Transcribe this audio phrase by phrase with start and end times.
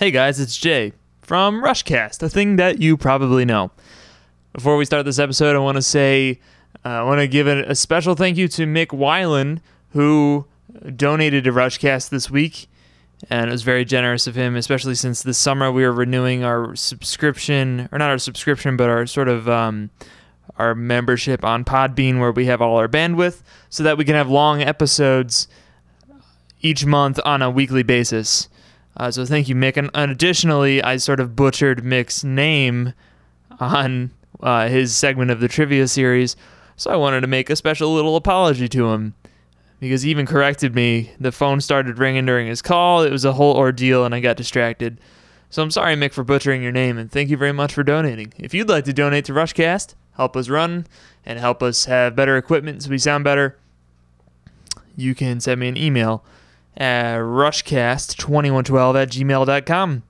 [0.00, 3.70] Hey guys, it's Jay from Rushcast, a thing that you probably know.
[4.54, 6.40] Before we start this episode, I want to say
[6.86, 9.58] uh, I want to give a, special thank you to Mick Weiland,
[9.90, 10.46] who
[10.96, 12.66] donated to Rushcast this week.
[13.28, 16.74] And it was very generous of him, especially since this summer we are renewing our
[16.76, 19.90] subscription, or not our subscription, but our sort of um,
[20.56, 24.30] our membership on Podbean, where we have all our bandwidth, so that we can have
[24.30, 25.46] long episodes
[26.62, 28.48] each month on a weekly basis.
[28.96, 29.76] Uh, so thank you, Mick.
[29.76, 32.92] And, and additionally, I sort of butchered Mick's name
[33.58, 36.36] on uh, his segment of the trivia series,
[36.76, 39.14] so I wanted to make a special little apology to him
[39.80, 41.12] because he even corrected me.
[41.20, 43.02] The phone started ringing during his call.
[43.02, 44.98] It was a whole ordeal, and I got distracted.
[45.50, 48.32] So I'm sorry, Mick, for butchering your name, and thank you very much for donating.
[48.38, 50.86] If you'd like to donate to Rushcast, help us run,
[51.26, 53.58] and help us have better equipment so we sound better,
[54.96, 56.24] you can send me an email
[56.76, 60.02] at rushcast2112 at gmail.com.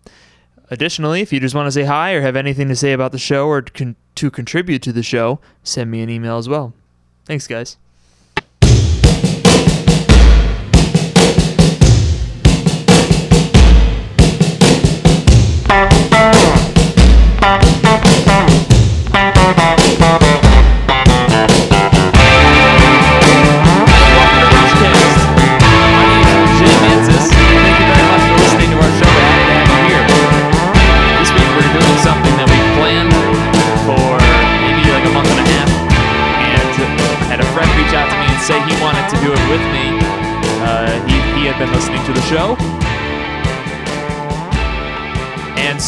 [0.71, 3.19] Additionally, if you just want to say hi or have anything to say about the
[3.19, 6.73] show or con- to contribute to the show, send me an email as well.
[7.25, 7.77] Thanks, guys.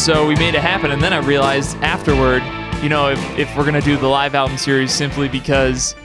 [0.03, 0.91] So we made it happen.
[0.91, 2.43] And then I realized afterward,
[2.83, 5.95] you know, if, if we're going to do the live album series simply because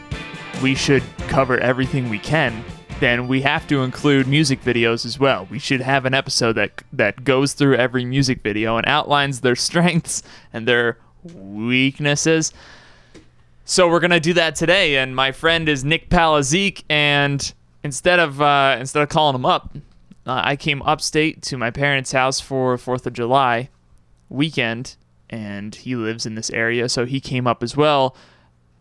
[0.62, 2.64] we should cover everything we can,
[3.00, 5.48] then we have to include music videos as well.
[5.50, 9.56] We should have an episode that that goes through every music video and outlines their
[9.66, 10.98] strengths and their
[11.34, 12.52] weaknesses.
[13.64, 17.52] So we're gonna do that today, and my friend is Nick Palazik, and
[17.82, 19.76] instead of uh, instead of calling him up,
[20.24, 23.70] uh, I came upstate to my parents' house for Fourth of July
[24.28, 24.96] weekend,
[25.30, 28.16] and he lives in this area, so he came up as well.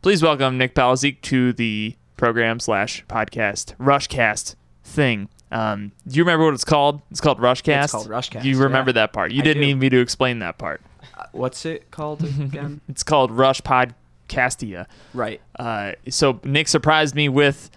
[0.02, 5.30] Please welcome Nick Palazik to the program slash podcast Rushcast thing.
[5.52, 7.02] Um, do you remember what it's called?
[7.12, 7.84] It's called Rushcast.
[7.86, 8.44] It's called Rushcast.
[8.44, 8.94] You remember yeah.
[8.96, 9.32] that part?
[9.32, 9.68] You I didn't do.
[9.68, 10.82] need me to explain that part.
[11.18, 12.82] Uh, what's it called again?
[12.90, 14.88] It's called Rush Podcastia.
[15.14, 15.42] right.
[15.58, 17.70] Uh, so Nick surprised me with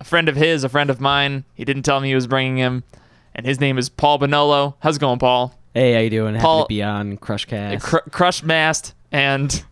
[0.00, 1.44] a friend of his, a friend of mine.
[1.54, 2.84] He didn't tell me he was bringing him,
[3.34, 4.74] and his name is Paul Bonolo.
[4.80, 5.54] How's it going, Paul?
[5.74, 6.36] Hey, how you doing?
[6.38, 7.82] Paul- Happy to be on Crushcast.
[7.82, 9.64] Cr- Crush Mast, and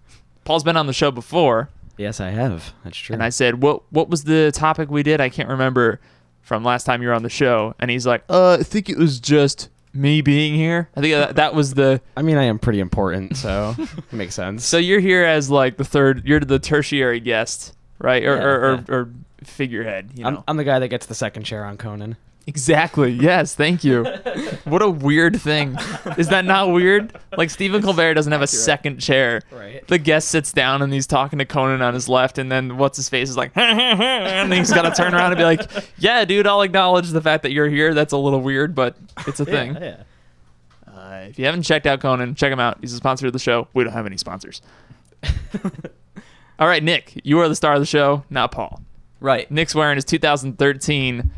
[0.45, 1.69] Paul's been on the show before.
[1.97, 2.75] yes, I have.
[2.85, 3.15] That's true.
[3.15, 5.21] And I said, "What what was the topic we did?
[5.21, 6.01] I can't remember
[6.41, 8.99] from last time you were on the show." And he's like, "Uh, I think it
[8.99, 10.89] was just me being here.
[10.97, 14.35] I think that, that was the I mean, I am pretty important, so it makes
[14.35, 14.65] sense.
[14.65, 18.25] so you're here as like the third, you're the tertiary guest, right?
[18.25, 18.95] Or Yeah, or, or, yeah.
[18.95, 19.11] or
[19.45, 22.17] figurhead, you know." I'm, I'm the guy that gets the second chair on Conan.
[22.47, 23.13] Exactly.
[23.13, 23.55] Yes.
[23.55, 24.05] Thank you.
[24.65, 25.77] what a weird thing.
[26.19, 27.17] Is that not weird?
[27.37, 29.43] Like Stephen Colbert doesn't have a second chair.
[29.51, 29.87] Right.
[29.87, 32.97] The guest sits down and he's talking to Conan on his left, and then what's
[32.97, 36.47] his face is like, and he's got to turn around and be like, "Yeah, dude,
[36.47, 37.95] I'll acknowledge the fact that you're here.
[37.95, 40.03] That's a little weird, but it's a thing." Yeah.
[40.87, 42.79] Uh, if you haven't checked out Conan, check him out.
[42.81, 43.69] He's a sponsor of the show.
[43.73, 44.63] We don't have any sponsors.
[46.59, 48.83] All right, Nick, you are the star of the show, not Paul.
[49.21, 49.51] Right.
[49.51, 51.31] Nick's wearing his 2013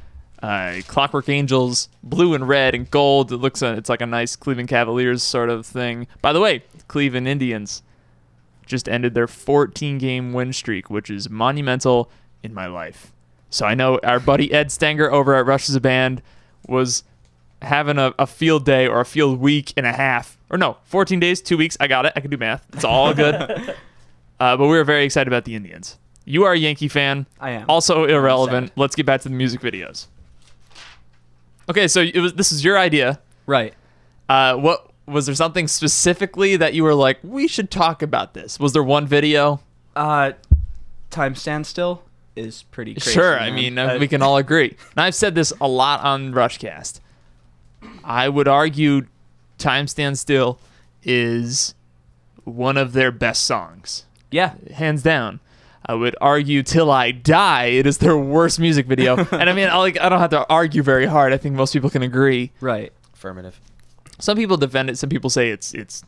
[0.44, 3.32] uh, Clockwork Angels blue and red and gold.
[3.32, 6.06] It looks uh, it's like a nice Cleveland Cavaliers sort of thing.
[6.20, 7.82] By the way, Cleveland Indians
[8.66, 12.10] just ended their 14 game win streak, which is monumental
[12.42, 13.12] in my life.
[13.48, 16.20] So I know our buddy Ed Stenger over at Rush is a Band
[16.68, 17.04] was
[17.62, 20.36] having a, a field day or a field week and a half.
[20.50, 21.76] Or no, 14 days, two weeks.
[21.80, 22.12] I got it.
[22.16, 22.66] I can do math.
[22.74, 23.34] It's all good.
[23.34, 23.74] uh,
[24.38, 25.96] but we were very excited about the Indians.
[26.26, 27.26] You are a Yankee fan.
[27.40, 27.66] I am.
[27.68, 28.72] Also irrelevant.
[28.76, 30.08] Let's get back to the music videos.
[31.68, 33.20] Okay, so it was this is your idea.
[33.46, 33.74] Right.
[34.28, 38.58] Uh, what was there something specifically that you were like, we should talk about this?
[38.58, 39.60] Was there one video?
[39.94, 40.32] Uh,
[41.10, 42.02] time standstill
[42.36, 43.12] is pretty crazy.
[43.12, 44.76] sure, I mean uh, Uh, we can all agree.
[44.96, 47.00] And I've said this a lot on Rushcast.
[48.02, 49.06] I would argue,
[49.58, 50.58] "Time Stand Still"
[51.02, 51.74] is
[52.44, 54.04] one of their best songs.
[54.30, 54.54] Yeah.
[54.74, 55.38] hands down.
[55.86, 57.64] I would argue till I die.
[57.66, 60.46] It is their worst music video, and I mean, I like I don't have to
[60.48, 61.32] argue very hard.
[61.32, 62.52] I think most people can agree.
[62.60, 62.92] Right.
[63.12, 63.60] Affirmative.
[64.18, 64.98] Some people defend it.
[64.98, 66.04] Some people say it's it's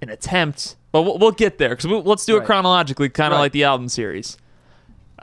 [0.00, 3.36] an attempt, but we'll, we'll get there because we'll, let's do it chronologically, kind of
[3.36, 3.42] Right.
[3.44, 4.36] like the album series.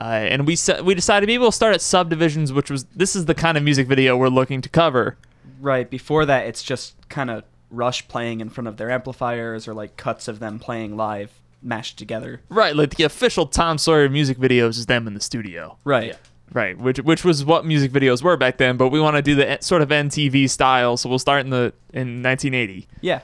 [0.00, 3.26] Uh, and we sa- we decided maybe we'll start at subdivisions, which was this is
[3.26, 5.18] the kind of music video we're looking to cover.
[5.60, 5.90] Right.
[5.90, 9.96] Before that, it's just kind of Rush playing in front of their amplifiers or like
[9.98, 11.30] cuts of them playing live
[11.62, 12.40] mashed together.
[12.48, 15.76] Right, like the official Tom Sawyer music videos is them in the studio.
[15.84, 16.16] Right.
[16.52, 19.34] Right, which which was what music videos were back then, but we want to do
[19.36, 23.20] the sort of MTV style, so we'll start in the in 1980 Yeah.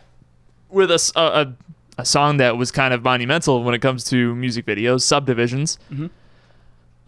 [0.68, 1.54] with a
[1.98, 5.78] a song that was kind of monumental when it comes to music videos, subdivisions.
[5.92, 6.10] Mhm.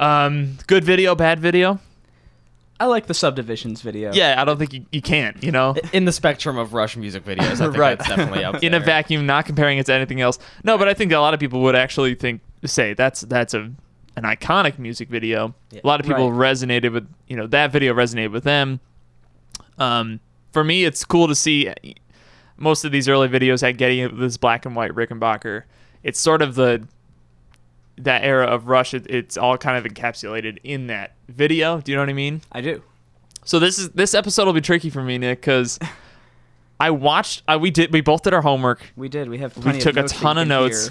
[0.00, 1.78] Um, good video, bad video.
[2.80, 4.12] I like the subdivisions video.
[4.12, 5.75] Yeah, I don't think you, you can't, you know.
[5.92, 7.98] In the spectrum of Rush music videos, I think Right.
[7.98, 10.38] that's definitely up in a vacuum, not comparing it to anything else.
[10.62, 13.70] No, but I think a lot of people would actually think say that's that's a
[14.16, 15.54] an iconic music video.
[15.70, 15.80] Yeah.
[15.82, 16.52] A lot of people Right.
[16.52, 18.80] resonated with you know that video resonated with them.
[19.78, 20.20] Um,
[20.52, 21.72] for me, it's cool to see
[22.56, 25.62] most of these early videos had getting this black and white Rickenbacker.
[26.02, 26.86] It's sort of the
[28.05, 28.95] that era of Rush.
[28.95, 31.81] It, it's all kind of encapsulated in that video.
[31.81, 32.43] Do you know what I mean?
[32.53, 32.83] I do.
[33.45, 35.79] So this is this episode will be tricky for me, Nick, because
[36.81, 37.43] I watched.
[37.49, 37.93] I, we did.
[37.93, 38.93] We both did our homework.
[38.97, 39.29] We did.
[39.29, 40.91] We have We took a ton of notes.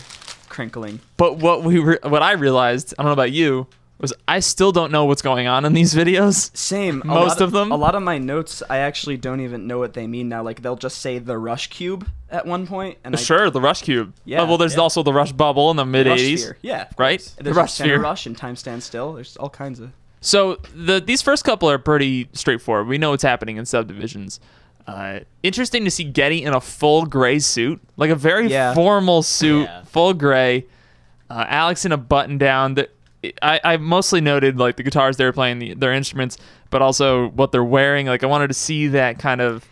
[0.50, 1.00] crinkling.
[1.18, 3.68] But what we were, what I realized, I don't know about you,
[4.00, 6.56] was I still don't know what's going on in these videos.
[6.56, 7.02] Same.
[7.06, 7.72] Most lot of them?
[7.72, 10.44] A lot of my notes, I actually don't even know what they mean now.
[10.44, 13.82] Like they'll just say the Rush Cube at one point, and I, sure, the Rush
[13.82, 14.14] Cube.
[14.26, 14.82] Yeah, Oh, well, there's yeah.
[14.82, 16.88] also the Rush Bubble in the mid Rush '80s, Yeah.
[16.98, 17.20] right?
[17.20, 17.36] course.
[17.42, 18.00] The Rush Sphere.
[18.00, 19.14] Rush and Time Stand Still.
[19.14, 19.92] There's all kinds of.
[20.22, 22.88] So the these first couple are pretty straightforward.
[22.88, 24.40] We know what's happening in subdivisions.
[24.86, 28.74] Uh, interesting to see Geddy in a full gray suit, like a very Yeah.
[28.74, 29.84] formal suit, Yeah.
[29.84, 30.66] full gray.
[31.30, 32.76] Uh, Alex in a button down.
[32.76, 32.90] The,
[33.42, 36.38] I, I mostly noted like the guitars they were playing, the, their instruments,
[36.70, 38.08] but also what they're wearing.
[38.08, 39.68] Like I wanted to see that kind of.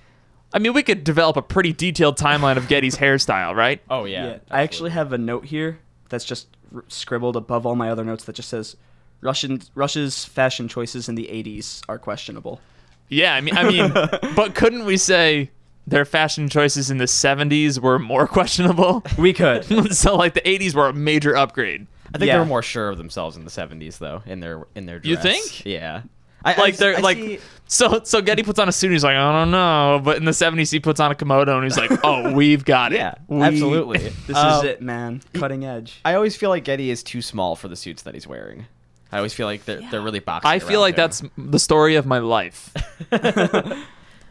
[0.54, 3.82] I mean, we could develop a pretty detailed timeline of Geddy's hairstyle, right?
[3.90, 4.38] Oh yeah.
[4.50, 5.80] I actually have a note here
[6.10, 8.78] that's just r- scribbled above all my other notes that just says
[9.22, 12.62] Russian Russia's fashion choices in the 80s are questionable.
[13.10, 13.92] Yeah, I mean, I mean,
[14.36, 15.52] but couldn't we say
[15.88, 19.04] their fashion choices in the '70s were more questionable?
[19.18, 19.66] We could.
[19.96, 21.88] so like the 80s were a major upgrade.
[22.16, 22.34] I think Yeah.
[22.36, 25.10] they were more sure of themselves in the '70s, though, in their in their dress.
[25.10, 25.66] You think?
[25.66, 26.02] Yeah.
[26.44, 28.92] I, I Like s- they're I like see- so so Geddy puts on a suit.
[28.92, 31.64] He's like, I don't know, but in the 70s he puts on a kimono and
[31.64, 32.98] he's like, Oh, we've got it.
[32.98, 33.98] yeah, We- absolutely.
[34.28, 35.22] This is Um, it, man.
[35.34, 36.00] Cutting edge.
[36.06, 38.68] I always feel like Geddy is too small for the suits that he's wearing.
[39.12, 40.42] I always feel like they're they're really boxy.
[40.46, 40.98] I feel like him.
[40.98, 42.72] that's the story of my life.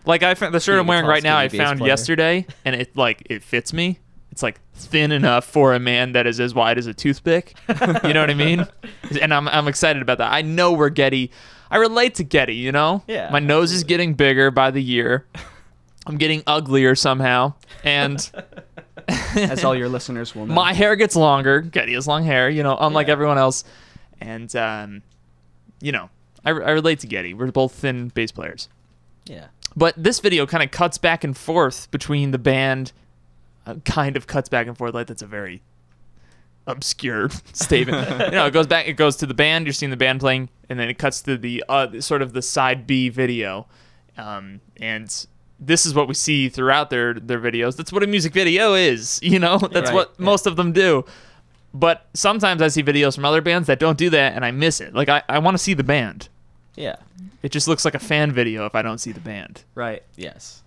[0.07, 1.37] like I found the shirt Being I'm a wearing right now.
[1.39, 1.89] I found player.
[1.89, 3.99] yesterday, and it like it fits me.
[4.35, 7.55] It's like thin enough for a man that is as wide as a toothpick.
[7.69, 8.67] you know what I mean?
[9.23, 10.33] And I'm I'm excited about that.
[10.33, 11.31] I know we're Geddy.
[11.71, 12.57] I relate to Geddy.
[12.57, 13.05] You know?
[13.07, 15.25] Yeah, My nose is getting bigger by the year.
[16.07, 17.53] I'm getting uglier somehow,
[17.85, 18.19] and
[19.37, 20.55] As all your listeners will know.
[20.55, 21.61] my hair gets longer.
[21.61, 23.13] Geddy has long hair, you know, unlike Yeah.
[23.13, 23.63] everyone else.
[24.21, 25.03] And, um,
[25.81, 26.11] you know,
[26.45, 27.35] I, I relate to Geddy.
[27.35, 28.69] We're both thin bass players.
[29.27, 29.47] yeah.
[29.77, 32.93] But this video kind of cuts back and forth between the band,
[33.85, 34.95] kind of cuts back and forth.
[34.95, 35.63] Like, that's a very
[36.67, 38.09] obscure statement.
[38.27, 39.67] you know, it goes back, it goes to the band.
[39.67, 42.43] You're seeing the band playing, and then it cuts to the uh, sort of the
[42.43, 43.67] side B video.
[44.17, 45.27] Um, and
[45.61, 47.77] this is what we see throughout their their videos.
[47.77, 49.21] That's what a music video is.
[49.23, 50.25] You know, that's Right, what yeah.
[50.25, 51.05] most of them do.
[51.73, 54.81] But sometimes I see videos from other bands that don't do that, and I miss
[54.81, 54.95] it.
[54.95, 56.29] Like I, I want to see the band.
[56.77, 56.97] Yeah.
[57.43, 59.63] It just looks like a fan video if I don't see the band.
[59.75, 60.03] right.
[60.17, 60.63] Yes.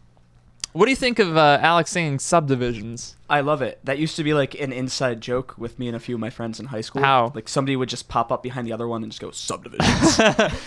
[0.78, 3.16] What do you think of uh, Alex singing subdivisions?
[3.28, 3.80] I love it.
[3.84, 6.30] That used to be like an inside joke with me and a few of my
[6.30, 7.02] friends in high school.
[7.02, 7.32] How?
[7.34, 10.20] Like somebody would just pop up behind the other one and just go subdivisions.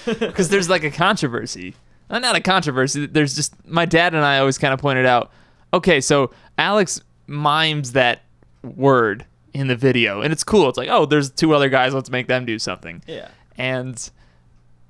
[0.19, 1.77] Because there's like a controversy.
[2.11, 3.07] Uh, not a controversy.
[3.07, 5.31] There's just my dad and I always kind of pointed out.
[5.73, 8.23] Okay, so Alex mimes that
[8.65, 10.69] word in the video, and it's cool.
[10.69, 11.95] It's like, oh, there's two other guys.
[11.95, 13.01] Let's make them do something.
[13.07, 13.29] Yeah.
[13.57, 14.11] And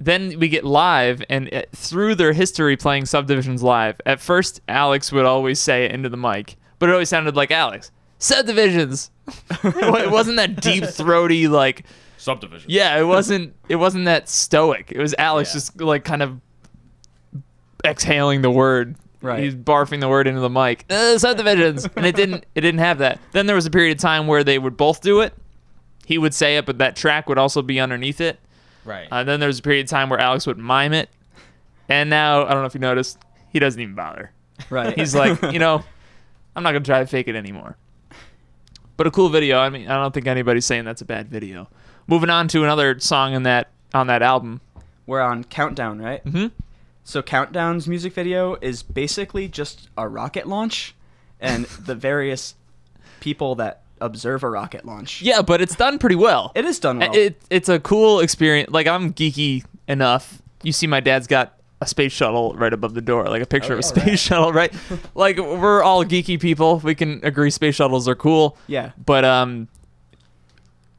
[0.01, 5.13] then we get live, and uh, through their history playing subdivisions live, at first Alex
[5.13, 7.93] would always say it into the mic, but it always sounded like Alex.
[8.19, 9.11] Subdivisions.
[9.63, 11.85] it wasn't that deep throaty like
[12.17, 12.71] Subdivision.
[12.71, 13.55] yeah, it wasn't.
[13.69, 14.91] It wasn't that stoic.
[14.93, 15.55] It was Alex Yeah.
[15.55, 16.41] just like kind of
[17.85, 18.97] exhaling the word.
[19.23, 19.43] Right.
[19.43, 20.87] He's barfing the word into the mic.
[20.89, 22.47] Uh, subdivisions, and it didn't.
[22.55, 23.21] It didn't have that.
[23.33, 25.35] Then there was a period of time where they would both do it.
[26.07, 28.41] He would say it, but that track would also be underneath it.
[28.85, 29.09] Right.
[29.11, 31.11] Uh, then there was a period of time where Alex would mime it,
[31.89, 33.19] and now I don't know if you noticed,
[33.51, 34.33] he doesn't even bother.
[34.71, 34.97] right.
[34.99, 35.83] He's like, you know,
[36.57, 37.77] I'm not gonna try to fake it anymore.
[38.97, 39.59] But a cool video.
[39.59, 41.69] I mean, I don't think anybody's saying that's a bad video.
[42.07, 44.61] Moving on to another song in that on that album.
[45.07, 46.23] We're on Countdown, right?
[46.23, 46.47] hmm
[47.05, 50.95] So Countdown's music video is basically just a rocket launch
[51.41, 52.55] and the various
[53.21, 55.23] people that observe a rocket launch.
[55.23, 56.53] Yeah, but it's done pretty well.
[56.55, 57.15] It is done well.
[57.15, 58.71] It it's a cool experience.
[58.71, 60.41] Like I'm geeky enough.
[60.63, 63.73] You see, my dad's got a space shuttle right above the door, like a picture
[63.75, 64.03] Oh, of a yeah.
[64.05, 64.73] space shuttle, right?
[65.15, 66.79] like we're all geeky people.
[66.79, 68.57] We can agree space shuttles are cool.
[68.67, 68.93] Yeah.
[69.05, 69.69] But um,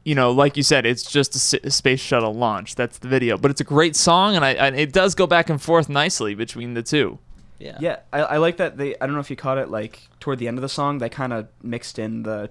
[0.04, 2.74] you know, like you said, it's just a, s- a space shuttle launch.
[2.74, 3.36] That's the video.
[3.38, 6.34] But it's a great song, and I and it does go back and forth nicely
[6.34, 7.18] between the two.
[7.60, 7.76] Yeah.
[7.78, 8.96] Yeah, I, I like that they.
[9.00, 9.70] I don't know if you caught it.
[9.70, 12.50] Like toward the end of the song, they kind of mixed in the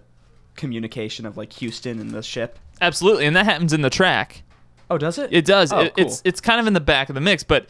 [0.61, 2.57] communication of like Houston and the ship.
[2.79, 4.43] Absolutely, and that happens in the track.
[4.89, 5.29] Oh, does it?
[5.33, 5.73] It does.
[5.73, 6.05] Oh, It- cool.
[6.05, 7.67] It's it's kind of in the back of the mix, but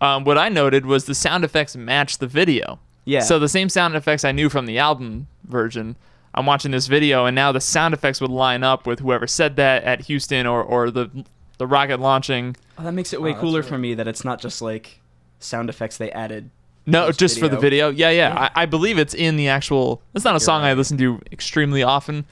[0.00, 2.78] um, what I noted was the sound effects match the video.
[3.04, 3.20] Yeah.
[3.20, 5.96] So the same sound effects I knew from the album version,
[6.34, 9.56] I'm watching this video, and now the sound effects would line up with whoever said
[9.56, 11.24] that at Houston or or the
[11.58, 12.56] the rocket launching.
[12.78, 15.00] Oh, that makes it way Oh, cooler really- for me that it's not just like
[15.38, 16.50] sound effects they added.
[16.86, 17.90] No, This just for the video.
[17.90, 18.10] video.
[18.10, 18.34] Yeah, yeah.
[18.34, 18.48] Yeah.
[18.56, 20.02] I, I believe it's in the actual.
[20.14, 22.24] It's not a You're song I listen to extremely often,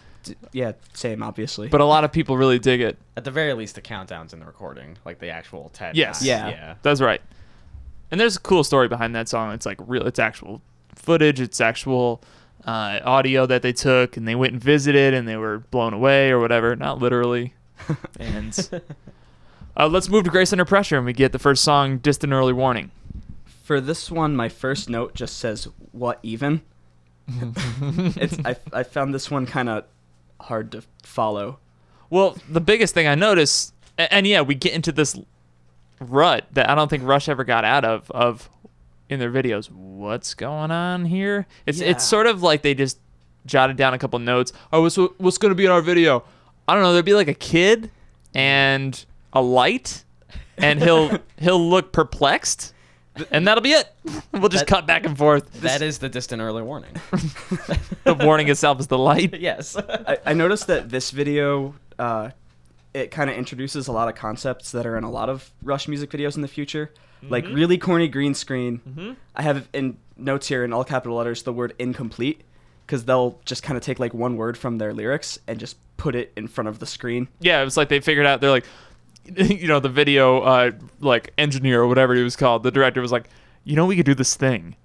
[0.52, 1.68] Yeah, same, obviously.
[1.68, 2.98] but a lot of people really dig it.
[3.16, 5.92] At the very least, the countdowns in the recording, like the actual ten.
[5.94, 6.18] Yes.
[6.18, 6.26] times.
[6.26, 6.48] Yeah.
[6.48, 6.74] Yeah.
[6.82, 7.20] That's right.
[8.10, 9.52] And there's a cool story behind that song.
[9.52, 10.04] It's like real.
[10.06, 10.60] It's actual
[10.96, 11.40] footage.
[11.40, 12.20] It's actual
[12.66, 16.30] uh, audio that they took, and they went and visited, and they were blown away
[16.30, 16.74] or whatever.
[16.74, 17.54] Not literally.
[18.18, 18.82] and
[19.76, 22.52] uh, let's move to Grace Under Pressure, and we get the first song, "Distant Early
[22.52, 22.90] Warning."
[23.70, 26.62] For this one, my first note just says "What even."
[27.28, 29.84] it's I, I found this one kind of
[30.40, 31.60] hard to follow.
[32.10, 35.16] Well, the biggest thing I noticed, and, and yeah, we get into this
[36.00, 38.50] rut that I don't think Rush ever got out of of
[39.08, 39.70] in their videos.
[39.70, 41.46] What's going on here?
[41.64, 41.90] It's Yeah.
[41.90, 42.98] it's sort of like they just
[43.46, 44.52] jotted down a couple notes.
[44.72, 46.24] Oh, what's what's going to be in our video?
[46.66, 46.92] I don't know.
[46.92, 47.92] There'd be like a kid
[48.34, 50.02] and a light,
[50.58, 52.74] and he'll he'll look perplexed,
[53.30, 53.88] and that'll be it.
[54.32, 55.50] We'll just That- cut back and forth.
[55.60, 56.92] That is the distant early warning.
[58.04, 59.34] The warning itself is the light.
[59.40, 59.76] yes.
[59.76, 62.30] I, I noticed that this video, uh,
[62.94, 65.86] it kind of introduces a lot of concepts that are in a lot of Rush
[65.86, 66.90] music videos in the future,
[67.22, 69.16] like really corny green screen.
[69.36, 72.40] I have in notes here in all capital letters the word incomplete,
[72.86, 76.14] because they'll just kind of take like one word from their lyrics and just put
[76.16, 77.28] it in front of the screen.
[77.40, 78.64] yeah, it was like they figured out they're like
[79.36, 83.12] you know, the video uh like engineer or whatever he was called, the director was
[83.12, 83.28] like,
[83.64, 84.76] you know we could do this thing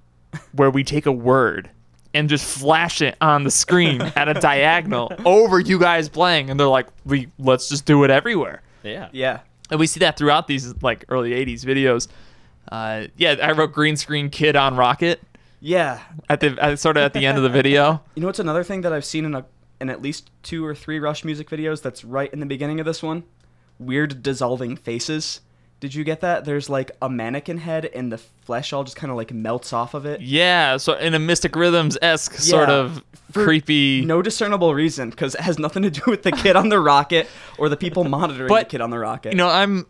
[0.51, 1.69] where we take a word
[2.13, 6.59] and just flash it on the screen at a diagonal over you guys playing and
[6.59, 8.61] they're like, we let's just do it everywhere.
[8.83, 9.09] yeah.
[9.11, 9.39] Yeah.
[9.71, 12.07] And we see that throughout these like early 80s videos.
[12.71, 15.21] Uh yeah, I wrote green screen kid on rocket
[15.59, 16.01] Yeah.
[16.29, 18.01] at the at, sort of at the end of the video.
[18.15, 19.45] You know what's another thing that I've seen in a
[19.81, 22.85] in at least two or three Rush music videos that's right in the beginning of
[22.85, 23.23] this one?
[23.79, 25.41] Weird dissolving faces.
[25.81, 26.45] Did you get that?
[26.45, 29.93] There's like a mannequin head and the flesh all just kind of like melts off
[29.93, 30.21] of it.
[30.21, 33.03] Yeah, so in a Mystic Rhythms esque sort of
[33.33, 36.79] creepy No discernible reason because it has nothing to do with the kid on the
[36.79, 37.27] rocket
[37.57, 39.33] or the people monitoring But, the kid on the rocket.
[39.33, 39.85] you know, I'm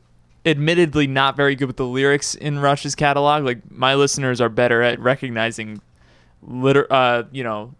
[0.45, 3.43] admittedly not very good with the lyrics in Rush's catalog.
[3.43, 5.81] Like my listeners are better at recognizing
[6.41, 7.73] liter uh, you know,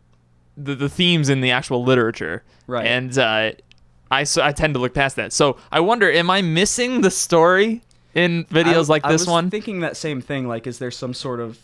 [0.56, 2.44] the the themes in the actual literature.
[2.68, 2.86] Right.
[2.86, 3.52] And uh
[4.12, 5.34] I so I tend to look past that.
[5.34, 7.82] So I wonder am I missing the story
[8.14, 9.50] in videos I- like I this was one?
[9.50, 10.48] Thinking that same thing.
[10.48, 11.58] Like, is there some sort of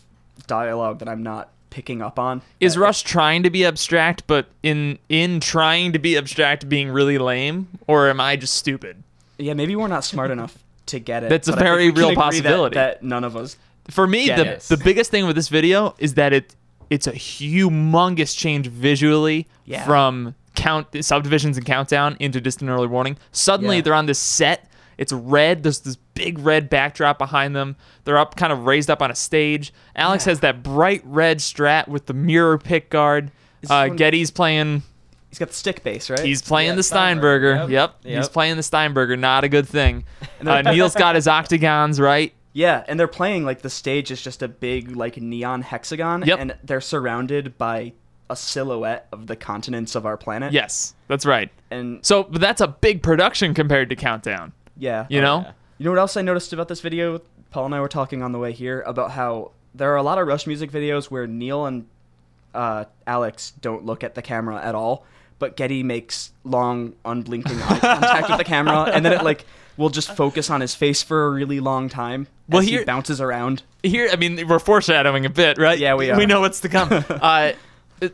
[0.46, 2.42] dialogue that I'm not picking up on?
[2.60, 6.68] Is uh, That- Rush trying to be abstract but in in trying to be abstract
[6.68, 9.02] being really lame or am I just stupid?
[9.38, 11.30] Yeah, maybe we're not smart enough to get it.
[11.30, 12.74] That's a but I think very real agree that- possibility.
[12.74, 13.56] that none of us
[13.88, 14.60] for me the it.
[14.62, 16.54] the biggest thing with this video is that it
[16.90, 19.84] it's a humongous change visually Yeah.
[19.84, 23.16] from count subdivisions and countdown into distant early warning.
[23.32, 23.82] Suddenly Yeah.
[23.82, 24.68] they're on this set.
[24.98, 25.62] It's red.
[25.62, 27.76] There's this big red backdrop behind them.
[28.04, 29.72] They're up kind of raised up on a stage.
[29.96, 30.30] Alex Yeah.
[30.32, 33.30] has that bright red strat with the mirror pick guard.
[33.70, 34.82] Uh, geddy's playing
[35.30, 36.20] He's got the stick bass, right?
[36.20, 37.72] he's playing Yeah, the Steinberger, steinberger.
[37.72, 39.16] Yep, yep, he's playing the steinberger.
[39.16, 40.04] Not a good thing.
[40.46, 42.34] Uh, neil's got his octagons right?
[42.52, 46.38] Yeah, and they're playing like the stage is just a big like neon hexagon, Yep.
[46.38, 47.92] and they're surrounded by
[48.30, 50.52] a silhouette of the continents of our planet.
[50.52, 54.52] yes that's right and So, but that's a big production compared to Countdown.
[54.76, 55.40] yeah, You know?
[55.46, 55.52] yeah.
[55.78, 57.20] You know what else I noticed about this video?
[57.50, 60.18] Paul and I were talking on the way here about how there are a lot
[60.18, 61.86] of Rush music videos where Neil and
[62.54, 65.04] uh, Alex don't look at the camera at all,
[65.38, 69.44] but Geddy makes long, unblinking eye contact with the camera, and then it like
[69.78, 72.84] will just focus on his face for a really long time Well, as here- he
[72.84, 73.62] bounces around.
[73.82, 75.78] Here, I mean, we're foreshadowing a bit, right?
[75.78, 76.88] Yeah, we We know what's to come.
[77.08, 77.52] uh,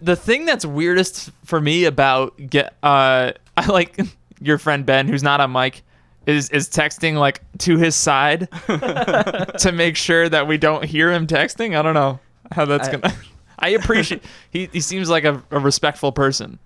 [0.00, 3.99] the thing that's weirdest for me about get, uh, I like
[4.40, 5.83] your friend Ben, who's not on mic,
[6.26, 11.26] is is texting like to his side to make sure that we don't hear him
[11.26, 11.76] texting.
[11.78, 12.21] I don't know
[12.52, 13.14] how that's I- gonna.
[13.61, 16.59] I appreciate he he seems like a, a respectful person,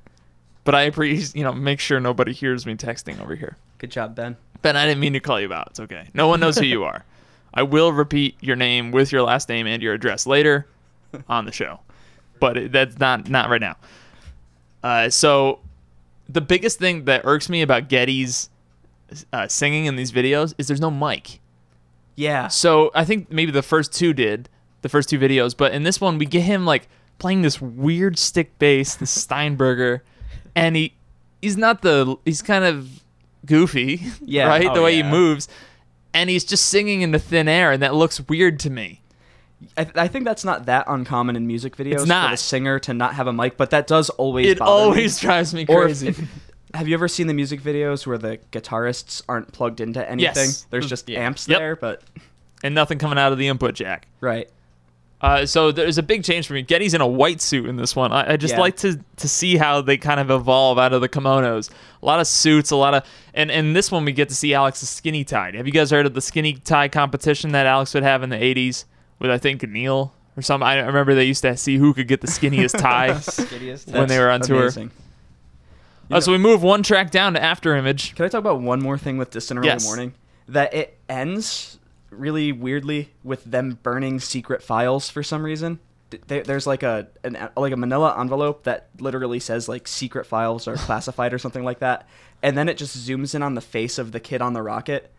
[0.65, 3.57] but I appreciate you know make sure nobody hears me texting over here.
[3.79, 4.37] Good job, Ben.
[4.61, 5.69] Ben, I didn't mean to call you out.
[5.71, 6.09] It's okay.
[6.13, 7.05] No one knows who you are.
[7.55, 10.67] I will repeat your name with your last name and your address later
[11.29, 11.81] on the show,
[12.43, 13.77] but it, that's not not right now.
[14.83, 15.61] Uh, so
[16.29, 18.51] the biggest thing that irks me about Geddy's
[19.33, 21.39] uh, singing in these videos is there's no mic.
[22.17, 22.49] Yeah.
[22.49, 24.49] So I think maybe the first two did
[24.83, 28.19] the first two videos, but in this one we get him like playing this weird
[28.19, 30.03] stick bass, the Steinberger,
[30.57, 30.95] and he
[31.41, 33.05] he's not the he's kind of
[33.47, 34.47] goofy, Yeah.
[34.49, 34.67] right?
[34.67, 35.05] Oh, the way yeah.
[35.05, 35.47] he moves,
[36.13, 39.02] and he's just singing into thin air, and that looks weird to me.
[39.77, 42.31] I, I think that's not that uncommon in music videos for not.
[42.31, 44.85] the singer to not have a mic, but that does always It bother me.
[44.85, 46.09] always drives me crazy.
[46.09, 46.21] if-
[46.75, 50.35] have you ever seen the music videos where the guitarists aren't plugged into anything?
[50.47, 50.67] Yes.
[50.71, 51.21] There's just Yeah.
[51.21, 51.59] amps Yep.
[51.59, 52.03] there, but
[52.63, 54.09] and nothing coming out of the input jack.
[54.21, 54.49] right.
[55.21, 56.63] Uh, so there's a big change for me.
[56.63, 58.11] Geddy's in a white suit in this one.
[58.11, 58.61] I, I just Yeah.
[58.61, 61.71] like to to see how they kind of evolve out of the kimonos.
[62.03, 64.53] A lot of suits, a lot of and and this one we get to see
[64.53, 65.53] Alex's skinny tie.
[65.55, 68.37] Have you guys heard of the skinny tie competition that Alex would have in the
[68.37, 68.85] '80s
[69.23, 70.67] with I think Neil or something?
[70.67, 73.19] I remember they used to see who could get the skinniest tie.
[73.99, 74.63] When they were on tour.
[74.63, 74.91] amazing.
[76.11, 78.15] You Uh, so we move one track down to After Image.
[78.15, 79.87] Can I talk about one more thing with Distant Early Yes.
[79.87, 80.13] Warning?
[80.49, 81.79] That it ends
[82.11, 85.79] really weirdly with them burning secret files for some reason.
[86.27, 90.77] There's like a an, like a Manila envelope that literally says like secret files are
[90.89, 92.07] classified or something like that,
[92.43, 95.11] and then it just zooms in on the face of the kid on the rocket,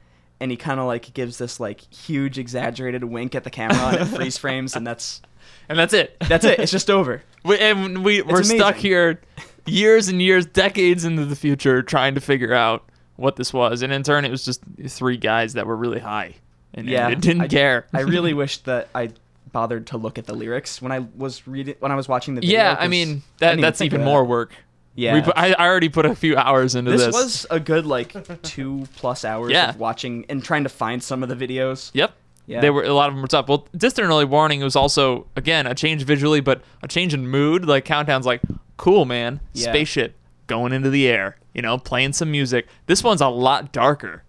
[0.43, 4.01] and he kind of like gives this like huge exaggerated wink at the camera and
[4.01, 5.21] it freeze frames, and that's
[5.69, 6.17] And that's it.
[6.27, 6.59] that's it.
[6.59, 7.23] It's just over.
[7.45, 9.19] We, and we, we're stuck here
[9.65, 12.85] years and years, decades into the future, trying to figure out
[13.17, 13.81] what this was.
[13.81, 16.35] And in turn, it was just three guys that were really high.
[16.73, 17.85] And, Yeah, and it didn't I- care.
[17.93, 19.09] I really wish that I
[19.51, 22.41] bothered to look at the lyrics when I was reading when I was watching the
[22.41, 22.57] video.
[22.59, 24.05] yeah, I mean, that that's even that.
[24.05, 24.53] more work.
[24.95, 27.13] Yeah, We put, I, I already put a few hours into this, this.
[27.15, 29.69] was a good like two plus hours Yeah.
[29.69, 31.89] of watching and trying to find some of the videos.
[31.93, 32.13] Yep.
[32.45, 32.61] Yeah.
[32.61, 33.47] They were a lot of them were tough.
[33.47, 37.65] Well, distant early warning was also again a change visually, but a change in mood.
[37.65, 38.41] Like countdown's like,
[38.77, 39.71] cool man, Yeah.
[39.71, 40.15] spaceship
[40.47, 41.37] going into the air.
[41.53, 42.67] You know, playing some music.
[42.85, 44.23] This one's a lot darker.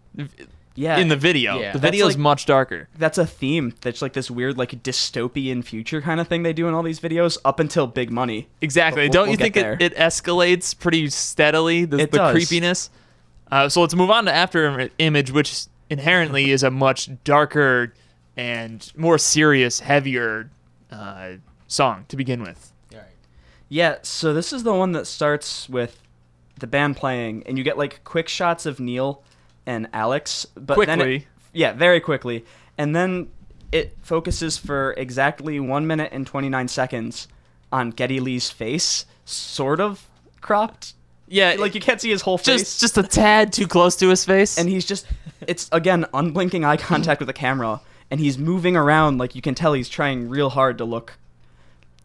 [0.77, 1.73] Yeah, in the video, Yeah.
[1.73, 2.89] the That's is like- much darker.
[2.99, 3.75] that's a theme.
[3.81, 6.99] That's like this weird like dystopian future kind of thing they do in all these
[6.99, 8.49] videos up until Big Money.
[8.61, 9.03] Exactly.
[9.09, 9.87] But we'll- Don't you we'll think get it, there.
[9.91, 12.33] it escalates pretty steadily, the, It the does.
[12.33, 12.91] creepiness?
[13.53, 17.95] Uh, so let's move on to After Im- Image, which inherently is a much darker
[18.37, 20.51] and more serious, heavier
[20.91, 21.33] uh,
[21.69, 22.73] song to begin with.
[23.69, 26.01] Yeah, so this is the one that starts with
[26.61, 29.23] the band playing, and you get like quick shots of Neil
[29.67, 32.45] and Alex, but then it- yeah, very quickly,
[32.79, 33.29] and then
[33.73, 37.29] it focuses for exactly one minute and twenty nine seconds
[37.73, 40.09] on Geddy Lee's face, sort of
[40.41, 40.95] cropped.
[41.27, 44.09] Yeah, Like you can't see his whole face, just just a tad too close to
[44.09, 44.59] his face.
[44.59, 45.07] and he's just
[45.47, 49.55] it's again unblinking eye contact with the camera, and he's moving around like you can
[49.55, 51.15] tell he's trying real hard to look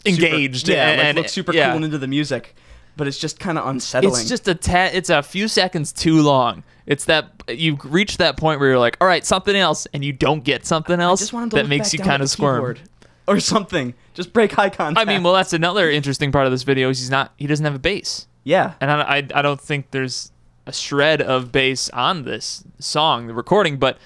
[0.05, 0.69] super- engaged.
[0.69, 1.67] yeah, and, like and- look super yeah.
[1.67, 2.55] cool and into the music,
[2.95, 4.13] but it's just kind of unsettling.
[4.21, 4.95] It's just a tad.
[4.95, 6.63] It's a few seconds too long.
[6.89, 10.11] It's that you reach that point where you're like, all right, something else, and you
[10.11, 12.57] don't get something else just want him to that makes you kind of squirm.
[12.57, 12.79] keyboard
[13.27, 13.93] or something.
[14.15, 15.07] Just break eye contact.
[15.07, 16.89] I mean, well, that's another interesting part of this video.
[16.89, 17.31] Is he's not.
[17.37, 20.31] He doesn't have a bass, yeah, and I, I, I don't think there's
[20.65, 23.77] a shred of bass on this song, the recording.
[23.77, 23.99] But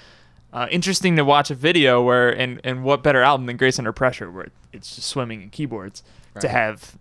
[0.52, 3.94] uh, interesting to watch a video where, and and what better album than Grace Under
[3.94, 6.02] Pressure, where it's just swimming in keyboards,
[6.38, 6.98] to have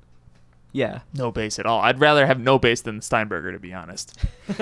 [0.71, 1.01] yeah.
[1.13, 1.81] no bass at all.
[1.81, 4.17] I'd rather have no bass than Steinberger, to be honest.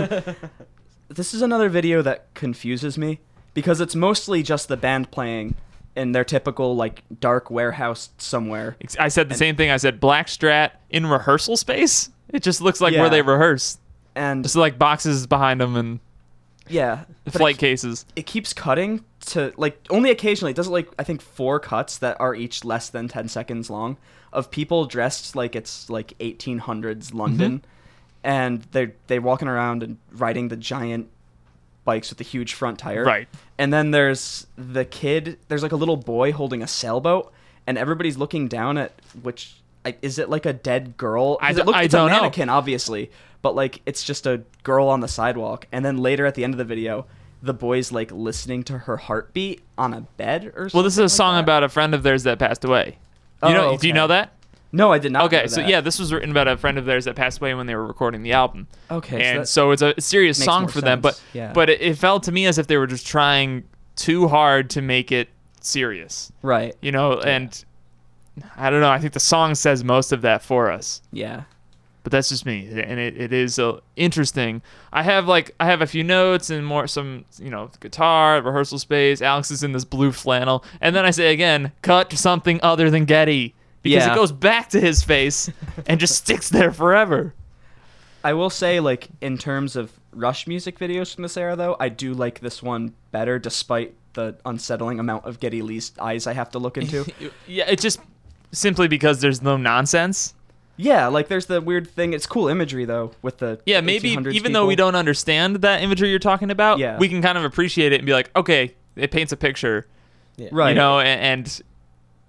[1.16, 3.20] This is another video that confuses me
[3.54, 5.56] because it's mostly just the band playing
[5.96, 8.78] in their typical like dark warehouse somewhere.
[8.98, 9.70] I said the And- same thing.
[9.72, 12.10] I said Black Strat in rehearsal space.
[12.30, 13.78] It just looks like where they rehearse.
[14.16, 16.00] And Just like boxes behind them and
[16.68, 18.06] yeah, flight it, cases.
[18.16, 20.52] it keeps cutting to like only occasionally.
[20.52, 23.98] It does like I think four cuts that are each less than 10 seconds long
[24.32, 27.68] of people dressed like it's like 1800s London Mm-hmm.
[28.24, 31.10] And they're they're walking around and riding the giant
[31.84, 33.04] bikes with the huge front tire.
[33.04, 33.28] Right.
[33.58, 35.38] And then there's the kid.
[35.48, 37.32] There's like a little boy holding a sailboat,
[37.68, 39.56] and everybody's looking down at which
[40.02, 41.38] is it like a dead girl?
[41.42, 42.22] I it d- look- I it's don't a know.
[42.22, 45.68] mannequin, obviously, but like it's just a girl on the sidewalk.
[45.72, 47.08] And then later at the end of the video,
[47.42, 50.78] the boy's like listening to her heartbeat on a bed or something.
[50.78, 51.44] Well, this is a like song that.
[51.44, 52.98] about a friend of theirs that passed away.
[53.42, 53.70] You oh, know?
[53.72, 54.34] Oh, Do you know that?
[54.72, 55.26] No, I did not.
[55.26, 57.68] Okay, so yeah, this was written about a friend of theirs that passed away when
[57.68, 58.68] they were recording the album.
[58.90, 61.52] Okay, and that so it's a serious song for them, but yeah.
[61.52, 63.64] but it, it felt to me as if they were just trying
[63.96, 65.30] too hard to make it
[65.60, 66.32] serious.
[66.42, 66.76] right.
[66.82, 67.64] You know, and
[68.56, 68.90] I don't know.
[68.90, 71.02] I think the song says most of that for us.
[71.12, 71.44] Yeah.
[72.04, 74.62] but that's just me, and it, it is uh, interesting.
[74.94, 78.80] I have like I have a few notes and more some you know guitar rehearsal
[78.80, 79.22] space.
[79.22, 82.90] Alex is in this blue flannel, and then I say again, cut to something other
[82.90, 84.14] than Geddy because Yeah.
[84.14, 85.50] it goes back to his face
[85.88, 87.34] and just sticks there forever.
[88.24, 91.90] I will say, like in terms of Rush music videos from this era, though, I
[91.90, 96.52] do like this one better, despite the unsettling amount of Geddy Lee's eyes I have
[96.52, 97.06] to look into.
[97.48, 98.00] yeah, it's just
[98.52, 100.34] simply because there's no nonsense.
[100.78, 102.12] yeah, like there's the weird thing.
[102.14, 105.82] It's cool imagery though, with the Yeah, maybe 1800s even though we don't understand that
[105.82, 106.98] imagery you're talking about, Yeah.
[106.98, 109.88] we can kind of appreciate it and be like, okay, it paints a picture,
[110.38, 110.50] Yeah.
[110.52, 110.70] Right.
[110.70, 111.62] you know, and, and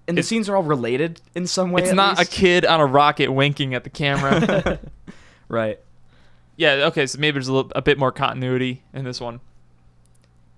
[0.07, 1.81] and the it's- scenes are all related in some way.
[1.81, 2.31] it's at not least.
[2.33, 4.79] a kid on a rocket winking at the camera.
[5.47, 5.79] right.
[6.57, 9.39] yeah, okay, so maybe there's a, little, a bit more continuity in this one.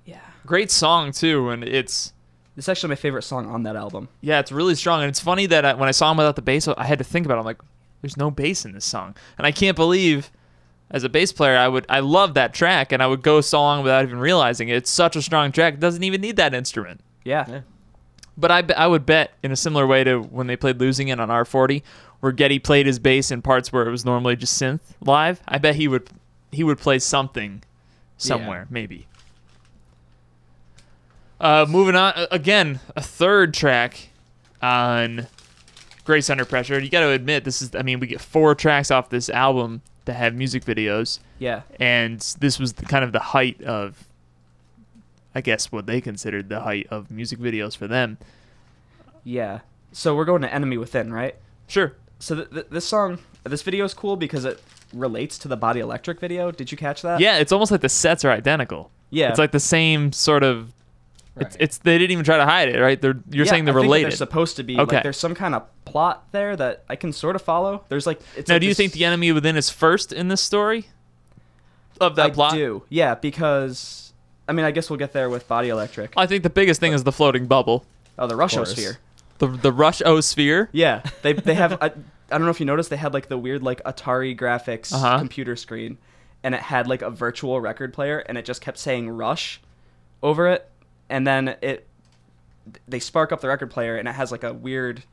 [0.06, 0.20] Yeah.
[0.46, 2.14] Great song too, and it's
[2.56, 4.10] This is actually my favorite song on that album.
[4.22, 6.42] yeah, it's really strong, and it's funny that I, when I saw him without the
[6.42, 7.36] bass, I had to think about.
[7.38, 7.40] it.
[7.40, 7.62] I'm like,
[8.02, 10.32] there's no bass in this song, and I can't believe.
[10.92, 13.60] As a bass player, I would I love that track, and I would go so
[13.60, 14.76] long without even realizing it.
[14.76, 17.02] It's such a strong track; it doesn't even need that instrument.
[17.24, 17.46] Yeah.
[17.50, 17.62] Yeah.
[18.38, 21.20] But I, I would bet in a similar way to when they played Losing It
[21.20, 21.82] on R40,
[22.20, 25.42] where Geddy played his bass in parts where it was normally just synth live.
[25.48, 26.10] I bet he would
[26.52, 27.64] he would play something
[28.18, 29.08] somewhere, maybe.
[31.40, 34.10] Uh, moving on again, a third track
[34.62, 35.28] on
[36.06, 36.80] Grace Under Pressure.
[36.80, 37.76] You got to admit this is.
[37.76, 41.62] I mean, we get four tracks off this album that have music videos, Yeah.
[41.80, 44.08] and this was the, kind of the height of,
[45.36, 48.18] I guess, what they considered the height of music videos for them.
[49.24, 49.60] Yeah.
[49.92, 51.36] So we're going to Enemy Within, right?
[51.68, 51.94] Sure.
[52.20, 54.62] So th- th- this song, this video is cool because it
[54.94, 56.52] relates to the Body Electric video.
[56.52, 57.20] Did you catch that?
[57.20, 58.92] Yeah, it's almost like the sets are identical.
[59.10, 59.30] Yeah.
[59.30, 60.72] It's like the same sort of.
[61.38, 61.64] It's, Right.
[61.64, 63.02] it's they didn't even try to hide it, right?
[63.02, 64.12] They're you're Yeah, saying they're I think related.
[64.12, 64.80] They're supposed to be.
[64.80, 64.96] Okay.
[64.98, 67.84] Like, there's some kind of plot there that I can sort of follow.
[67.90, 68.22] There's like.
[68.38, 70.86] It's now, like do you this- think the enemy within is first in this story?
[72.00, 72.84] Of that I plot, do.
[72.90, 74.05] Yeah, because
[74.48, 76.14] I mean, I guess we'll get there with Body Electric.
[76.18, 77.86] I think the biggest thing is the floating bubble,
[78.20, 78.54] Oh, the course.
[78.74, 78.98] Rushosphere.
[79.40, 80.70] the the rush O sphere.
[80.72, 81.74] Yeah, they they have.
[81.82, 84.92] I, I don't know if you noticed, they had like the weird like Atari graphics
[84.94, 85.20] Uh-huh.
[85.20, 85.98] computer screen,
[86.44, 89.62] and it had like a virtual record player, and it just kept saying Rush
[90.24, 90.70] over it,
[91.10, 91.88] and then it
[92.88, 95.04] they spark up the record player, and it has like a weird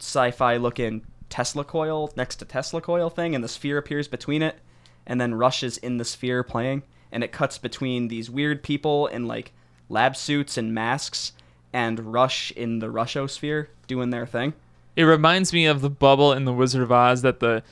[0.00, 4.58] sci-fi looking Tesla coil next to Tesla coil thing, and the sphere appears between it,
[5.06, 6.82] and then Rush is in the sphere playing,
[7.14, 9.52] and it cuts between these weird people in like
[9.88, 11.32] lab suits and masks,
[11.72, 14.52] and Rush in the Rushosphere doing their thing.
[14.96, 17.62] It reminds me of the bubble in the Wizard of Oz that the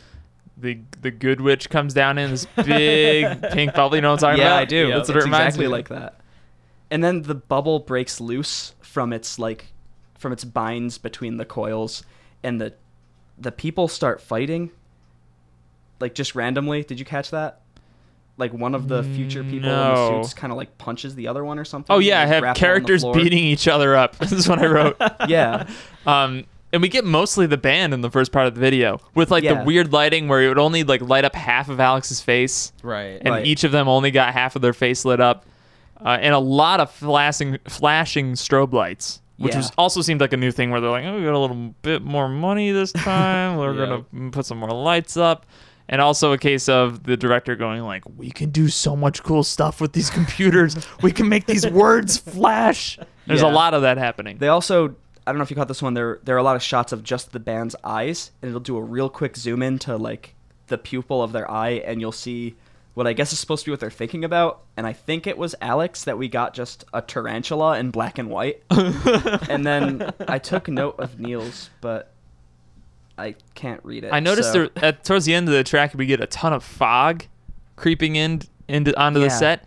[0.56, 3.96] the the good witch comes down in this big pink bubble.
[3.96, 4.62] You know what I'm talking yeah, about?
[4.62, 4.88] I do.
[4.88, 5.72] That's it's what it reminds exactly me.
[5.72, 6.20] like that.
[6.90, 9.72] And then the bubble breaks loose from its like
[10.16, 12.04] from its binds between the coils,
[12.44, 12.74] and the
[13.36, 14.70] the people start fighting.
[15.98, 16.84] Like just randomly.
[16.84, 17.61] Did you catch that?
[18.42, 21.44] Like one of the future people in the suits kind of like punches the other
[21.44, 21.94] one or something.
[21.94, 24.16] Oh yeah, I have grapple on the characters beating each other up.
[24.18, 24.96] this is what I wrote.
[25.28, 25.68] Yeah,
[26.06, 29.30] Um, and we get mostly the band in the first part of the video with
[29.30, 29.54] like Yeah.
[29.60, 33.18] the weird lighting where it would only like light up half of Alex's face, Right.
[33.20, 33.46] and Right.
[33.46, 35.46] each of them only got half of their face lit up,
[36.04, 39.58] uh, and a lot of flashing flashing strobe lights, which Yeah.
[39.58, 41.74] was also seemed like a new thing where they're like, oh, we got a little
[41.82, 43.56] bit more money this time.
[43.58, 44.00] We're Yeah.
[44.12, 45.46] gonna put some more lights up.
[45.88, 49.42] And also a case of the director going like, "We can do so much cool
[49.42, 50.76] stuff with these computers.
[51.02, 54.38] we can make these words flash." There's a lot of that happening.
[54.38, 54.94] They also,
[55.26, 55.94] I don't know if you caught this one.
[55.94, 58.76] There, there are a lot of shots of just the band's eyes, and it'll do
[58.76, 60.34] a real quick zoom in to like
[60.68, 62.56] the pupil of their eye, and you'll see
[62.94, 64.62] what I guess is supposed to be what they're thinking about.
[64.76, 68.28] And I think it was Alex that we got just a tarantula in black and
[68.28, 68.62] white.
[68.70, 72.11] and then I took note of Neil's, but
[73.18, 74.12] I can't read it.
[74.12, 76.52] I noticed so- there, at towards the end of the track we get a ton
[76.52, 77.24] of fog
[77.76, 79.64] creeping in into onto the set,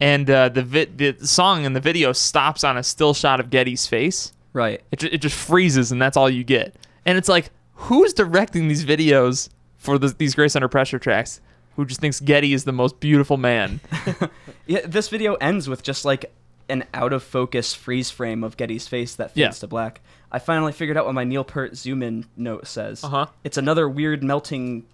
[0.00, 3.50] and uh, the vi- the song and the video stops on a still shot of
[3.50, 4.32] Geddy's face.
[4.52, 4.82] right.
[4.90, 6.74] It ju- it just freezes and that's all you get.
[7.06, 11.40] And it's like who's directing these videos for the, these Grace Under Pressure tracks?
[11.76, 13.80] Who just thinks Geddy is the most beautiful man?
[14.66, 16.30] Yeah, this video ends with just like
[16.68, 19.50] an out of focus freeze frame of Geddy's face that fades Yeah.
[19.60, 20.00] to black.
[20.30, 23.02] I finally figured out what my Neil Peart zoom in note says.
[23.02, 23.26] Uh-huh.
[23.44, 24.84] It's another weird melting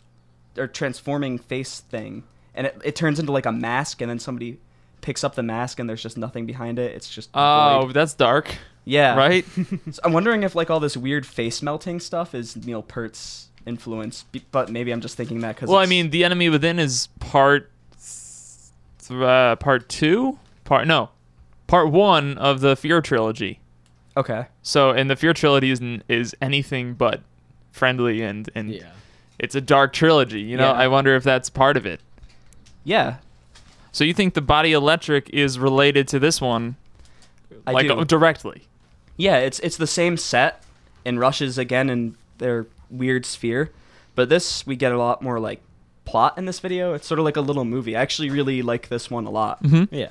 [0.56, 2.22] or transforming face thing.
[2.54, 4.58] And it, it turns into like a mask, and then somebody
[5.00, 6.94] picks up the mask, and there's just nothing behind it.
[6.94, 7.30] It's just.
[7.34, 7.94] Oh, void.
[7.94, 9.16] that's dark, yeah.
[9.16, 9.44] right?
[9.90, 14.24] So I'm wondering if like all this weird face melting stuff is Neil Peart's influence,
[14.52, 15.68] but maybe I'm just thinking that because.
[15.68, 17.72] well, I mean, the enemy within is part
[19.10, 21.10] uh, part two, part no,
[21.66, 23.60] part one of the Fear trilogy.
[24.16, 24.46] Okay.
[24.62, 27.20] So, and the Fear trilogy is is anything but
[27.72, 28.90] friendly, and and Yeah.
[29.38, 30.40] it's a dark trilogy.
[30.40, 30.78] You know, Yeah.
[30.84, 32.00] I wonder if that's part of it.
[32.84, 33.16] Yeah,
[33.92, 36.76] So you think the Body Electric is related to this one,
[37.66, 38.04] I like do.
[38.04, 38.64] directly?
[39.16, 40.62] Yeah, it's it's the same set
[41.04, 43.70] and rushes again in their weird sphere,
[44.14, 45.60] but this we get a lot more like
[46.04, 46.92] plot in this video.
[46.94, 47.96] It's sort of like a little movie.
[47.96, 49.62] I actually really like this one a lot.
[49.62, 49.94] Mm-hmm.
[49.94, 50.10] Yeah.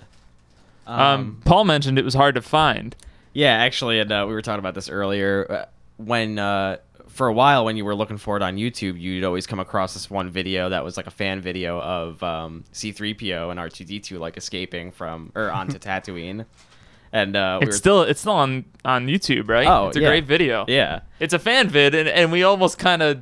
[0.85, 2.95] Um, Paul mentioned it was hard to find.
[3.33, 5.47] Yeah, actually, and uh, we were talking about this earlier.
[5.49, 5.65] Uh,
[5.97, 9.47] when uh, for a while, when you were looking for it on YouTube, you'd always
[9.47, 13.59] come across this one video that was like a fan video of um, C-3PO and
[13.59, 16.45] R2D2 like escaping from or onto Tatooine,
[17.11, 19.67] and uh, we It's were, still it's still on on YouTube, right?
[19.67, 20.07] Oh, it's a yeah.
[20.09, 20.65] great video.
[20.67, 23.21] yeah, It's a fan vid, and, and we almost kind of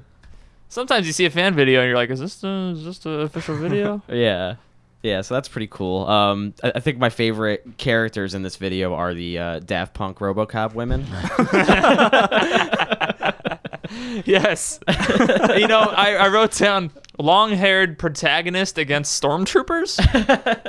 [0.69, 3.21] sometimes you see a fan video and you're like, is this a, is this an
[3.21, 4.01] official video?
[4.09, 4.55] yeah,
[5.03, 5.21] yeah.
[5.21, 6.05] So that's pretty cool.
[6.07, 10.19] Um, I, I think my favorite characters in this video are the uh, Daft Punk
[10.19, 11.05] RoboCop women.
[14.25, 14.79] yes.
[15.57, 19.99] you know, I, I wrote down long-haired protagonist against stormtroopers.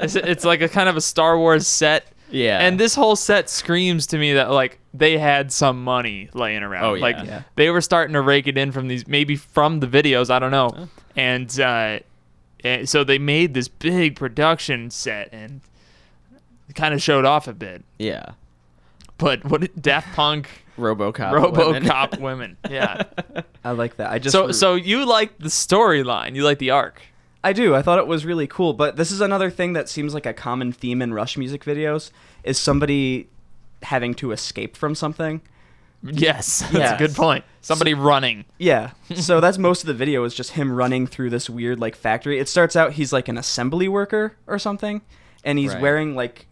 [0.03, 2.07] it's, it's like a kind of a Star Wars set.
[2.31, 6.63] yeah, And this whole set screams to me that like they had some money laying
[6.63, 6.85] around.
[6.85, 7.03] Oh, yeah.
[7.03, 7.43] Like Yeah.
[7.57, 10.51] they were starting to rake it in from these maybe from the videos, I don't
[10.51, 10.89] know.
[11.17, 12.01] And uh
[12.65, 15.61] and so they made this big production set and
[16.75, 17.85] kind of showed off a bit.
[17.99, 18.33] yeah,
[19.19, 20.49] But what did- Daft Punk
[20.79, 21.83] RoboCop, women.
[21.85, 22.57] RoboCop women.
[22.71, 23.03] Yeah.
[23.63, 24.11] I like that.
[24.11, 27.03] I just So so you like the storyline, you like the arc.
[27.45, 27.75] I do.
[27.75, 28.73] I thought it was really cool.
[28.73, 32.11] But this is another thing that seems like a common theme in Rush music videos
[32.45, 33.29] is somebody
[33.83, 35.41] having to escape from something.
[36.03, 36.61] Yes.
[36.73, 36.95] That's Yeah.
[36.95, 37.45] a good point.
[37.61, 38.45] Somebody running.
[38.59, 38.91] Yeah.
[39.15, 42.41] so that's most of the video is just him running through this weird like factory.
[42.41, 45.03] It starts out he's like an assembly worker or something
[45.45, 45.83] and he's Right.
[45.83, 46.47] wearing like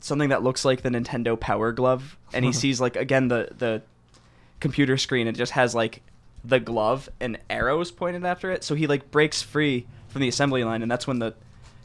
[0.00, 3.82] something that looks like the Nintendo Power Glove and he sees like again the the
[4.60, 6.00] computer screen it just has like
[6.42, 8.64] the glove and arrows pointed after it.
[8.64, 11.34] So he like breaks free from the assembly line and that's when the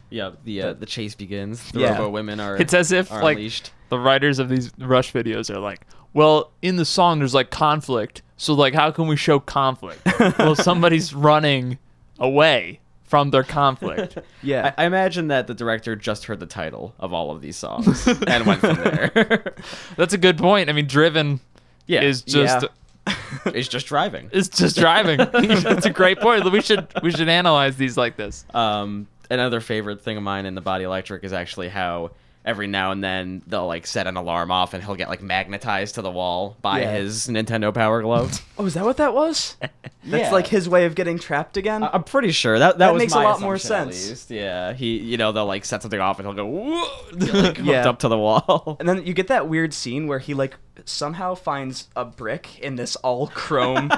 [0.10, 1.72] Yeah, the uh, the chase begins.
[1.74, 1.92] The Yeah.
[1.98, 2.56] Robo women are.
[2.56, 3.72] It's as if are like unleashed.
[3.90, 5.82] the writers of these Rush videos are like,
[6.14, 10.02] well, in the song there's like conflict, so like how can we show conflict?
[10.40, 11.78] well, somebody's running
[12.20, 14.18] away from their conflict.
[14.44, 14.74] yeah.
[14.78, 18.08] I, I imagine that the director just heard the title of all of these songs
[18.28, 19.56] and went from there.
[19.96, 20.70] That's a good point.
[20.70, 21.40] I mean, Driven
[21.88, 22.66] yeah, is just
[23.08, 23.16] Yeah.
[23.48, 24.30] it's just driving.
[24.32, 25.18] it's just driving.
[25.18, 26.50] That's a great point.
[26.52, 28.46] We should we should analyze these like this.
[28.54, 32.12] Um, another favorite thing of mine in the Body Electric is actually how
[32.46, 35.96] every now and then they'll like set an alarm off and he'll get like magnetized
[35.96, 36.94] to the wall by Yeah.
[36.94, 38.44] his Nintendo Power Glove.
[38.58, 39.58] oh, is that what that was?
[39.62, 40.32] That's Yeah.
[40.32, 41.84] like his way of getting trapped again.
[41.84, 43.94] I- I'm pretty sure that that, That was makes a my lot more assumption, at
[43.96, 44.10] sense.
[44.10, 44.32] least.
[44.32, 47.60] Yeah, he you know they'll like set something off and he'll go whoa, like hooked
[47.60, 47.88] Yeah.
[47.90, 48.78] up to the wall.
[48.80, 52.76] And then you get that weird scene where he like somehow finds a brick in
[52.78, 53.92] this all chrome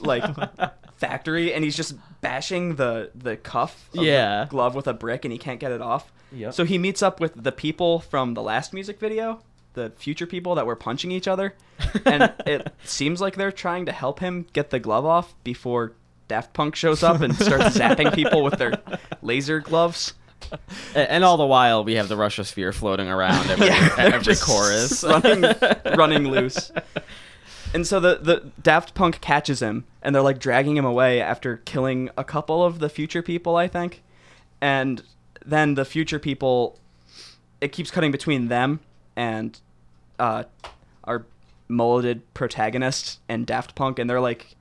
[0.00, 0.24] like
[0.96, 4.44] factory and he's just bashing the the cuff of Yeah.
[4.44, 6.12] the glove with a brick and he can't get it off.
[6.34, 6.54] Yep.
[6.54, 9.40] So he meets up with the people from the last music video,
[9.74, 11.54] the future people that were punching each other.
[12.04, 15.92] And it seems like they're trying to help him get the glove off before
[16.28, 18.80] Daft Punk shows up and starts zapping people with their
[19.22, 20.14] laser gloves.
[20.94, 24.36] And, and all the while, we have the Russia Sphere floating around every, Yeah, every
[24.36, 25.02] chorus.
[25.04, 25.44] running,
[25.96, 26.70] running loose.
[27.72, 31.56] And so the, the Daft Punk catches him, and they're like dragging him away after
[31.58, 34.02] killing a couple of the future people, I think.
[34.60, 35.02] And
[35.44, 36.78] then the future people,
[37.60, 38.80] it keeps cutting between them
[39.16, 39.58] and
[40.18, 40.44] uh,
[41.04, 41.26] our
[41.68, 44.56] mulleted protagonist and Daft Punk, and they're like,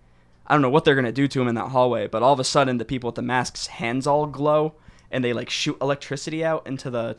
[0.47, 2.39] I don't know what they're gonna do to him in that hallway, but all of
[2.39, 4.73] a sudden the people with the masks' hands all glow,
[5.11, 7.17] and they like shoot electricity out into the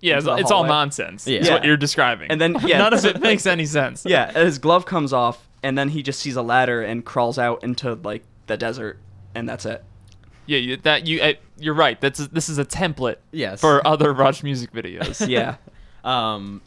[0.00, 1.26] Yeah, it's, the it's all nonsense.
[1.26, 1.40] Yeah.
[1.40, 2.30] Is what you're describing.
[2.30, 2.78] And then- yeah.
[2.78, 4.04] none of it makes any sense.
[4.06, 7.64] Yeah, his glove comes off, and then he just sees a ladder and crawls out
[7.64, 8.98] into like the desert,
[9.34, 9.82] and that's it.
[10.46, 12.00] Yeah, that you uh, you're right.
[12.00, 13.60] That's this is a template Yes.
[13.60, 15.26] for other Rush music videos.
[15.28, 15.56] Yeah,
[16.04, 16.60] Um,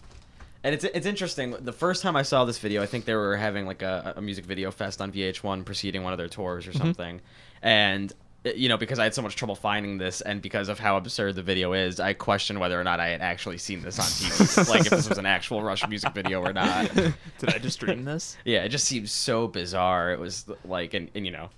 [0.63, 1.51] and it's it's interesting.
[1.59, 4.21] The first time I saw this video, I think they were having like a, a
[4.21, 7.21] music video fest on VH1 preceding one of their tours or something.
[7.61, 8.11] And
[8.45, 10.97] uh, you know, because I had so much trouble finding this, and because of how
[10.97, 14.05] absurd the video is, I questioned whether or not I had actually seen this on
[14.05, 16.93] TV, like if this was an actual Rush music video or not.
[16.95, 17.13] Did
[17.49, 18.37] I just dream this?
[18.45, 20.13] Yeah, it just seems so bizarre.
[20.13, 21.49] It was like, and, and you know,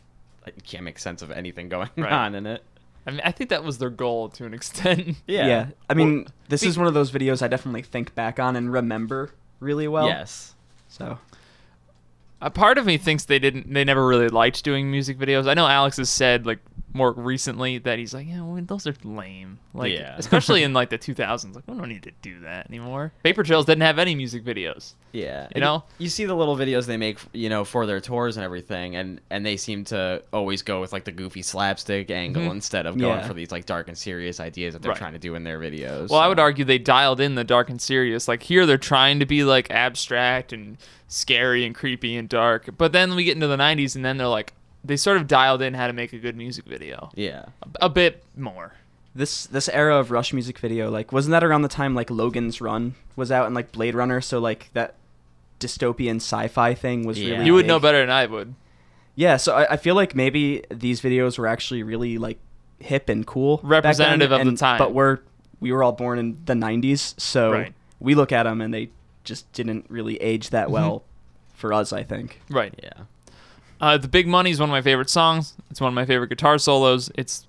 [0.47, 2.11] like, you can't make sense of anything going Right.
[2.11, 2.63] on in it.
[3.05, 5.15] I mean, I think that was their goal to an extent.
[5.27, 5.67] yeah.
[5.89, 8.55] I mean, Well, this be- is one of those videos I definitely think back on
[8.55, 10.07] and remember really well.
[10.07, 10.55] yes.
[10.89, 11.17] So
[12.41, 13.73] A part of me thinks they didn't.
[13.73, 15.47] They never really liked doing music videos.
[15.47, 16.59] I know Alex has said like
[16.93, 19.59] more recently that he's like, yeah, well, those are lame.
[19.73, 20.15] Like, Yeah.
[20.17, 21.53] especially in like the 2000s.
[21.55, 23.11] Like, we don't need to do that anymore.
[23.23, 24.93] Vapor Trails didn't have any music videos.
[25.11, 25.83] Yeah, You and know?
[25.99, 29.19] you see the little videos they make, you know, for their tours and everything, and
[29.29, 32.51] and they seem to always go with like the goofy slapstick angle Mhm.
[32.51, 33.27] instead of going Yeah.
[33.27, 34.97] for these like dark and serious ideas that they're Right.
[34.97, 36.09] trying to do in their videos.
[36.09, 38.27] Well, I would argue they dialed in the dark and serious.
[38.27, 42.69] Like here, they're trying to be like abstract and scary and creepy and dark.
[42.77, 45.61] But then we get into the 90s, and then they're like, they sort of dialed
[45.61, 47.45] in how to make a good music video Yeah,
[47.81, 48.73] a, a bit more.
[49.15, 52.61] This this era of Rush music video, like, wasn't that around the time like Logan's
[52.61, 54.21] Run was out and like Blade Runner?
[54.21, 54.93] So like that
[55.59, 57.31] dystopian sci-fi thing was Yeah.
[57.33, 57.45] really.
[57.47, 57.67] You would big.
[57.67, 58.53] know better than I would.
[59.15, 62.37] Yeah, so I, I feel like maybe these videos were actually really like
[62.79, 64.77] hip and cool, back then, Representative of the time.
[64.77, 65.19] But we're
[65.59, 67.73] we were all born in the '90s, so Right.
[67.99, 68.89] we look at them and they
[69.23, 70.73] just didn't really age that mm-hmm.
[70.73, 71.03] well
[71.55, 71.91] for us.
[71.91, 72.39] I think.
[72.51, 72.75] Right.
[72.83, 72.91] yeah,
[73.79, 75.53] Uh, the Big Money is one of my favorite songs.
[75.69, 77.11] It's one of my favorite guitar solos.
[77.15, 77.45] It's,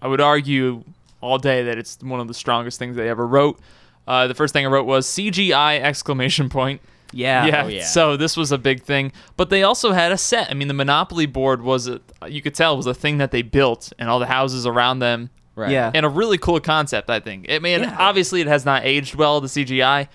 [0.00, 0.84] I would argue
[1.20, 3.58] all day that it's one of the strongest things they ever wrote.
[4.06, 6.80] Uh, the first thing I wrote was CGI exclamation point.
[7.12, 7.46] Yeah.
[7.46, 7.84] yeah, Oh, yeah.
[7.84, 10.50] So this was a big thing, but they also had a set.
[10.50, 13.42] I mean, the Monopoly board was a, you could tell was a thing that they
[13.42, 15.70] built, and all the houses around them, right.
[15.70, 15.90] Yeah.
[15.94, 17.08] and a really cool concept.
[17.10, 17.46] I think.
[17.50, 17.96] I mean, Yeah.
[17.98, 20.08] obviously it has not aged well the CGI,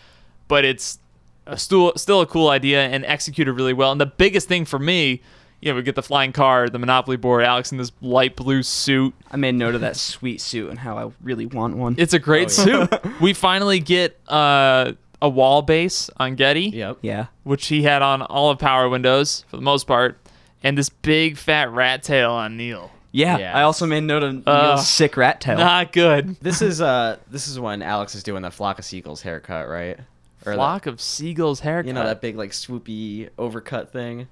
[0.48, 1.00] but it's
[1.48, 3.92] a still still a cool idea and executed really well.
[3.92, 5.22] And the biggest thing for me,
[5.62, 8.64] you know, we get the flying car, the Monopoly board, Alex in this light blue
[8.64, 9.14] suit.
[9.30, 11.96] I made note of that sweet suit and how I really want one.
[11.98, 12.88] It's a great Oh, yeah.
[12.88, 13.06] suit.
[13.22, 16.70] we finally get uh, a Wal bass on Geddy.
[16.74, 16.98] Yep.
[17.02, 17.28] yeah.
[17.44, 20.18] which he had on all of Power Windows for the most part,
[20.64, 22.92] and this big fat rat tail on Neil.
[23.12, 23.38] Yeah.
[23.38, 23.58] Yeah.
[23.58, 25.58] I also made note of Uh, Neil's sick rat tail.
[25.58, 26.38] Not good.
[26.42, 30.00] This is uh, this is when Alex is doing the flock of seagulls haircut, right?
[30.46, 31.86] Or Flock of seagulls haircut.
[31.88, 34.28] you know that big like swoopy overcut thing.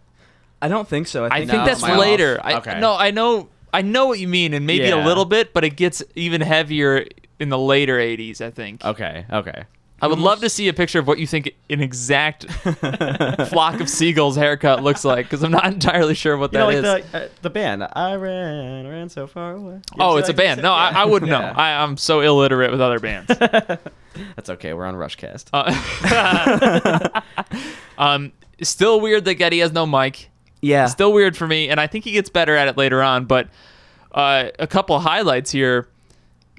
[0.61, 1.25] I don't think so.
[1.25, 1.99] I I think, think No, that's am I off?
[1.99, 2.39] later.
[2.43, 2.79] I, Okay.
[2.79, 3.49] No, I know.
[3.73, 7.05] I know what you mean, and maybe a little bit, but it gets even heavier
[7.39, 8.41] in the later '80s.
[8.41, 8.83] I think.
[8.83, 9.25] Okay.
[9.31, 9.63] Okay.
[10.01, 12.49] I would love to see a picture of what you think an exact
[13.49, 16.69] flock of seagulls haircut looks like, because I'm not entirely sure what You that know,
[16.69, 16.83] is.
[16.83, 17.83] like the uh, the band.
[17.91, 19.73] I ran, ran so far away.
[19.73, 20.61] You oh, it's a band.
[20.61, 21.41] No, I, I wouldn't know.
[21.41, 23.27] I, I'm so illiterate with other bands.
[24.35, 24.73] That's okay.
[24.73, 25.49] We're on Rushcast.
[25.53, 27.21] Uh,
[27.97, 30.29] um, still weird that Geddy has no mic.
[30.61, 30.85] Yeah.
[30.87, 33.25] Still weird for me, and I think he gets better at it later on.
[33.25, 33.47] But
[34.11, 35.87] uh, a couple of highlights here: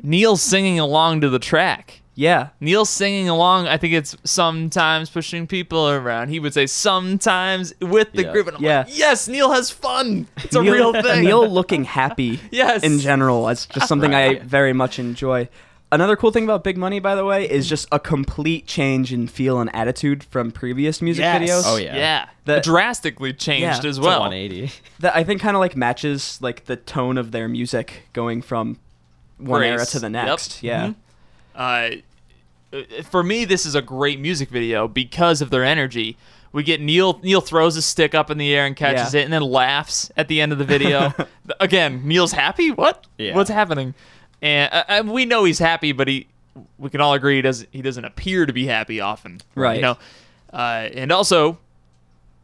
[0.03, 2.01] Neil singing along to the track.
[2.15, 2.49] yeah.
[2.61, 3.67] Neil singing along.
[3.67, 6.29] I think it's sometimes pushing people around.
[6.29, 8.33] He would say sometimes with the Yeah.
[8.33, 8.79] group, and I'm Yeah.
[8.81, 10.27] like, yes, Neil has fun.
[10.39, 11.25] It's a Neil, real thing.
[11.25, 12.39] Neil looking happy.
[12.51, 12.83] Yes.
[12.83, 15.49] In general, it's just something I very much enjoy.
[15.93, 19.27] Another cool thing about Big Money, by the way, is just a complete change in
[19.27, 21.43] feel and attitude from previous music Yes.
[21.43, 21.63] videos.
[21.67, 21.97] Oh, yeah.
[21.97, 22.27] yeah.
[22.45, 23.77] that, drastically changed Yeah.
[23.79, 24.21] as It's a well.
[24.21, 24.71] 180.
[25.01, 28.79] That I think kind of like matches like the tone of their music going from
[29.39, 30.13] one era to the Yep.
[30.13, 30.63] next.
[30.63, 30.93] Yeah.
[31.57, 32.03] Mhm.
[32.73, 36.17] Uh, for me, this is a great music video because of their energy.
[36.53, 37.19] We get Neil.
[37.23, 39.21] Neil throws a stick up in the air and catches Yeah.
[39.21, 41.13] it, and then laughs at the end of the video.
[41.61, 42.71] Again, Neil's happy.
[42.71, 43.07] What?
[43.19, 43.35] Yeah.
[43.35, 43.95] What's happening?
[44.43, 46.27] And uh, uh, we know he's happy, but he.
[46.79, 47.69] We can all agree he doesn't.
[47.73, 49.41] He doesn't appear to be happy often.
[49.55, 49.77] Right.
[49.77, 49.99] You know.
[50.53, 51.59] Uh, and also,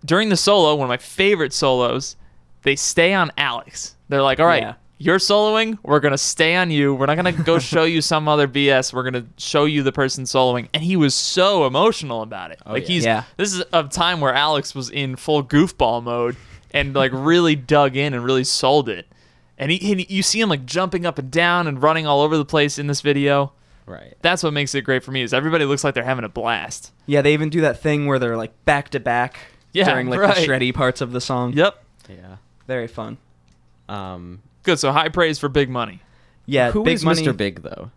[0.05, 2.17] during the solo, one of my favorite solos,
[2.63, 3.97] they stay on Alex.
[4.09, 4.75] They're like, all right, Yeah.
[4.99, 5.77] you're soloing.
[5.83, 6.95] We're going to stay on you.
[6.95, 8.93] We're not going to go show you some other BS.
[8.93, 10.69] We're going to show you the person soloing.
[10.73, 12.61] And he was so emotional about it.
[12.65, 12.89] Oh, like yeah.
[12.89, 13.23] he's, Yeah.
[13.37, 16.37] this is a time where Alex was in full goofball mode
[16.73, 19.07] and like really dug in and really sold it.
[19.59, 22.37] And he, he, you see him like jumping up and down and running all over
[22.37, 23.53] the place in this video.
[23.87, 24.15] Right.
[24.21, 26.93] That's what makes it great for me is everybody looks like they're having a blast.
[27.07, 29.39] Yeah, they even do that thing where they're like back to back
[29.73, 30.35] Yeah, during like right.
[30.37, 31.53] the shreddy parts of the song.
[31.53, 31.83] Yep.
[32.09, 32.37] Yeah.
[32.67, 33.17] Very fun.
[33.89, 34.43] Um.
[34.65, 34.79] Good.
[34.81, 36.01] So high praise for Big Money.
[36.47, 37.23] Yeah, Who Big is Money.
[37.23, 37.37] Mr.
[37.37, 37.91] Big though?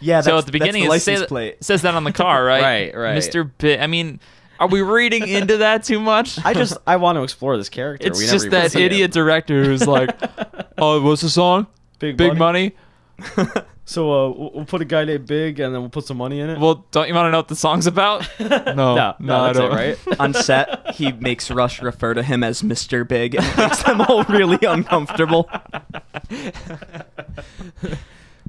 [0.00, 1.64] Yeah, so at the beginning that's it say license that- plate.
[1.64, 2.62] says that on the car, right?
[2.62, 3.16] Right, right.
[3.18, 3.48] Mr.
[3.58, 3.80] Big.
[3.80, 4.20] I mean,
[4.60, 6.38] are we reading into that too much?
[6.44, 8.06] I just I want to explore this character.
[8.06, 8.86] it's We just even that see him.
[8.86, 10.10] idiot director who's like,
[10.78, 11.66] "Oh, what's the song?
[11.98, 12.72] Big, Big money."
[13.84, 16.40] So uh, we'll, we'll put a guy named Big, and then we'll put some money
[16.40, 16.58] in it.
[16.58, 18.28] Well, don't you want to know what the song's about?
[18.38, 19.72] No, no, no, I that's don't.
[19.72, 20.20] it, right?
[20.20, 23.08] On set, he makes Rush refer to him as Mr.
[23.08, 25.48] Big and makes them all really uncomfortable.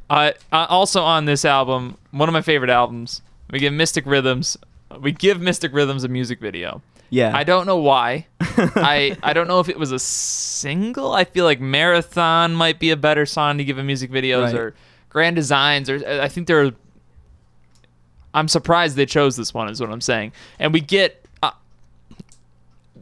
[0.10, 4.58] Uh, uh, also on this album, one of my favorite albums, we get Mystic Rhythms.
[5.00, 6.82] We give Mystic Rhythms a music video.
[7.12, 7.36] Yeah.
[7.36, 8.28] I don't know why.
[8.42, 11.14] I I don't know if it was a single.
[11.14, 14.56] I feel like Marathon might be a better song to give a music videos Right.
[14.56, 14.76] or
[15.10, 16.72] Grand Designs or I think there.
[18.34, 19.70] I'm surprised they chose this one.
[19.70, 20.34] Is what I'm saying.
[20.60, 21.52] And we get uh,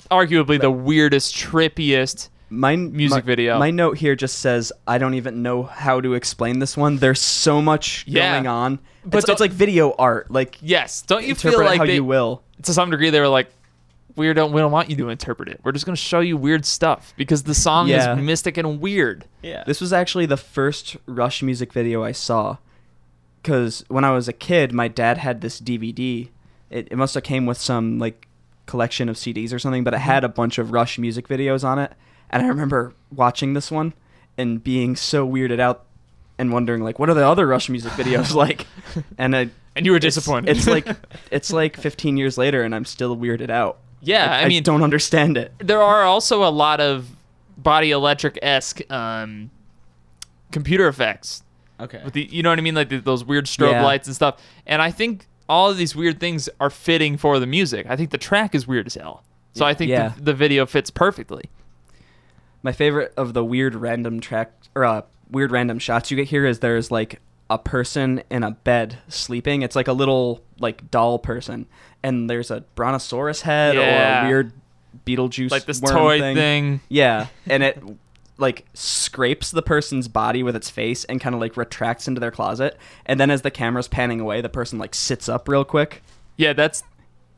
[0.09, 3.59] arguably the weirdest, trippiest My music my- video.
[3.59, 6.97] My note here just says I don't even know how to explain this one.
[6.97, 8.33] There's so much Yeah.
[8.35, 8.79] going on.
[9.05, 10.31] But it's, it's like video art.
[10.31, 12.43] Like yes, don't you interpret feel it like how they, you will.
[12.63, 13.49] to some degree they were like,
[14.15, 15.59] we don't we don't want you to interpret it.
[15.63, 18.13] We're just gonna show you weird stuff because the song Yeah.
[18.17, 19.25] is mystic and weird.
[19.43, 19.63] Yeah.
[19.65, 22.57] This was actually the first Rush music video I saw.
[23.41, 26.29] Because when I was a kid, my dad had this DVD.
[26.69, 28.27] It, it must have came with some like
[28.65, 31.79] collection of CDs or something, but it had a bunch of Rush music videos on
[31.79, 31.93] it.
[32.29, 33.93] And I remember watching this one
[34.37, 35.85] and being so weirded out
[36.37, 38.67] and wondering like, what are the other Rush music videos like?
[39.17, 40.55] And I, And you were disappointed.
[40.55, 40.87] It's, like
[41.31, 43.79] it's like 15 years later, and I'm still weirded out.
[44.01, 45.51] yeah, I, mean, don't understand it.
[45.59, 47.07] there are also a lot of
[47.57, 49.49] body electric esque um,
[50.51, 51.43] computer effects
[51.79, 52.01] okay.
[52.03, 53.83] with the you know what I mean, like the, those weird strobe Yeah.
[53.83, 54.39] lights and stuff.
[54.67, 57.87] And I think all of these weird things are fitting for the music.
[57.89, 59.23] I think the track is weird as hell.
[59.53, 60.09] So I think Yeah.
[60.17, 61.45] the, the video fits perfectly.
[62.67, 66.45] My favorite of the weird random track or uh, weird random shots you get here
[66.45, 69.61] is there's like a person in a bed sleeping.
[69.61, 71.67] It's like a little like doll person,
[72.03, 74.51] and there's a brontosaurus head or a weird
[75.05, 76.81] Beetlejuice Like this toy thing.
[76.89, 77.81] Yeah, and it
[78.37, 82.31] like scrapes the person's body with its face and kind of like retracts into their
[82.31, 86.03] closet, and then as the camera's panning away, the person like sits up real quick.
[86.35, 86.83] Yeah, that's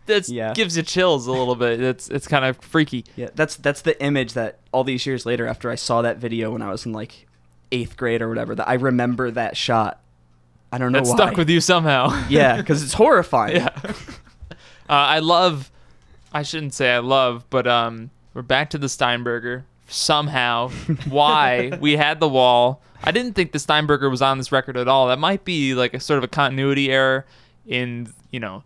[0.10, 0.54] that's Yeah.
[0.54, 1.80] gives you chills a little bit.
[1.82, 3.06] It's it's kind of freaky.
[3.16, 6.52] Yeah, that's that's the image that all these years later, after I saw that video
[6.52, 7.28] when I was in like
[7.72, 10.02] eighth grade or whatever, that I remember that shot.
[10.72, 11.16] I don't know why.
[11.16, 12.10] stuck with you somehow.
[12.30, 13.56] Yeah, because it's horrifying.
[13.56, 13.70] yeah.
[14.90, 15.72] Uh, I love.
[16.34, 20.70] I shouldn't say I love, but um, we're back to the Steinberger somehow.
[21.08, 22.82] Why we had the Wal?
[23.04, 25.08] I didn't think the Steinberger was on this record at all.
[25.08, 27.26] That might be like a sort of a continuity error
[27.68, 28.64] in you know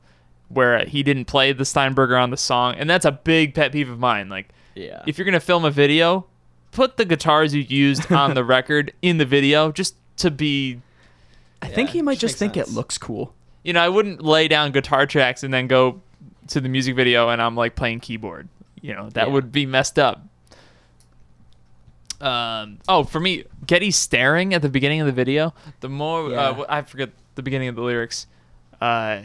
[0.54, 3.90] where he didn't play the Steinberger on the song, and that's a big pet peeve
[3.90, 4.30] of mine.
[4.30, 5.02] Like Yeah.
[5.08, 6.26] if you're gonna film a video,
[6.72, 10.82] put the guitars you used on the record in the video just to be
[11.62, 12.70] I think Yeah, he might just think sense.
[12.70, 13.34] it looks cool.
[13.64, 16.02] you know, I wouldn't lay down guitar tracks and then go
[16.48, 18.50] to the music video and I'm like playing keyboard.
[18.82, 19.34] You know, that Yeah.
[19.34, 20.22] would be messed up.
[22.22, 25.54] Um, oh, for me, Geddy staring at the beginning of the video.
[25.82, 26.38] The more Yeah.
[26.50, 28.28] uh, I forget the beginning of the lyrics,
[28.82, 29.22] uh,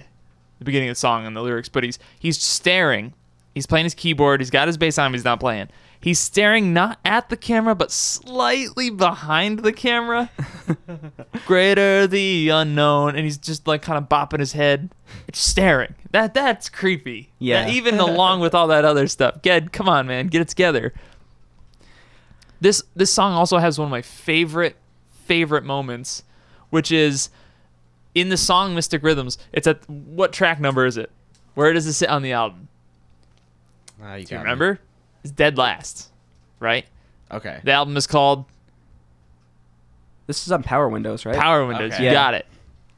[0.58, 3.12] the beginning of the song and the lyrics, but he's he's staring.
[3.54, 4.40] He's playing his keyboard.
[4.40, 5.10] He's got his bass on.
[5.10, 5.68] But he's not playing.
[6.00, 10.30] He's staring not at the camera, but slightly behind the camera.
[11.46, 14.90] Greater the unknown, and he's just like kind of bopping his head,
[15.26, 15.94] it's staring.
[16.12, 17.30] That that's creepy.
[17.40, 17.64] Yeah.
[17.64, 19.42] That- even along with all that other stuff.
[19.42, 20.92] Ged, come on, man, get it together.
[22.60, 24.76] This this song also has one of my favorite
[25.26, 26.22] favorite moments,
[26.70, 27.28] which is
[28.14, 29.38] in the song Mystic Rhythms.
[29.52, 31.10] It's at what track number is it?
[31.54, 32.68] Where does it sit on the album?
[34.02, 34.50] Ah, you Do you got me.
[34.50, 34.80] remember?
[35.24, 36.10] It's dead last,
[36.60, 36.86] right?
[37.30, 37.60] Okay.
[37.64, 38.44] The album is called
[40.26, 41.34] This is on Power Windows, right?
[41.36, 41.92] Power Windows.
[41.94, 42.02] Okay.
[42.04, 42.14] You Yeah.
[42.14, 42.46] got it.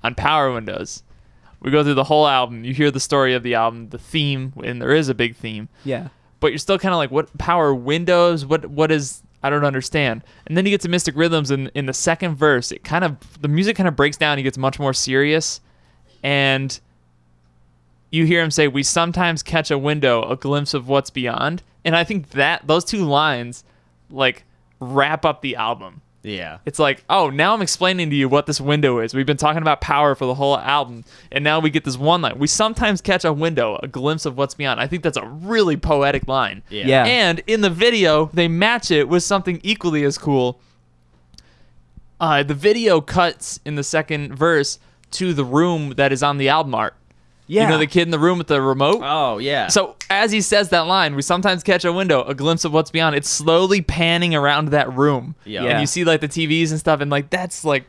[0.03, 1.03] On Power Windows.
[1.61, 2.65] We go through the whole album.
[2.65, 5.69] You hear the story of the album, the theme, and there is a big theme.
[5.85, 6.09] Yeah.
[6.41, 8.47] But you're still kind of like, what Power Windows?
[8.47, 9.23] What what is?
[9.43, 10.22] I don't understand.
[10.47, 13.16] And then he gets to Mystic Rhythms, and in the second verse, it kind of
[13.41, 14.38] the music kind of breaks down.
[14.38, 15.61] He gets much more serious,
[16.22, 16.78] and
[18.11, 21.97] you hear him say, "We sometimes catch a window, a glimpse of what's beyond." And
[21.97, 23.64] I think that those two lines,
[24.11, 24.45] like,
[24.80, 26.03] wrap up the album.
[26.23, 26.59] Yeah.
[26.66, 29.14] It's like, oh, now I'm explaining to you what this window is.
[29.14, 32.23] We've been talking about power for the whole album, and now we get this one
[32.23, 32.39] line.
[32.39, 34.81] We sometimes catch a window, a glimpse of what's beyond.
[34.81, 36.62] I think that's a really poetic line.
[36.68, 36.87] Yeah.
[36.87, 37.05] Yeah.
[37.05, 40.61] And in the video, they match it with something equally as cool.
[42.21, 44.79] Uh, the video cuts in the second verse
[45.12, 46.95] to the room that is on the album art.
[47.51, 47.65] Yeah.
[47.65, 49.01] You know the kid in the room with the remote?
[49.03, 49.67] Oh yeah.
[49.69, 52.91] So as he says that line, we sometimes catch a window, a glimpse of what's
[52.93, 53.17] beyond.
[53.17, 55.65] It's slowly panning around that room, Yeah.
[55.65, 57.85] and you see like the TVs and stuff, and like that's like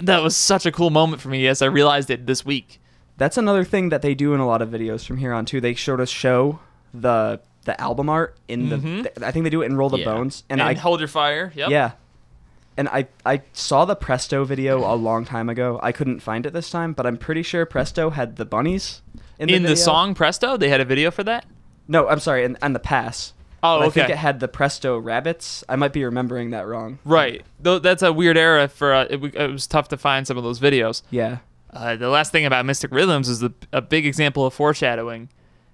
[0.00, 2.80] that was such a cool moment for me as I realized it this week.
[3.16, 5.60] That's another thing that they do in a lot of videos from here on too.
[5.60, 6.58] They sort of show
[6.92, 8.76] the the album art in the.
[8.76, 9.22] Mhm.
[9.22, 10.04] I think they do it in Roll the Yeah.
[10.06, 11.52] Bones, And, and, I hold your fire.
[11.54, 11.68] Yep.
[11.70, 11.92] yeah,
[12.76, 15.78] and I I saw the Presto video a long time ago.
[15.82, 19.02] I couldn't find it this time, but I'm pretty sure Presto had the bunnies
[19.38, 21.46] in In the, the, song Presto, they had a video for that.
[21.88, 23.32] No, I'm sorry, and and the pass.
[23.62, 25.64] Oh, But I think it had the Presto rabbits.
[25.70, 26.98] I might be remembering that wrong.
[27.04, 27.42] right.
[27.60, 28.92] Though that's a weird era for.
[28.92, 31.02] Uh, it, it was tough to find some of those videos.
[31.10, 31.38] Yeah.
[31.72, 35.28] Uh, the last thing about Mystic Rhythms is a, a big example of foreshadowing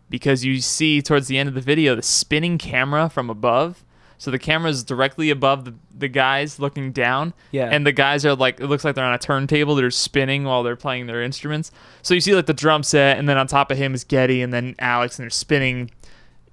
[0.09, 3.85] because you see towards the end of the video the spinning camera from above.
[4.21, 7.33] So the camera is directly above the, the guys looking down.
[7.53, 7.71] Yeah.
[7.73, 9.75] And the guys are like, it looks like they're on a turntable.
[9.75, 11.71] They're spinning while they're playing their instruments.
[12.03, 14.43] So you see like the drum set, and then on top of him is Geddy,
[14.43, 15.91] and then Alex, and they're spinning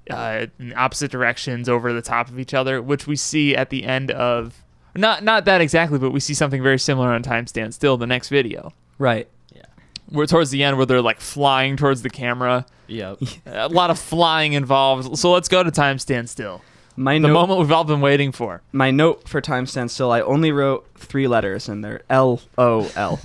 [0.09, 3.83] uh, in opposite directions over the top of each other, which we see at the
[3.83, 4.63] end of
[4.95, 8.07] not not that exactly, but we see something very similar on Time Stand Still, the
[8.07, 8.71] next video.
[8.97, 9.27] Right.
[9.53, 9.65] Yeah.
[10.09, 12.65] We're towards the end where they're like flying towards the camera.
[12.87, 13.19] Yep.
[13.45, 15.19] A lot of flying involved.
[15.19, 16.61] So let's go to Time Stand Still.
[16.97, 18.61] My The note, moment we've all been waiting for.
[18.71, 20.11] my note for time stand still.
[20.11, 22.01] I only wrote three letters in there.
[22.09, 23.19] L O L.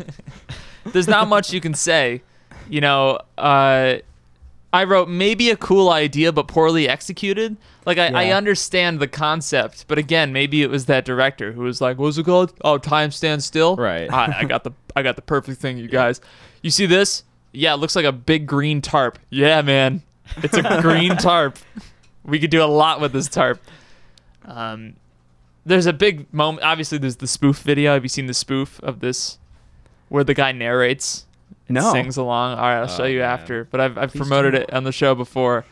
[0.85, 2.23] There's not much you can say.
[2.69, 3.95] You know, uh,
[4.75, 7.57] I wrote maybe a cool idea, but poorly executed.
[7.87, 11.81] Like I, I understand the concept, but again, maybe it was that director who was
[11.81, 12.53] like, "What's it called?
[12.63, 14.11] Oh, time stand still." Right.
[14.13, 16.21] I, I got the I got the perfect thing, you guys.
[16.63, 17.25] You see this?
[17.53, 19.19] Yeah, it looks like a big green tarp.
[19.31, 20.03] Yeah, man,
[20.37, 21.59] it's a green tarp.
[22.25, 23.61] We could do a lot with this tarp.
[24.45, 24.95] Um,
[25.65, 26.65] there's a big moment.
[26.65, 27.95] Obviously, there's the spoof video.
[27.95, 29.39] Have you seen the spoof of this,
[30.09, 31.27] where the guy narrates,
[31.69, 31.93] and No.
[31.93, 32.59] sings along?
[32.59, 33.31] All right, I'll show Oh, you man.
[33.31, 33.65] after.
[33.65, 34.59] But I've, I've Please promoted do.
[34.61, 35.65] it on the show before.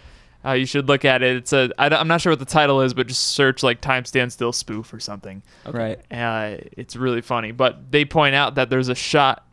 [0.45, 1.37] Uh, you should look at it.
[1.37, 1.71] It's a.
[1.79, 4.53] I, am not sure what the title is, but just search like "Time Stand Still"
[4.53, 5.43] spoof or something.
[5.67, 5.99] Right.
[6.11, 7.53] Uh, it's really funny.
[7.53, 9.45] But they point out that there's a shot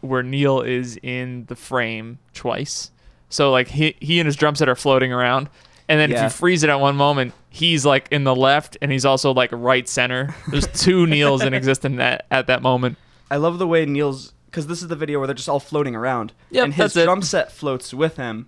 [0.00, 2.90] where Neil is in the frame twice.
[3.28, 5.48] So like he he and his drum set are floating around,
[5.88, 8.90] and then if you freeze it at one moment, he's like in the left, and
[8.90, 10.34] he's also like right center.
[10.50, 12.96] There's two Neils in existence at, at that moment.
[13.30, 15.94] I love the way Neil's because this is the video where they're just all floating
[15.96, 16.32] around.
[16.50, 18.46] Yep, and his drum set floats with him,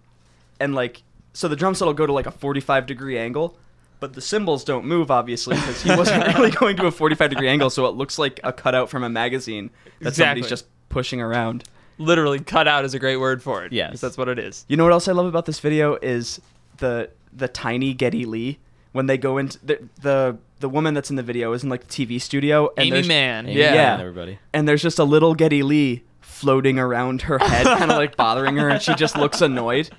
[0.60, 3.58] and like so the drum set will go to like a 45 degree angle,
[4.00, 7.48] but the cymbals don't move obviously because he wasn't really going to a 45 degree
[7.48, 9.70] angle, so it looks like a cutout from a magazine
[10.00, 10.42] that Exactly.
[10.42, 11.64] somebody's just pushing around.
[11.98, 13.72] Literally, cutout is a great word for it.
[13.72, 13.90] Yes.
[13.92, 14.64] 'cause that's what it is.
[14.68, 16.40] You know what else I love about this video is
[16.78, 18.58] the the tiny Geddy Lee
[18.92, 21.86] when they go into the the the woman that's in the video is in like
[21.86, 23.46] the TV studio and Amy there's- Mann.
[23.46, 23.74] Amy yeah.
[23.74, 23.98] Yeah.
[24.00, 24.38] everybody.
[24.54, 28.56] and there's just a little Geddy Lee floating around her head, kind of like bothering
[28.56, 29.90] her, and she just looks annoyed.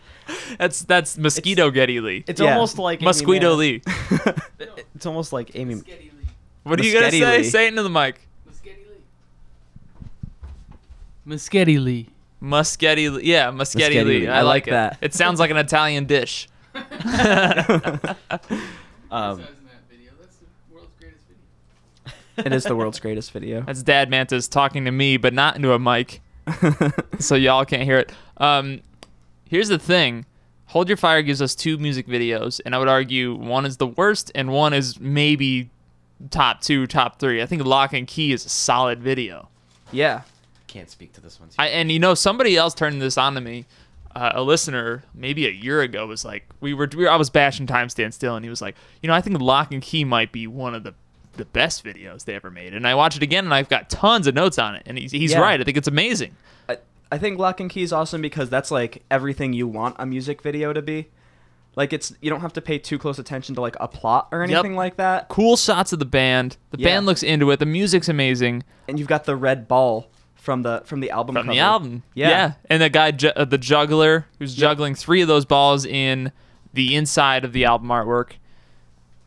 [0.57, 2.23] That's that's mosquito Geddy Lee.
[2.27, 2.53] It's Yeah.
[2.53, 3.81] almost like Mosquito Lee.
[4.95, 5.81] It's almost like Amy.
[6.63, 7.37] What are you gonna say?
[7.37, 7.43] Lee.
[7.43, 8.19] Say it into the mic.
[11.27, 12.07] Muschetti Lee.
[12.41, 13.23] Muschetti, Lee.
[13.23, 14.19] yeah, Muschetti, Muschetti Lee.
[14.21, 14.27] Lee.
[14.27, 14.71] I, I like like it.
[14.71, 14.97] that.
[15.01, 16.47] It sounds like an Italian dish.
[19.09, 19.41] Um,
[22.37, 23.61] It is the world's greatest video.
[23.61, 26.21] That's Dad Mantis talking to me, but not into a mic,
[27.19, 28.11] so y'all can't hear it.
[28.37, 28.81] Um,
[29.49, 30.25] here's the thing:
[30.67, 33.87] Hold Your Fire gives us two music videos, and I would argue one is the
[33.87, 35.69] worst, and one is maybe
[36.29, 37.41] top two, top three.
[37.41, 39.47] I think Lock and Key is a solid video.
[39.91, 40.21] yeah,
[40.67, 41.49] can't speak to this one.
[41.57, 43.65] I, and you know, somebody else turned this on to me.
[44.17, 47.29] Uh, a listener, maybe a year ago, was like, we were, we were, I was
[47.29, 50.03] bashing Time Stand Still, and he was like, you know, I think Lock and Key
[50.05, 50.95] might be one of the
[51.33, 52.73] the best videos they ever made.
[52.73, 55.11] And I watch it again, and I've got tons of notes on it, and he's,
[55.11, 55.39] he's Yeah.
[55.41, 55.61] right.
[55.61, 56.35] I think it's amazing.
[56.67, 56.77] I,
[57.11, 60.41] I think Lock and Key is awesome because that's like everything you want a music
[60.41, 61.09] video to be.
[61.75, 64.39] Like it's you don't have to pay too close attention to like a plot or
[64.41, 64.49] Yep.
[64.49, 66.57] anything like that, Cool shots of the band.
[66.71, 66.87] The Yeah.
[66.87, 67.59] band looks into it.
[67.59, 71.47] The music's amazing and you've got the red ball from the from the album from
[71.47, 72.03] the album.
[72.13, 72.29] Yeah.
[72.29, 72.51] yeah.
[72.69, 74.59] and the guy, ju- uh, the juggler, who's Yep.
[74.61, 76.31] juggling three of those balls in
[76.73, 78.33] the inside of the album artwork.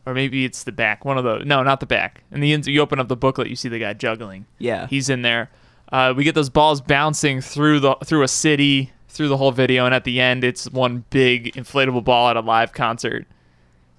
[0.05, 1.05] Or maybe it's the back.
[1.05, 1.45] One of those.
[1.45, 2.23] No, not the back.
[2.31, 4.45] And the ins- you open up the booklet, you see the guy juggling.
[4.57, 5.51] Yeah, He's in there.
[5.91, 9.85] Uh, we get those balls bouncing through the through a city, through the whole video,
[9.85, 13.27] and at the end, it's one big inflatable ball at a live concert.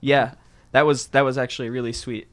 [0.01, 0.33] Yeah,
[0.73, 2.27] that was that was actually really sweet.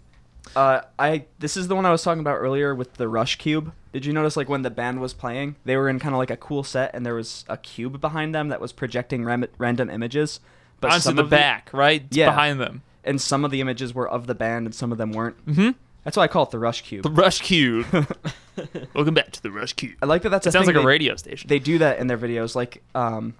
[0.56, 3.72] Uh, I this is the one I was talking about earlier with the Rush Cube.
[3.92, 6.30] Did you notice like when the band was playing, they were in kind of like
[6.30, 9.90] a cool set, and there was a cube behind them that was projecting ram- random
[9.90, 10.40] images.
[10.80, 12.04] But Onto some the of back, right?
[12.08, 12.30] It's Yeah.
[12.30, 12.84] behind them.
[13.04, 15.36] and some of the images were of the band, and some of them weren't.
[15.46, 15.70] hmm
[16.04, 17.04] That's why I call it the Rush Cube.
[17.04, 17.86] The Rush Cube.
[18.94, 19.96] Welcome back to the Rush Cube.
[20.02, 20.30] I like that.
[20.30, 21.48] That's It a sounds thing like a they- radio station.
[21.48, 23.34] They do that in their videos, like um,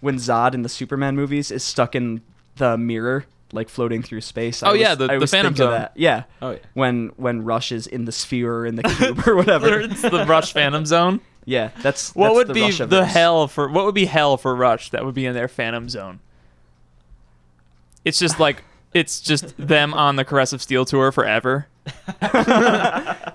[0.00, 2.22] when Zod in the Superman movies is stuck in
[2.56, 4.62] the mirror, like floating through space.
[4.62, 5.70] Oh, I Oh, yeah, was- the- I the Phantom Zone.
[5.72, 5.92] that.
[5.96, 6.24] Yeah.
[6.42, 6.58] Oh yeah.
[6.74, 9.80] When when Rush is in the sphere or in the cube or whatever.
[9.80, 11.20] it's the Rush Phantom Zone.
[11.46, 14.54] Yeah, that's What that's would the be the hell for what would be hell for
[14.54, 16.20] Rush that would be in their Phantom Zone?
[18.04, 18.62] It's just like
[18.94, 21.66] it's just them on the Caress of Steel tour forever.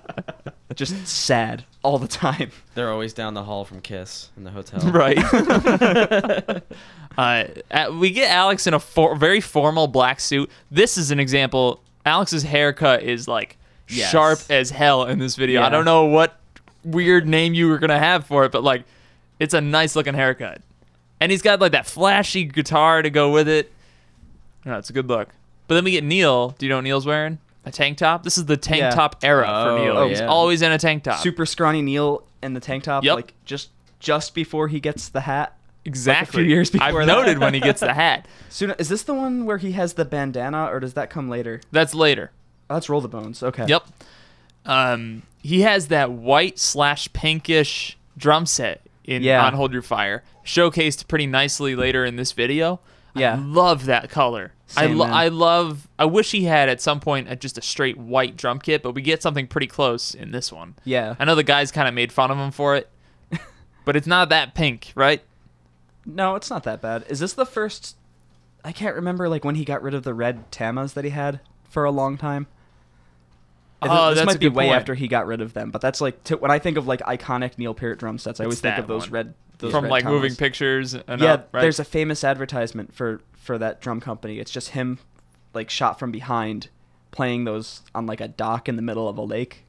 [0.75, 2.51] Just sad all the time.
[2.73, 4.81] They're always down the hall from Kiss in the hotel.
[4.91, 5.17] Right.
[7.17, 7.45] uh,
[7.99, 10.49] we get Alex in a for- very formal black suit.
[10.71, 11.81] This is an example.
[12.05, 13.57] Alex's haircut is like
[13.87, 14.09] Yes.
[14.09, 15.61] sharp as hell in this video.
[15.61, 16.39] I don't know what
[16.83, 18.83] weird name you were gonna have for it, but like,
[19.39, 20.61] it's a nice looking haircut.
[21.19, 23.71] And he's got like that flashy guitar to go with it.
[24.65, 25.29] No, it's a good look.
[25.67, 26.49] But then we get Neil.
[26.57, 27.37] Do you know what Neil's wearing?
[27.65, 28.23] A tank top.
[28.23, 28.89] This is the tank Yeah.
[28.91, 30.07] top era Oh, for Neil.
[30.09, 30.27] He's yeah.
[30.27, 31.19] always in a tank top.
[31.19, 33.15] Super scrawny Neil in the tank top, Yep.
[33.15, 35.57] like just just before he gets the hat.
[35.83, 36.47] Exactly.
[36.47, 37.05] years before I've that.
[37.05, 38.27] noted when he gets the hat.
[38.49, 41.61] Soon, is this the one where he has the bandana, or does that come later?
[41.71, 42.31] That's later.
[42.69, 43.41] Oh, that's Roll the Bones.
[43.43, 43.65] Okay.
[43.67, 43.83] Yep.
[44.65, 49.45] Um, he has that white slash pinkish drum set in Yeah.
[49.45, 52.79] on Hold Your Fire, showcased pretty nicely later in this video.
[53.15, 53.33] Yeah.
[53.33, 54.51] I love that color.
[54.75, 55.87] I lo- I love.
[55.97, 58.93] I wish he had at some point a, just a straight white drum kit, but
[58.93, 60.75] we get something pretty close in this one.
[60.83, 61.15] Yeah.
[61.19, 62.89] I know the guys kind of made fun of him for it,
[63.85, 65.21] but it's not that pink, right?
[66.05, 67.05] No, it's not that bad.
[67.09, 67.95] Is this the first?
[68.63, 71.39] I can't remember like when he got rid of the red tamas that he had
[71.69, 72.47] for a long time.
[73.81, 74.77] Oh, this might be way point.
[74.77, 77.01] after he got rid of them, but that's like t- when I think of like
[77.01, 78.39] iconic Neil Peart drum sets.
[78.39, 79.11] I always think of those one.
[79.11, 79.33] red.
[79.59, 81.61] Those From like moving pictures and yeah, up, right?
[81.61, 84.39] there's a famous advertisement for for that drum company.
[84.39, 84.99] It's just him,
[85.53, 86.69] like shot from behind,
[87.11, 89.61] playing those on like a dock in the middle of a lake.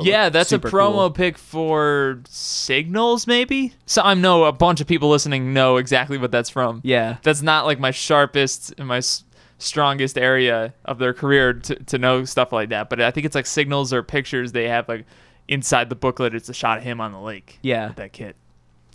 [0.00, 1.10] Yeah, that's a promo cool.
[1.10, 3.74] pic for Signals, maybe.
[3.86, 6.80] So I know a bunch of people listening know exactly what that's from.
[6.82, 9.22] Yeah, That's not like my sharpest and my s-
[9.58, 12.90] strongest area of their career to, to know stuff like that.
[12.90, 15.06] But I think it's like signals or pictures they have like
[15.46, 16.34] inside the booklet.
[16.34, 17.58] It's a shot of him on the lake.
[17.62, 17.92] yeah.
[17.96, 18.34] that kit.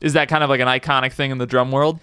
[0.02, 2.00] Is that kind of like an iconic thing in the drum world?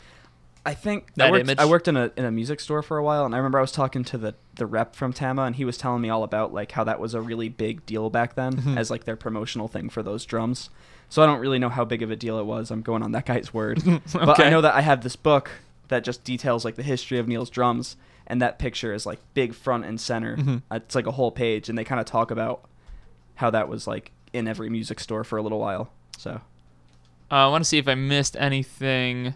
[0.66, 1.59] I think That I worked, image?
[1.59, 3.61] I worked in a in a music store for a while, and I remember I
[3.61, 6.55] was talking to the the rep from Tama, and he was telling me all about
[6.55, 8.76] like how that was a really big deal back then, Mhm.
[8.78, 10.70] as like their promotional thing for those drums.
[11.11, 12.70] So I don't really know how big of a deal it was.
[12.70, 13.82] I'm going on that guy's word,
[14.14, 15.51] but I know that I have this book
[15.88, 19.55] that just details like the history of Neil's drums, and that picture is like big
[19.55, 20.36] front and center.
[20.38, 20.62] Mhm.
[20.70, 22.64] Uh, It's like a whole page, and they kind of talk about
[23.34, 25.90] how that was like in every music store for a little while.
[26.16, 26.40] So
[27.39, 29.35] I want to see if I missed anything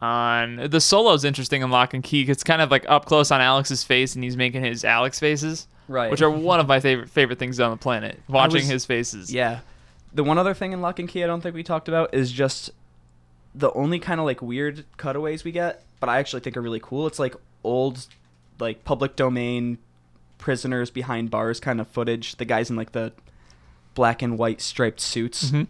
[0.00, 2.24] on the solo's interesting in Lock and Key.
[2.24, 5.18] 'cause It's kind of like up close on Alex's face, and he's making his Alex
[5.18, 8.20] faces, right, which are one of my favorite favorite things on the planet.
[8.28, 9.32] Watching was- his faces.
[9.32, 9.60] Yeah.
[10.14, 12.32] The one other thing in Lock and Key I don't think we talked about is
[12.32, 12.70] just
[13.54, 16.80] the only kind of like weird cutaways we get, but I actually think are really
[16.80, 17.06] cool.
[17.06, 18.06] It's like old,
[18.60, 19.78] like public domain
[20.38, 22.36] prisoners behind bars kind of footage.
[22.36, 23.12] The guys in like the
[23.94, 25.66] black and white striped suits, Mhm.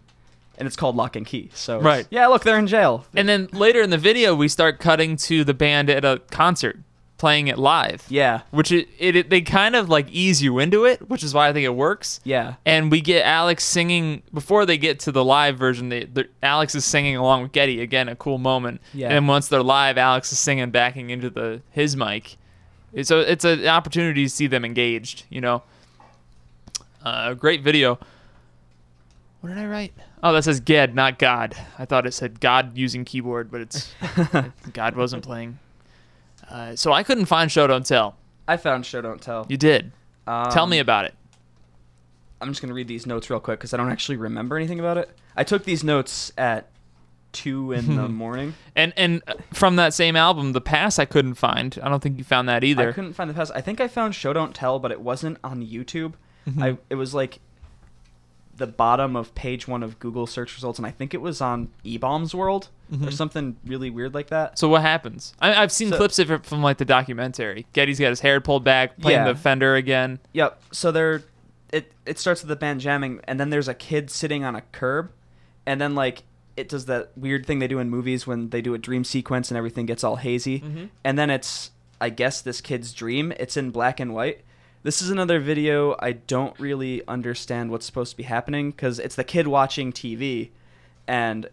[0.59, 1.49] And it's called Lock and Key.
[1.53, 2.05] So Right.
[2.11, 3.05] yeah, look, they're in jail.
[3.15, 6.77] And then later in the video, we start cutting to the band at a concert,
[7.17, 8.05] playing it live.
[8.09, 11.33] Yeah, Which it, it, it they kind of like ease you into it, which is
[11.33, 12.19] why I think it works.
[12.25, 15.87] yeah, and we get Alex singing before they get to the live version.
[15.89, 16.07] They,
[16.43, 18.81] Alex is singing along with Geddy again, a cool moment.
[18.93, 19.07] Yeah.
[19.07, 22.35] And then once they're live, Alex is singing backing into the his mic.
[23.03, 25.23] So it's an opportunity to see them engaged.
[25.29, 25.63] You know,
[27.03, 27.97] uh, great video.
[29.41, 29.93] What did I write?
[30.21, 31.55] Oh, that says Ged, not God.
[31.77, 33.93] I thought it said God using keyboard, but it's
[34.73, 35.59] God wasn't playing.
[36.49, 38.15] Uh, so I couldn't find Show Don't Tell.
[38.47, 39.45] I found Show Don't Tell.
[39.49, 39.91] You did.
[40.25, 41.15] Tell me Um, about it.
[42.41, 44.97] I'm just gonna read these notes real quick because I don't actually remember anything about
[44.97, 45.09] it.
[45.35, 46.69] I took these notes at
[47.31, 48.55] two in the morning.
[48.75, 51.77] And and uh, from that same album, The Pass, I couldn't find.
[51.83, 52.89] I don't think you found that either.
[52.89, 53.51] I couldn't find the Pass.
[53.51, 56.13] I think I found Show Don't Tell, but it wasn't on YouTube.
[56.49, 56.63] Mhm.
[56.63, 57.39] I it was like
[58.59, 61.69] the bottom of page one of Google search results, and I think it was on
[61.83, 63.13] eBombs World or Mhm.
[63.13, 64.59] something really weird like that.
[64.59, 65.33] So what happens?
[65.41, 67.65] I, I've seen So- clips of it from like the documentary.
[67.73, 69.31] Geddy's got his hair pulled back, playing Yeah.
[69.33, 70.19] the Fender again.
[70.33, 70.61] Yep.
[70.71, 71.23] So there,
[71.73, 74.61] it it starts with the band jamming, and then there's a kid sitting on a
[74.71, 75.11] curb,
[75.65, 76.23] and then like
[76.57, 79.49] it does that weird thing they do in movies when they do a dream sequence
[79.49, 80.89] and everything gets all hazy, Mhm.
[81.03, 83.31] and then it's I guess this kid's dream.
[83.39, 84.41] It's in black and white.
[84.81, 89.15] This is another video I don't really understand what's supposed to be happening because it's
[89.15, 90.49] the kid watching TV,
[91.05, 91.49] and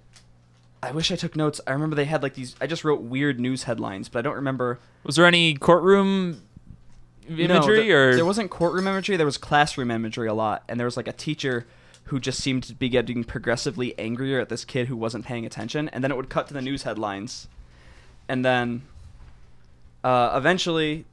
[0.81, 1.61] I wish I took notes.
[1.67, 2.55] I remember they had like these.
[2.61, 6.43] I just wrote weird news headlines, but I don't remember Was there any courtroom
[7.29, 9.17] imagery no, th- or there wasn't courtroom imagery.
[9.17, 11.67] There was classroom imagery a lot, and there was like a teacher
[12.05, 15.89] who just seemed to be getting progressively angrier at this kid who wasn't paying attention,
[15.89, 17.49] and then it would cut to the news headlines,
[18.29, 18.83] and then
[20.05, 21.05] uh, eventually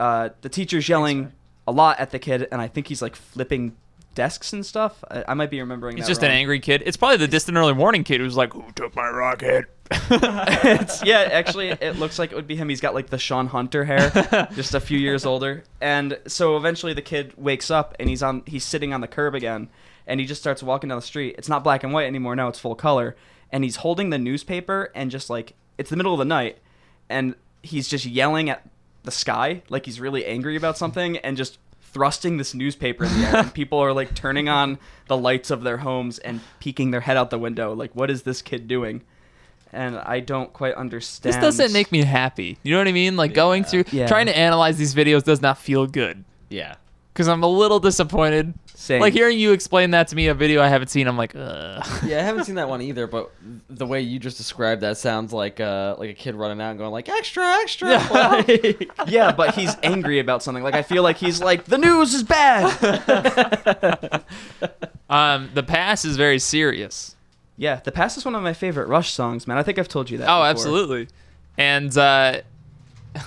[0.00, 1.32] uh, the teacher's yelling
[1.68, 3.76] a lot at the kid, and I think he's like flipping
[4.14, 5.04] desks and stuff.
[5.10, 5.98] I, I might be remembering.
[5.98, 6.82] He's just an angry kid.
[6.86, 11.28] It's probably the distant early morning kid who's like, "Who took my rocket?" it's, yeah,
[11.30, 12.70] actually, it looks like it would be him.
[12.70, 15.64] He's got like the Sean Hunter hair, just a few years older.
[15.82, 18.42] And so eventually, the kid wakes up and he's on.
[18.46, 19.68] He's sitting on the curb again,
[20.06, 21.34] and he just starts walking down the street.
[21.36, 22.34] It's not black and white anymore.
[22.34, 23.16] Now it's full color,
[23.52, 26.58] and he's holding the newspaper and just like it's the middle of the night,
[27.10, 28.66] and he's just yelling at
[29.04, 31.58] the sky like he's really angry about something, and just
[31.92, 34.78] thrusting this newspaper in the air and people are like turning on
[35.08, 38.22] the lights of their homes and peeking their head out the window like what is
[38.22, 39.02] this kid doing
[39.72, 41.32] and I don't quite understand.
[41.34, 42.58] This doesn't make me happy.
[42.64, 43.16] You know what I mean?
[43.16, 44.06] Like going through Yeah.
[44.08, 46.24] trying to analyze these videos does not feel good.
[46.48, 46.74] Yeah.
[47.12, 48.54] because I'm a little disappointed.
[48.80, 48.98] Same.
[48.98, 51.86] Like hearing you explain that to me, a video I haven't seen, I'm like, Ugh.
[52.02, 53.30] Yeah, I haven't seen that one either, but
[53.68, 56.78] the way you just described that sounds like uh like a kid running out and
[56.78, 57.98] going like extra, extra.
[58.10, 60.64] like- yeah, but he's angry about something.
[60.64, 64.24] Like I feel like he's like the news is bad.
[65.10, 67.16] um, the pass is very serious.
[67.58, 69.58] yeah, the past is one of my favorite Rush songs, man.
[69.58, 70.24] I think I've told you that.
[70.24, 70.46] Oh, before.
[70.46, 71.08] absolutely.
[71.58, 72.40] And uh,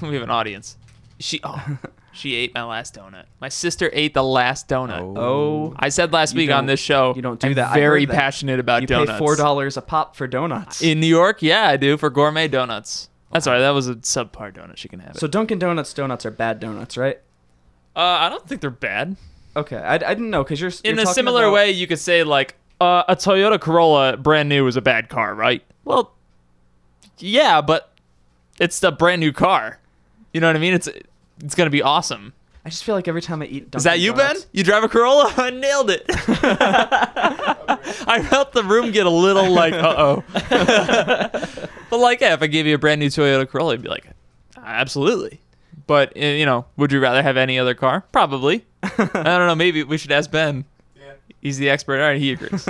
[0.02, 0.80] we have an audience.
[1.20, 1.78] She oh,
[2.14, 3.26] she ate my last donut.
[3.42, 5.18] My sister ate the last donut.
[5.18, 7.14] Oh, I said last You week on don't- this show.
[7.16, 7.72] you don't do I'm that.
[7.72, 8.16] I Very heard that.
[8.16, 9.12] passionate about you donuts.
[9.14, 10.82] pay four dollars a pop for donuts.
[10.82, 11.42] in New York.
[11.42, 13.10] Yeah, I do for gourmet donuts.
[13.32, 13.60] That's all right.
[13.60, 14.78] That was a subpar donut.
[14.78, 15.20] She can have it.
[15.20, 17.20] so Dunkin' Donuts donuts are bad donuts, right?
[17.96, 19.16] uh, I don't think they're bad.
[19.56, 21.86] Okay, I, I didn't know because you're In you're a talking similar about- way, you
[21.88, 25.64] could say like uh, a Toyota Corolla brand new is a bad car, right?
[25.86, 26.14] Well,
[27.20, 27.92] yeah, but
[28.60, 29.80] it's a brand new car.
[30.34, 30.74] You know what I mean?
[30.74, 30.90] It's
[31.42, 32.34] it's gonna be awesome.
[32.66, 34.50] I just feel like every time I eat Dunkin' Is that you, Donuts, Ben?
[34.54, 35.34] You drive a Corolla?
[35.38, 36.06] I nailed it.
[38.08, 40.24] I felt the room get a little like, uh oh.
[41.90, 44.08] but like, yeah, if I gave you a brand new Toyota Corolla, you'd be like,
[44.58, 45.42] absolutely.
[45.88, 48.06] But uh, you know, would you rather have any other car?
[48.14, 48.66] Probably.
[48.82, 49.56] I don't know.
[49.56, 50.64] Maybe we should ask Ben.
[50.96, 51.14] Yeah.
[51.42, 52.00] He's the expert.
[52.00, 52.68] All right, he agrees.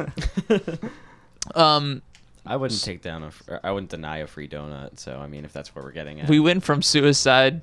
[1.54, 2.02] um,
[2.46, 5.00] I wouldn't take down a f- or I wouldn't deny a free donut.
[5.00, 6.30] So I mean, if that's what we're getting at.
[6.30, 7.62] we went from suicide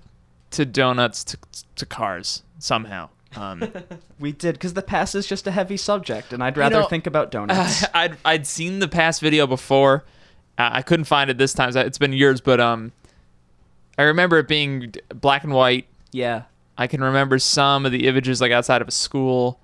[0.50, 1.38] to donuts to
[1.76, 3.08] to cars somehow.
[3.36, 3.72] Um,
[4.18, 7.06] We did because the past is just a heavy subject, and I'd rather know, think
[7.06, 7.84] about donuts.
[7.94, 10.04] I'd I'd seen the past video before.
[10.58, 11.74] Uh, I couldn't find it this time.
[11.74, 12.92] It's been years, but um,
[13.96, 15.86] I remember it being black and white.
[16.12, 16.42] yeah,
[16.76, 19.58] I can remember some of the images like outside of a school,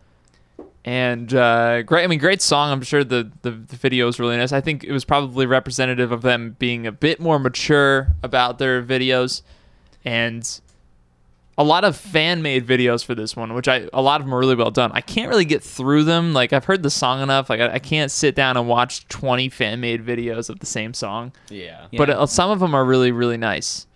[0.86, 2.04] and uh, great.
[2.04, 2.70] I mean, great song.
[2.72, 4.52] I'm sure the, the the video is really nice.
[4.52, 8.82] I think it was probably representative of them being a bit more mature about their
[8.82, 9.42] videos,
[10.04, 10.60] and
[11.58, 14.34] a lot of fan made videos for this one, which I a lot of them
[14.34, 14.90] are really well done.
[14.92, 16.32] I can't really get through them.
[16.34, 17.48] Like I've heard the song enough.
[17.48, 20.92] Like I, I can't sit down and watch 20 fan made videos of the same
[20.92, 21.32] song.
[21.48, 21.86] yeah.
[21.96, 22.18] But Yeah.
[22.18, 23.86] uh, some of them are really really nice.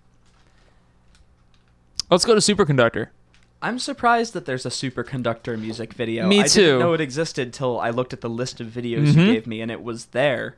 [2.11, 3.09] Let's go to Superconductor.
[3.63, 6.27] I'm surprised that there's a superconductor music video.
[6.27, 6.43] Me too.
[6.43, 6.61] I too.
[6.63, 9.27] didn't know it existed till I looked at the list of videos Mhm.
[9.27, 10.57] you gave me, and it was there.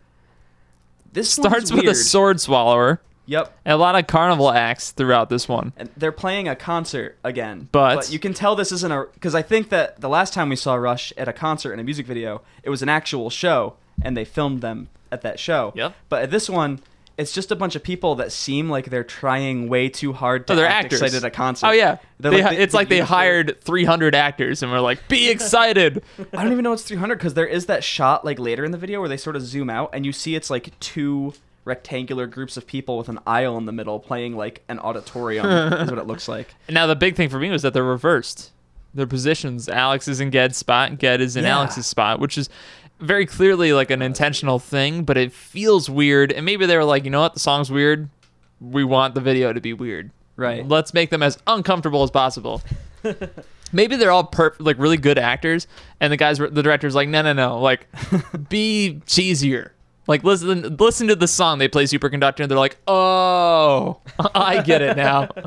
[1.12, 1.96] This Starts one's with a weird.
[1.96, 3.00] sword swallower.
[3.26, 5.72] Yep, And a lot of carnival acts throughout this one.
[5.76, 7.68] and they're playing a concert again.
[7.72, 10.56] But- you can tell this isn't a because I think that the last time we
[10.56, 14.16] saw Rush at a concert in a music video, it was an actual show, and
[14.16, 15.72] they filmed them at that show.
[15.76, 15.94] Yep.
[16.08, 16.80] But at this one,
[17.18, 20.54] it's just a bunch of people that seem like they're trying way too hard to
[20.54, 21.02] Oh, they're act actors.
[21.02, 21.66] excited at a concert.
[21.66, 25.28] Oh yeah, They're They like it's like they hired 300 actors and were like, "Be
[25.36, 26.02] excited."
[26.32, 28.78] I don't even know it's 300 because there is that shot like later in the
[28.78, 31.34] video where they sort of zoom out and you see it's like two
[31.64, 35.90] rectangular groups of people with an aisle in the middle playing like an auditorium is
[35.90, 36.54] what it looks like.
[36.68, 38.50] now the big thing for me was that they're reversed.
[38.94, 39.68] Their positions.
[39.68, 41.56] Alex is in Ged's spot, Ged is in Yeah.
[41.58, 42.48] Alex's spot, which is
[43.00, 46.30] very clearly like an intentional thing, but it feels weird.
[46.32, 48.08] And maybe they were like, you know what, the song's weird.
[48.60, 50.10] We want the video to be weird.
[50.36, 50.66] Right.
[50.66, 52.62] Let's make them as uncomfortable as possible.
[53.72, 55.66] Maybe they're all perf- like really good actors,
[56.00, 57.86] and the guys, the director's like, no, no, no, like,
[58.50, 59.70] be cheesier.
[60.06, 61.58] Like listen, listen to the song.
[61.58, 64.00] They play Superconductor, and they're like, oh,
[64.34, 65.28] I get it now.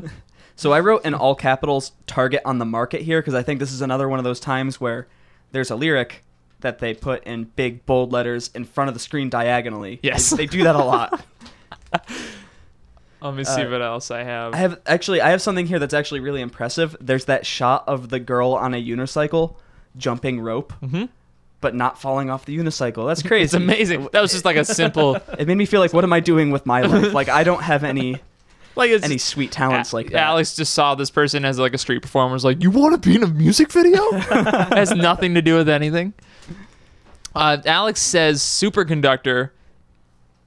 [0.58, 3.72] So I wrote in all capitals target on the market here because I think this
[3.72, 5.06] is another one of those times where
[5.52, 6.24] there's a lyric
[6.60, 10.00] that they put in big bold letters in front of the screen diagonally.
[10.02, 10.30] Yes.
[10.30, 11.22] They, they do that a lot.
[13.20, 14.54] Let me see Uh, what else I have.
[14.54, 16.96] I have actually I have something here that's actually really impressive.
[17.00, 19.56] There's that shot of the girl on a unicycle
[19.98, 21.10] jumping rope, Mhm.
[21.60, 23.06] But not falling off the unicycle.
[23.06, 23.44] That's crazy.
[23.44, 24.08] It's amazing.
[24.12, 26.50] That was just like a simple, It made me feel like, what am I doing
[26.50, 27.12] with my life?
[27.12, 28.16] Like I don't have any
[28.76, 30.20] like any sweet talents A- like that.
[30.22, 32.32] Alex just saw this person as like a street performer.
[32.34, 35.68] Was like, "You want to be in a music video?" has nothing to do with
[35.68, 36.12] anything.
[37.34, 39.50] Uh, Alex says superconductor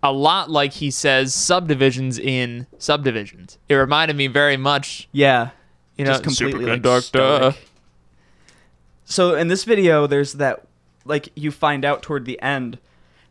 [0.02, 3.58] a lot like he says subdivisions in subdivisions.
[3.68, 5.50] It reminded me very much, Yeah,
[5.98, 7.02] you know, just completely superconductor.
[7.02, 7.70] stoic.
[9.06, 10.66] So in this video, there's that
[11.10, 12.78] like you find out toward the end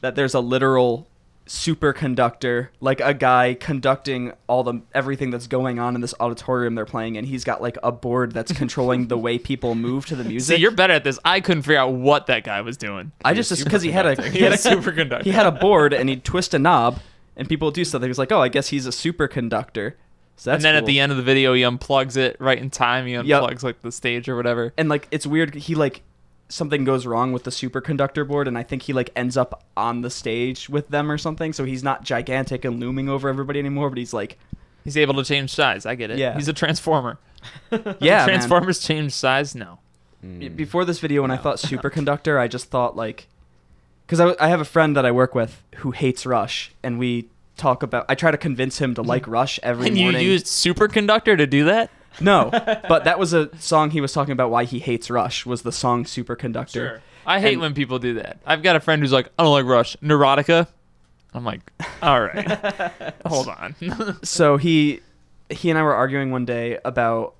[0.02, 1.06] that there's a literal
[1.46, 6.84] superconductor, like a guy conducting all the everything that's going on in this auditorium they're
[6.84, 7.24] playing in.
[7.24, 10.56] He's got like a board that's controlling the way people move to the music.
[10.56, 11.18] See, you're better at this.
[11.24, 13.12] I couldn't figure out what that guy was doing.
[13.24, 15.22] I just because he had a He had a superconductor.
[15.22, 17.00] he had a board and he'd twist a knob
[17.36, 18.06] and people would do something.
[18.06, 19.94] He was like, oh, I guess he's a superconductor.
[20.36, 22.70] So that's and then at the end of the video, he unplugs it right in
[22.70, 23.06] time.
[23.06, 23.24] He Yep.
[23.24, 24.72] unplugs like the stage or whatever.
[24.76, 26.02] and like it's weird he like
[26.48, 30.00] something goes wrong with the superconductor board and i think he like ends up on
[30.00, 33.90] the stage with them or something so he's not gigantic and looming over everybody anymore
[33.90, 34.38] but he's like
[34.88, 35.84] He's able to change size.
[35.84, 36.16] I get it.
[36.16, 36.34] Yeah.
[36.34, 37.18] He's a transformer.
[37.70, 38.28] yeah man.
[38.28, 39.54] Transformers change size?
[39.54, 39.80] No.
[40.22, 40.40] Hmm.
[40.40, 43.26] y- before this video, when I thought superconductor, I just thought like,
[44.06, 47.28] because I, I have a friend that I work with who hates Rush, and we
[47.58, 48.06] talk about.
[48.08, 51.66] I try to convince him to like Rush every And you used superconductor to do
[51.66, 51.90] that?
[52.20, 55.62] No, but that was a song he was talking about why he hates Rush was
[55.62, 56.72] the song Superconductor.
[56.72, 57.02] Sure.
[57.26, 58.38] I hate And- when people do that.
[58.46, 59.96] I've got a friend who's like, I don't like Rush.
[60.02, 60.66] Neurotica.
[61.34, 61.60] I'm like,
[62.02, 63.74] all right, hold on.
[64.22, 65.00] so he
[65.50, 67.34] he and I were arguing one day about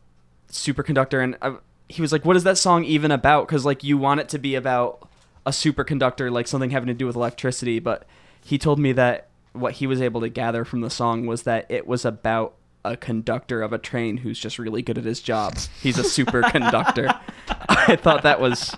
[0.51, 1.57] superconductor and I,
[1.89, 4.39] he was like what is that song even about cuz like you want it to
[4.39, 5.07] be about
[5.45, 8.07] a superconductor like something having to do with electricity but
[8.43, 11.66] he told me that what he was able to gather from the song was that
[11.68, 12.55] it was about
[12.93, 15.57] a conductor of a train who's just really good at his job.
[15.82, 17.18] He's a superconductor.
[17.68, 18.76] I thought that was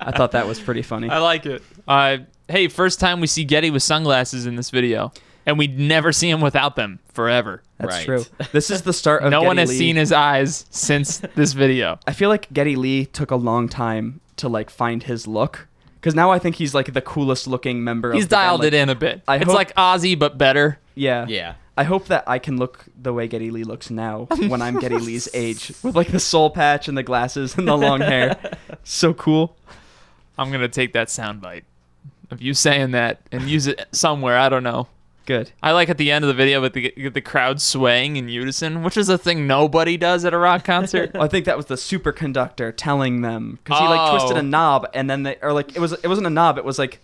[0.00, 1.08] I thought that was pretty funny.
[1.08, 1.62] I like it.
[1.86, 5.12] Uh, hey, first time we see Geddy with sunglasses in this video,
[5.46, 7.62] and we'd never see him without them forever.
[7.78, 8.04] That's Right.
[8.04, 8.24] true.
[8.52, 9.78] This is the start of no one has Lee.
[9.78, 11.98] seen his eyes since this video.
[12.06, 15.68] I feel like Geddy Lee took a long time to like find his look
[16.00, 18.12] because now I think he's like the coolest looking member.
[18.12, 18.42] He's of the band.
[18.46, 19.22] dialed Like, it in a bit.
[19.28, 20.78] I it's hope- like Ozzy, but better.
[20.94, 21.54] Yeah, Yeah.
[21.76, 24.98] I hope that I can look the way Geddy Lee looks now when I'm Geddy
[24.98, 28.36] Lee's age, with like the soul patch and the glasses and the long hair.
[28.84, 29.56] So cool.
[30.36, 31.62] I'm gonna take that soundbite
[32.32, 34.36] of you saying that and use it somewhere.
[34.36, 34.88] I don't know.
[35.24, 35.52] Good.
[35.62, 38.82] I like at the end of the video with the the crowd swaying in unison,
[38.82, 41.12] which is a thing nobody does at a rock concert.
[41.14, 44.40] I think that was the superconductor telling them because he like twisted Oh.
[44.40, 46.76] a knob and then they or like it was it wasn't a knob it was
[46.78, 46.98] like a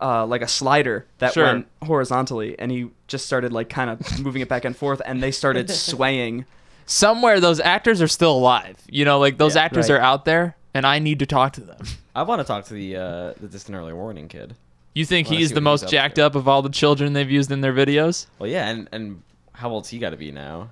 [0.00, 1.44] uh, like a slider that Sure.
[1.44, 5.22] went horizontally and he just started like kind of moving it back and forth and
[5.22, 6.44] they started swaying.
[6.86, 8.76] Somewhere those actors are still alive.
[8.88, 9.62] You know, like those Yeah.
[9.62, 9.96] actors Right.
[9.98, 11.78] are out there, and I need to talk to them.
[12.14, 14.54] I want to talk to the uh, the distant early warning kid.
[14.94, 16.26] You think he's the most he's up jacked to.
[16.26, 18.26] up of all the children they've used in their videos?
[18.40, 19.22] Well, yeah, and and
[19.52, 20.70] how old's he got to be now?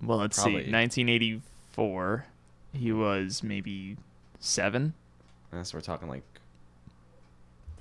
[0.00, 0.66] Well, let's Probably.
[0.66, 0.70] see.
[0.70, 2.26] 1984.
[2.72, 3.96] He was maybe
[4.38, 4.94] seven.
[5.52, 6.22] Uh, so we're talking like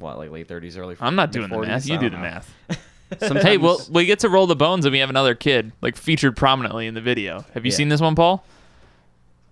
[0.03, 0.95] what, like late thirties, early.
[0.95, 0.99] 40s?
[1.01, 1.67] I'm not doing the mid-40s?
[1.67, 1.87] math.
[1.87, 2.21] You do the know.
[2.21, 2.53] math.
[3.19, 5.95] Sometimes, Hey, well, we get to roll the bones, and we have another kid like
[5.95, 7.45] featured prominently in the video.
[7.53, 7.77] Have you Yeah.
[7.77, 8.43] seen this one, Paul?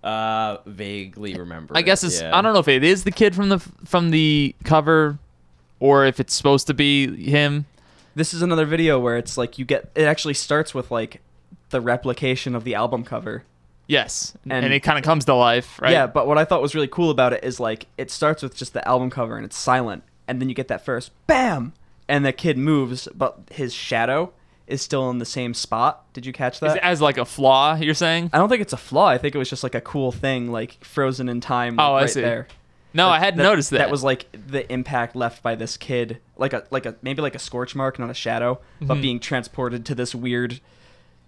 [0.02, 1.76] Uh, vaguely remember.
[1.76, 2.20] I it, guess it's.
[2.20, 2.36] yeah.
[2.36, 5.18] I don't know if it is the kid from the from the cover,
[5.78, 7.66] or if it's supposed to be him.
[8.16, 11.20] this is another video where it's like you get it actually starts with like
[11.70, 13.44] the replication of the album cover.
[13.86, 15.92] Yes, and, And- it kind of comes to life, right?
[15.92, 18.56] Yeah, but what I thought was really cool about it is like it starts with
[18.56, 21.72] just the album cover and it's silent, and then you get that first bam,
[22.08, 24.32] and the kid moves, but his shadow
[24.66, 26.04] is still in the same spot.
[26.14, 26.76] Did you catch Is that?
[26.78, 27.74] it as like a flaw.
[27.76, 28.30] You're saying?
[28.32, 29.06] I don't think it's a flaw.
[29.08, 31.76] I think it was just like a cool thing, like frozen in time.
[31.76, 32.20] Like, Oh, I right see.
[32.22, 32.46] There.
[32.94, 33.78] No, I hadn't noticed that.
[33.78, 37.34] That was like the impact left by this kid, like a like a maybe like
[37.34, 39.02] a scorch mark, not a shadow, but Mhm.
[39.02, 40.60] being transported to this weird,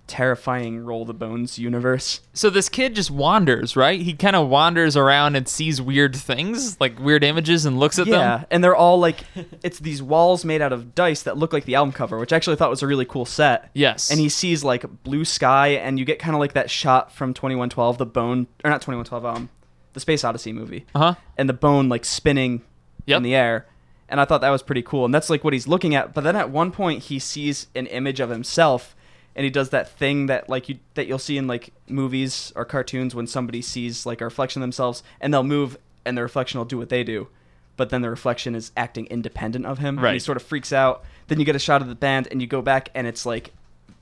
[0.07, 2.21] terrifying roll the bones universe.
[2.33, 2.51] so.
[2.51, 4.01] This kid just wanders, right?
[4.01, 8.07] He kind of wanders around and sees weird things, like weird images, and looks at
[8.07, 8.21] yeah, them.
[8.41, 9.21] Yeah, and they're all like,
[9.63, 12.37] it's these walls made out of dice that look like the album cover, which I
[12.37, 13.71] actually thought was a really cool set.
[13.75, 14.11] Yes.
[14.11, 17.35] And he sees like blue sky, and you get kind of like that shot from
[17.35, 19.49] Twenty One Twelve, the bone, or not Twenty One Twelve, um,
[19.95, 21.15] the Space Odyssey movie, Uh huh.
[21.39, 22.63] and the bone like spinning
[23.07, 23.17] Yep.
[23.19, 23.67] in the air.
[24.09, 25.05] And I thought that was pretty cool.
[25.07, 26.15] And that's like what he's looking at.
[26.15, 28.95] But then at one point he sees an image of himself
[29.37, 32.65] and he does that thing that like you that you'll see in like movies or
[32.65, 36.59] cartoons when somebody sees like a reflection of themselves and they'll move and the reflection
[36.59, 37.29] will do what they do.
[37.77, 39.99] But then the reflection is acting independent of him.
[39.99, 41.05] And he sort of freaks out.
[41.27, 43.53] Then you get a shot of the band and you go back and it's like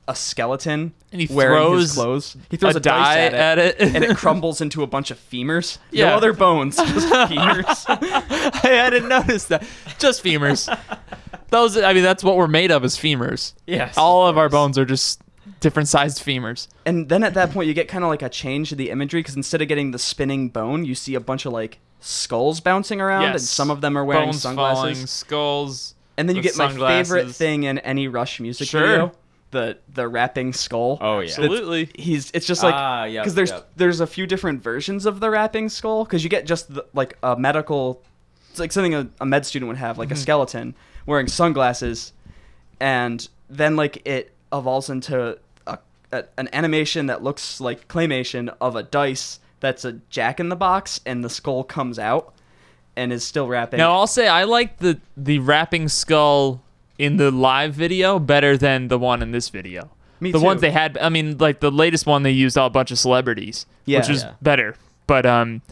[0.09, 2.37] a skeleton And he wearing throws his clothes.
[2.51, 3.95] He throws a, die dice at it, at it.
[3.95, 5.79] and it crumbles into a bunch of femurs.
[5.91, 6.11] Yeah.
[6.11, 7.85] No other bones, just femurs.
[7.89, 9.65] I didn't notice that.
[9.99, 10.69] Just femurs.
[11.53, 13.53] Those, I mean, that's what we're made of is femurs.
[13.67, 13.97] Yes.
[13.97, 15.21] All of our bones are just
[15.61, 16.67] different sized femurs.
[16.87, 19.21] And then at that point, you get kind of like a change to the imagery
[19.21, 23.01] because instead of getting the spinning bone, you see a bunch of like skulls bouncing
[23.01, 24.81] around, and some of them are wearing Bones sunglasses.
[24.81, 25.95] falling, skulls.
[26.17, 28.81] And then you with get my favorite thing in any Rush music Sure.
[28.81, 29.13] video:
[29.51, 30.99] the the rapping skull.
[31.01, 31.27] Oh yeah.
[31.29, 31.91] That's- Absolutely.
[31.95, 33.69] He's it's just like Ah, yep, because there's yep.
[33.77, 37.17] there's a few different versions of the rapping skull because you get just the, like
[37.23, 38.03] a medical
[38.51, 40.75] it's like something a, a med student would have like a skeleton
[41.07, 42.13] wearing sunglasses
[42.81, 45.37] and then like it evolves into
[45.67, 45.79] a,
[46.13, 50.57] a, an animation that looks like claymation of a dice that's a jack in the
[50.57, 52.35] box and the skull comes out
[52.97, 56.63] and is still rapping Now I'll say I like the the rapping skull
[56.99, 59.91] in the live video better than the one in this video.
[60.21, 60.45] Me the too.
[60.45, 63.67] ones they had, I mean, like the latest one they used a bunch of celebrities,
[63.87, 63.99] Yeah.
[63.99, 64.35] which was Yeah.
[64.41, 64.77] better.
[65.09, 65.63] But um,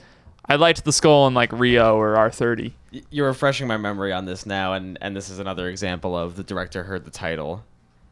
[0.49, 2.73] I liked the skull in like Rio or R30.
[2.93, 6.37] Y- You're refreshing my memory on this now, and and this is another example of
[6.37, 7.65] the director heard the title,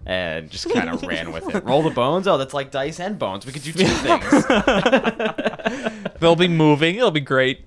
[0.06, 1.64] and just kind of ran with it.
[1.64, 2.26] Roll the bones.
[2.28, 3.44] Oh, that's like dice and bones.
[3.46, 4.44] We could do two things.
[6.20, 6.96] They'll be moving.
[6.96, 7.64] It'll be great.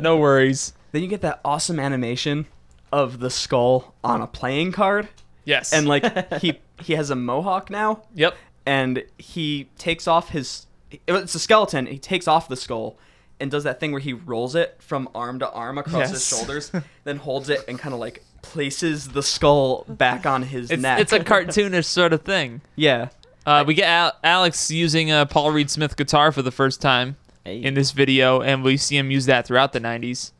[0.00, 0.72] No worries.
[0.92, 2.46] Then you get that awesome animation
[2.92, 5.08] of the skull on a playing card,
[5.44, 5.72] Yes.
[5.72, 8.36] and like he he has a mohawk now, yep.
[8.64, 10.66] and he takes off his
[11.06, 11.86] it's a skeleton.
[11.86, 12.96] He takes off the skull
[13.40, 16.72] and does that thing where he rolls it from arm to arm across his shoulders,
[17.04, 21.00] then holds it and kind of like places the skull back on his It's, neck.
[21.00, 22.60] it's a cartoonish sort of thing.
[22.76, 23.08] yeah.
[23.44, 27.16] Uh, we get Al- Alex using a Paul Reed Smith guitar for the first time
[27.44, 27.62] Hey.
[27.62, 30.32] in this video, and we see him use that throughout the 90s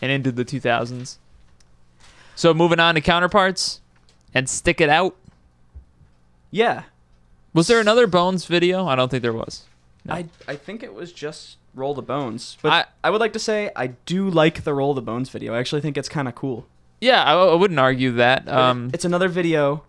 [0.00, 1.18] and into the 2000s.
[2.34, 3.80] So moving on to counterparts
[4.34, 5.14] and stick it out.
[6.50, 6.82] Yeah.
[7.54, 8.86] Was there another Bones video?
[8.86, 9.64] I don't think there was.
[10.04, 10.14] No.
[10.14, 12.56] I I think it was just roll the bones.
[12.62, 15.54] But I- I, would like to say I do like the roll the bones video.
[15.54, 16.66] I actually think it's kind of cool.
[17.00, 18.48] Yeah, I, I wouldn't argue that.
[18.48, 19.82] Um, it's another video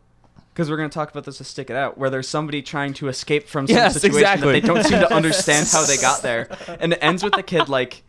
[0.53, 2.93] because we're going to talk about this to stick it out where there's somebody trying
[2.93, 4.47] to escape from some Yes, situation exactly.
[4.53, 6.47] that they don't seem to understand how they got there
[6.79, 8.03] and it ends with the kid like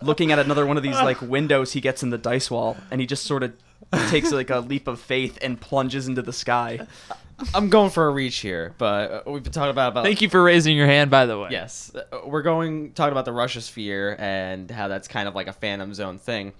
[0.00, 3.00] looking at another one of these like windows he gets in the dice wall and
[3.00, 3.52] he just sort of
[4.08, 6.86] takes like a leap of faith and plunges into the sky
[7.54, 10.04] I'm going for a reach here, but uh, we've been talking about about.
[10.04, 11.48] thank you for raising your hand, by the way.
[11.50, 15.46] Yes, uh, we're going talking about the Russia sphere and how that's kind of like
[15.46, 16.52] a Phantom Zone thing.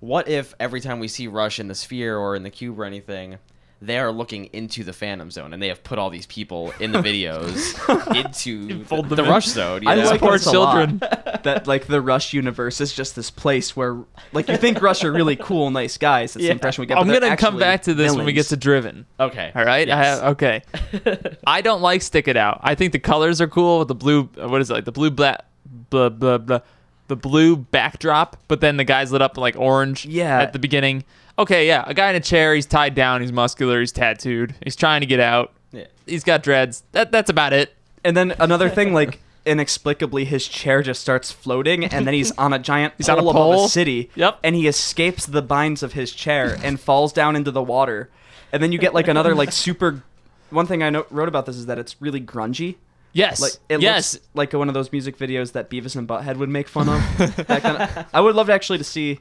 [0.00, 2.84] What if every time we see Rush in the sphere or in the cube or
[2.84, 3.38] anything,
[3.86, 6.92] they are looking into the Phantom Zone and they have put all these people in
[6.92, 7.74] the videos
[8.16, 9.28] into the, the in.
[9.28, 9.82] Rush Zone?
[9.82, 10.04] You I know?
[10.10, 10.98] like Poor children.
[11.44, 13.96] that like the Rush universe is just this place where
[14.32, 16.48] like you think Rush are really cool nice guys that's Yeah.
[16.48, 19.06] the impression we get I'm gonna come back to this when we get to Driven.
[19.20, 19.52] okay.
[19.54, 19.88] All right.
[19.90, 20.20] I Yes.
[20.20, 20.62] have, okay.
[21.46, 22.60] I don't like stick it out.
[22.62, 24.28] I think the colors are cool with the blue.
[24.42, 24.84] uh, What is it like?
[24.84, 25.44] The blue black,
[25.90, 26.60] blah blah blah,
[27.08, 28.36] the blue backdrop.
[28.48, 30.06] But then the guy's lit up like orange.
[30.06, 30.40] Yeah.
[30.40, 31.04] At the beginning.
[31.38, 31.66] Okay.
[31.66, 31.84] Yeah.
[31.86, 32.54] A guy in a chair.
[32.54, 33.20] He's tied down.
[33.20, 33.80] He's muscular.
[33.80, 34.54] He's tattooed.
[34.62, 35.52] He's trying to get out.
[35.72, 35.86] Yeah.
[36.06, 36.84] He's got dreads.
[36.92, 37.74] That that's about it.
[38.04, 42.52] And then another thing, like inexplicably, his chair just starts floating, and then he's on
[42.52, 44.10] a giant He's pole on a above a city.
[44.14, 44.40] Yep.
[44.44, 48.10] And he escapes the binds of his chair and falls down into the water.
[48.52, 50.02] And then you get like another like super.
[50.50, 52.76] One thing I know, wrote about this is that it's really grungy.
[53.12, 53.40] Yes.
[53.40, 54.14] Like it yes.
[54.14, 57.46] looks like one of those music videos that Beavis and Butthead would make fun of.
[57.46, 59.20] that kind of, I would love to actually to see,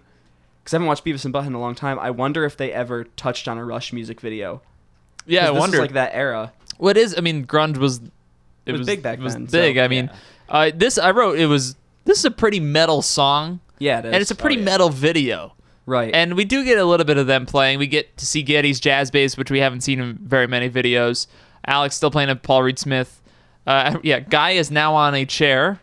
[0.63, 1.99] because I haven't watched Beavis and Butthead in a long time.
[1.99, 4.61] I wonder if they ever touched on a Rush music video.
[5.25, 5.43] yeah.
[5.43, 5.77] I this is wonder.
[5.79, 6.53] like that era.
[6.77, 7.15] What is?
[7.17, 8.01] I mean, grunge was.
[8.65, 9.77] It, was big back it was then, so, big.
[9.77, 10.09] I mean,
[10.49, 11.37] uh, this I wrote.
[11.37, 11.75] It was.
[12.05, 14.13] This is a pretty metal song, Yeah, it is.
[14.13, 14.65] and it's a pretty Oh, yeah.
[14.65, 15.53] metal video.
[15.85, 16.13] right.
[16.13, 17.79] And we do get a little bit of them playing.
[17.79, 21.27] We get to see Geddy's jazz bass, which we haven't seen in very many videos.
[21.65, 23.21] Alex still playing a Paul Reed Smith.
[23.65, 25.79] Uh, yeah, Guy is now on a chair,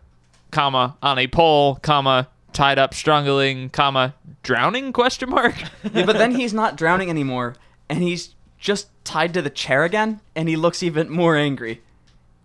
[0.51, 4.93] comma on a pole, comma tied up, strangling, comma drowning?
[4.93, 5.55] Question mark.
[5.93, 7.57] yeah, but then he's not drowning anymore,
[7.89, 11.81] and he's just tied to the chair again, and he looks even more angry.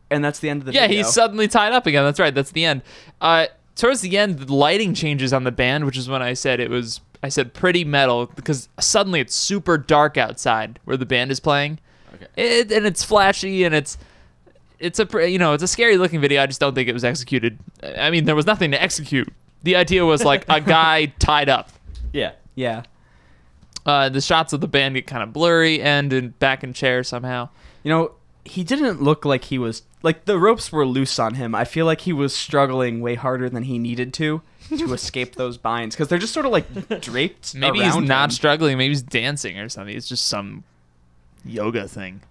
[0.10, 1.04] And that's the end of the yeah, video.
[1.04, 2.04] he's suddenly tied up again.
[2.04, 2.34] That's right.
[2.34, 2.84] That's the end.
[3.20, 6.60] Uh, towards the end, the lighting changes on the band, which is when I said
[6.60, 7.02] it was.
[7.24, 11.80] I said pretty metal because suddenly it's super dark outside where the band is playing.
[12.14, 12.28] Okay.
[12.36, 13.98] It, and it's flashy and it's
[14.80, 16.42] it's a you know it's a scary looking video.
[16.42, 17.58] I just don't think it was executed.
[17.98, 19.32] I mean, there was nothing to execute.
[19.64, 21.70] The idea was like a guy tied up.
[22.14, 22.34] Yeah.
[22.56, 22.84] yeah.
[23.86, 27.04] Uh, the shots of the band get kind of blurry and in, back in chair
[27.04, 27.50] somehow.
[27.84, 28.12] You know,
[28.46, 31.56] he didn't look like he was like the ropes were loose on him.
[31.56, 35.58] I feel like he was struggling way harder than he needed to to escape those
[35.58, 37.56] binds because they're just sort of like draped.
[37.56, 38.32] Maybe he's not him.
[38.32, 38.78] struggling.
[38.78, 39.96] Maybe he's dancing or something.
[39.96, 40.64] It's just some
[41.44, 42.22] yoga thing.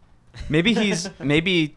[0.49, 1.77] Maybe he's maybe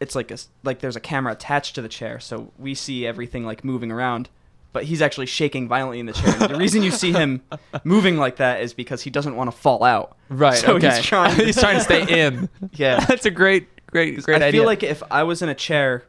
[0.00, 3.44] it's like a like there's a camera attached to the chair, so we see everything
[3.44, 4.28] like moving around.
[4.72, 6.30] But he's actually shaking violently in the chair.
[6.40, 7.42] And the reason you see him
[7.84, 10.16] moving like that is because he doesn't want to fall out.
[10.30, 10.56] Right.
[10.56, 10.96] So okay.
[10.96, 11.36] he's trying.
[11.46, 12.48] he's trying to stay in.
[12.72, 13.04] Yeah.
[13.04, 14.48] That's a great, great, great I idea.
[14.48, 16.04] I feel like if I was in a chair,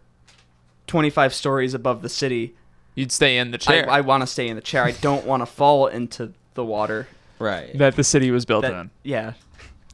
[0.88, 2.56] 25 stories above the city,
[2.96, 4.84] you'd stay in the chair I want to stay in the chair.
[4.84, 7.08] I don't want to fall into the water.
[7.40, 7.78] Right.
[7.78, 8.92] that the city was built That, on.
[9.04, 9.34] yeah.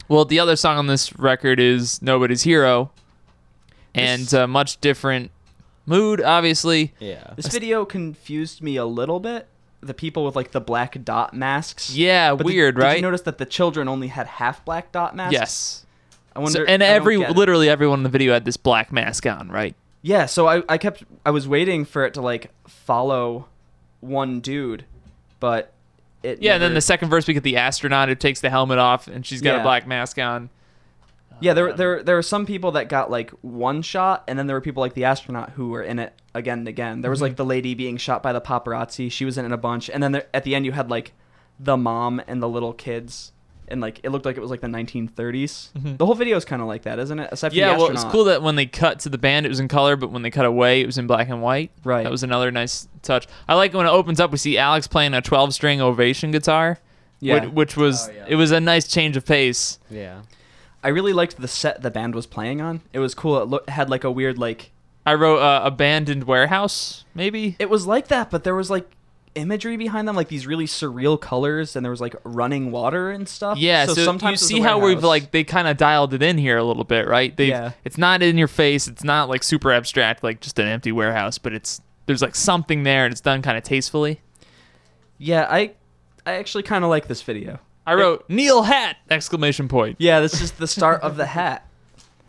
[0.07, 2.91] Well, the other song on this record is "Nobody's Hero,"
[3.95, 5.31] and uh, much different
[5.89, 6.93] mood, obviously.
[6.99, 7.33] yeah.
[7.35, 9.47] This video confused me a little bit.
[9.81, 11.89] The people with like the black dot masks.
[11.95, 12.95] Yeah, But did- weird, did, right?
[12.97, 15.33] you notice that the children only had half black dot masks?
[15.33, 15.85] yes.
[16.35, 16.59] I wonder.
[16.59, 17.35] So, and I every get it.
[17.37, 19.75] literally everyone in the video had this black mask on, right?
[20.01, 23.47] Yeah, so I, I kept I was waiting for it to like follow
[24.01, 24.85] one dude,
[25.39, 25.73] but
[26.23, 26.53] it Yeah.
[26.55, 29.25] And then the second verse, we get the astronaut who takes the helmet off, and
[29.25, 30.49] she's got a black mask on.
[31.41, 34.55] Yeah, there there there were some people that got like one shot, and then there
[34.55, 37.01] were people like the astronaut who were in it again and again.
[37.01, 37.23] There was Mm-hmm.
[37.25, 40.01] like the lady being shot by the paparazzi; she was in it a bunch, and
[40.03, 41.13] then there, at the end you had like
[41.59, 43.31] the mom and the little kids
[43.67, 45.69] and like it looked like it was like the 1930s.
[45.77, 45.97] Mhm.
[45.97, 47.29] The whole video is kind of like that, isn't it?
[47.31, 48.11] Aside from Yeah, the well, it's astronaut.
[48.11, 50.31] cool that when they cut to the band, it was in color, but when they
[50.31, 51.71] cut away, it was in black and white.
[51.83, 52.03] Right.
[52.03, 53.27] That was another nice touch.
[53.47, 56.79] I like when it opens up, we see Alex playing a 12 string ovation guitar.
[57.19, 57.43] Yeah.
[57.45, 58.25] Which, which was Oh, yeah.
[58.29, 59.77] it was a nice change of pace.
[59.91, 60.21] Yeah.
[60.83, 62.81] I really liked the set the band was playing on.
[62.93, 63.41] It was cool.
[63.41, 64.71] It lo- had like a weird like
[65.05, 67.55] I wrote uh, abandoned warehouse, maybe.
[67.59, 68.89] it was like that, but there was like
[69.35, 73.27] imagery behind them, like these really surreal colors, and there was like running water and
[73.27, 73.57] stuff.
[73.57, 76.57] Yeah, so, sometimes you see how we've like they kind of dialed it in here
[76.57, 77.35] a little bit, right?
[77.35, 77.71] They Yeah.
[77.83, 81.37] it's not in your face, it's not like super abstract like just an empty warehouse,
[81.37, 84.21] but it's there's like something there and it's done kind of tastefully.
[85.17, 85.71] yeah, I
[86.25, 87.59] I actually kind of like this video.
[87.85, 89.95] I wrote Neil hat exclamation point.
[89.99, 91.65] Yeah, this is the start of the hat.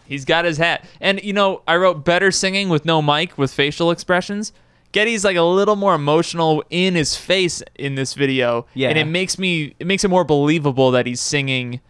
[0.06, 0.84] He's got his hat.
[1.00, 4.52] And you know, I wrote better singing with no mic with facial expressions.
[4.92, 8.66] Geddy's like a little more emotional in his face in this video.
[8.74, 8.88] Yeah.
[8.88, 11.80] And it makes me it makes it more believable that he's singing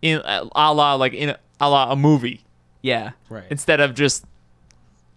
[0.00, 0.44] in a
[0.74, 2.42] la like in a, a la a movie
[2.80, 3.44] Yeah, Right.
[3.50, 4.24] instead of just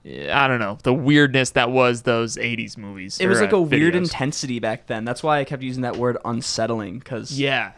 [0.07, 3.19] I don't know, the weirdness that was those 80s movies.
[3.19, 5.03] it was like uh, a weird intensity back then.
[5.03, 7.71] That's why I kept using that word unsettling because Yeah.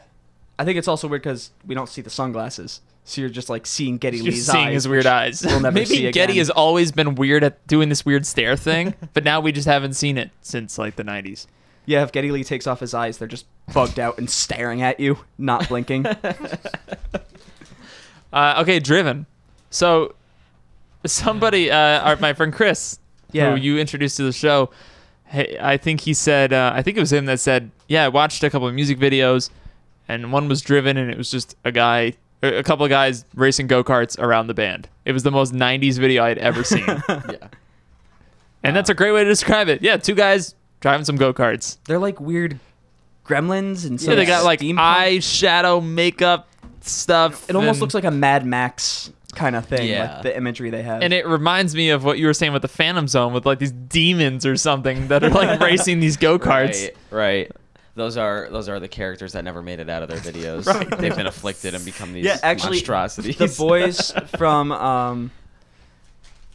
[0.60, 3.66] I think it's also weird because we don't see the sunglasses, so you're just like
[3.66, 5.42] seeing Geddy Lee's seeing eyes, his weird eyes.
[5.46, 6.38] We'll never Maybe see Geddy again.
[6.38, 9.94] has always been weird at doing this weird stare thing, but now we just haven't
[9.94, 11.46] seen it since like the 90s.
[11.86, 15.00] Yeah, if Geddy Lee takes off his eyes, they're just bugged out and staring at
[15.00, 16.06] you, not blinking.
[18.34, 19.26] Uh, okay, driven.
[19.70, 20.14] So
[21.08, 23.00] somebody, uh, our, my friend Chris,
[23.32, 23.52] Yeah.
[23.52, 24.70] who you introduced to the show,
[25.26, 28.08] hey, I think he said, uh, I think it was him that said, yeah, I
[28.08, 29.50] watched a couple of music videos,
[30.08, 33.68] and one was driven, and it was just a guy, a couple of guys racing
[33.68, 34.88] go karts around the band.
[35.04, 37.48] It was the most '90s video I'd ever seen, yeah.
[38.64, 39.82] and that's a great way to describe it.
[39.82, 41.78] Yeah, two guys driving some go karts.
[41.86, 42.60] they're like weird
[43.26, 44.80] gremlins and Yeah, they got like steampunk.
[44.80, 46.48] eye shadow makeup
[46.82, 47.50] stuff.
[47.50, 50.14] It almost looks like a Mad Max kind of thing, Yeah.
[50.16, 51.02] like the imagery they have.
[51.04, 53.60] And it reminds me of what you were saying with the Phantom Zone, with like
[53.60, 56.84] these demons or something that are like racing these go karts.
[56.84, 56.94] Right.
[57.12, 57.52] Right.
[57.96, 60.66] Those are those are the characters that never made it out of their videos.
[60.74, 60.98] Right.
[61.00, 63.38] They've been afflicted and become these yeah, actually, monstrosities.
[63.38, 65.32] the boys from um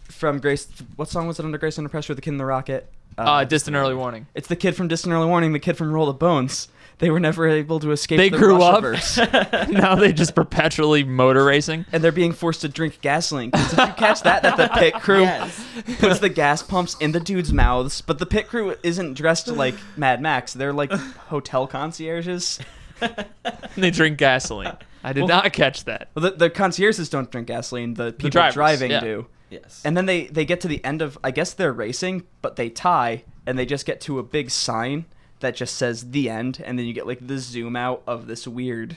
[0.08, 0.68] from Grace.
[0.96, 2.14] What song was it under Grace Under Pressure?
[2.14, 2.88] The Kid in the Rocket.
[3.18, 4.26] Uh, distant early warning.
[4.34, 6.68] It's the kid from Distant Early Warning, the kid from Roll the Bones.
[7.02, 8.16] They were never able to escape.
[8.18, 8.84] They the grew up.
[9.68, 11.84] Now they just perpetually motor racing.
[11.90, 13.50] and they're being forced to drink gasoline.
[13.50, 14.44] Did you catch that?
[14.44, 15.64] That the pit crew Yes.
[15.98, 19.74] puts the gas pumps in the dudes' mouths, but the pit crew isn't dressed like
[19.96, 20.52] Mad Max.
[20.52, 22.60] They're like hotel concierges.
[23.00, 23.26] And
[23.76, 24.76] they drink gasoline.
[25.02, 26.10] I did Well- not catch that.
[26.14, 27.94] Well, the, the concierges don't drink gasoline.
[27.94, 29.00] The people drivers, driving yeah.
[29.00, 29.26] do.
[29.50, 29.82] Yes.
[29.84, 32.70] And then they they get to the end of I guess they're racing, but they
[32.70, 35.04] tie and they just get to a big sign
[35.42, 38.48] that just says the end and then you get like the zoom out of this
[38.48, 38.96] weird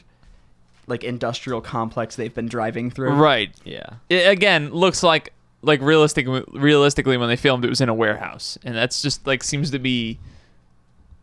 [0.88, 3.14] like industrial complex they've been driving through.
[3.14, 3.52] Right.
[3.64, 3.96] yeah.
[4.10, 8.58] It, again, looks like like realistic realistically when they filmed it was in a warehouse,
[8.64, 10.20] and that's just like seems to be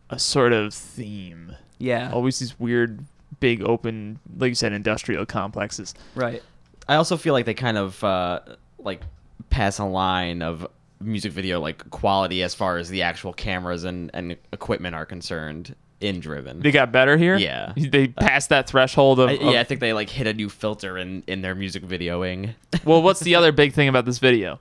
[0.09, 1.55] a sort of theme.
[1.79, 2.11] Yeah.
[2.11, 3.05] Always these weird,
[3.39, 5.93] big open, like you said, industrial complexes.
[6.15, 6.43] Right.
[6.87, 8.41] I also feel like they kind of uh,
[8.77, 9.01] like
[9.49, 10.67] pass a line of
[11.03, 15.75] music video like quality as far as the actual cameras and, and equipment are concerned
[16.01, 16.59] in Driven.
[16.59, 17.37] They got better here.
[17.37, 17.73] Yeah.
[17.77, 19.29] They uh, passed that threshold of.
[19.29, 21.83] I, of- yeah, I think they like hit a new filter in in their music
[21.83, 22.55] videoing.
[22.85, 24.59] well, what's the other big thing about this video?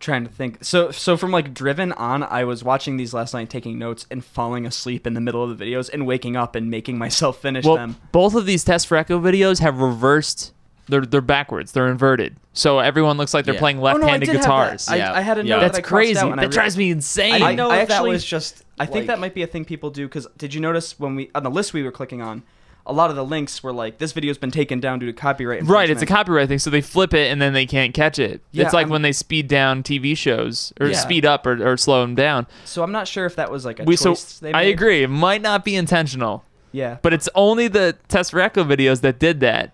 [0.00, 0.64] trying to think.
[0.64, 4.24] So so from like driven on, I was watching these last night, taking notes and
[4.24, 7.64] falling asleep in the middle of the videos and waking up and making myself finish
[7.64, 7.96] Well, them.
[8.12, 10.52] both of these test for echo videos have reversed.
[10.88, 11.72] They're they're backwards.
[11.72, 12.36] They're inverted.
[12.52, 13.60] So everyone looks like they're Yeah.
[13.60, 14.48] playing Oh, no, I left-handed did have that.
[14.48, 14.88] guitars.
[14.88, 15.12] I, Yeah.
[15.12, 15.56] I had a Yeah.
[15.56, 16.18] note That's that I crossed crazy.
[16.18, 17.34] out and I That re- drives me insane.
[17.34, 18.64] I didn't know I if that actually- was just.
[18.80, 21.30] I think that might be a thing people do because did you notice when we
[21.34, 22.42] on the list we were clicking on,
[22.86, 25.62] a lot of the links were like this video's been taken down due to copyright.
[25.64, 28.18] Right, it's a infringement." copyright thing, so they flip it and then they can't catch
[28.18, 28.40] it.
[28.52, 30.96] Yeah, it's like I'm- when they speed down TV shows or Yeah.
[30.96, 32.46] speed up or, or slow them down.
[32.64, 34.70] So I'm not sure if that was like a We so choice they I made.
[34.70, 39.18] agree, it might not be intentional, Yeah, but it's only the test for videos that
[39.18, 39.72] did that.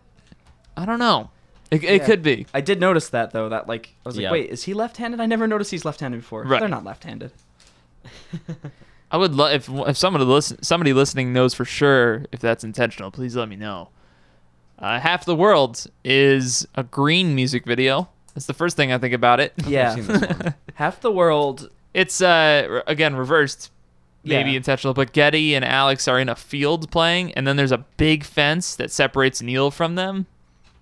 [0.76, 1.30] I don't know.
[1.70, 2.06] It, it Yeah.
[2.06, 2.46] could be.
[2.54, 3.48] I did notice that though.
[3.48, 4.32] That like I was like, Yeah.
[4.32, 5.20] wait, is he left-handed?
[5.20, 6.42] I never noticed he's left-handed before.
[6.44, 6.60] Right.
[6.60, 7.32] They're not left-handed.
[9.10, 13.10] I would love if if somebody listen somebody listening knows for sure if that's intentional.
[13.10, 13.90] Please let me know.
[14.78, 18.08] Uh, Half the world is a green music video.
[18.34, 19.52] That's the first thing I think about it.
[19.66, 20.54] Yeah, seen this one.
[20.74, 21.70] half the world.
[21.94, 23.70] It's uh re- again reversed,
[24.24, 24.56] maybe Yeah.
[24.56, 24.92] intentional.
[24.94, 28.74] But Geddy and Alex are in a field playing, and then there's a big fence
[28.76, 30.26] that separates Neil from them.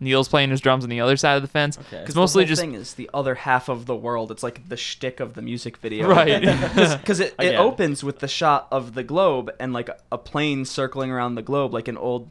[0.03, 1.79] Neil's playing his drums on the other side of the fence.
[1.79, 2.05] Okay.
[2.15, 4.31] Mostly the whole just thing is the other half of the world.
[4.31, 6.43] It's like the shtick of the music video, Right.
[7.01, 11.11] Because it, it opens with the shot of the globe and like a plane circling
[11.11, 12.31] around the globe, like an old,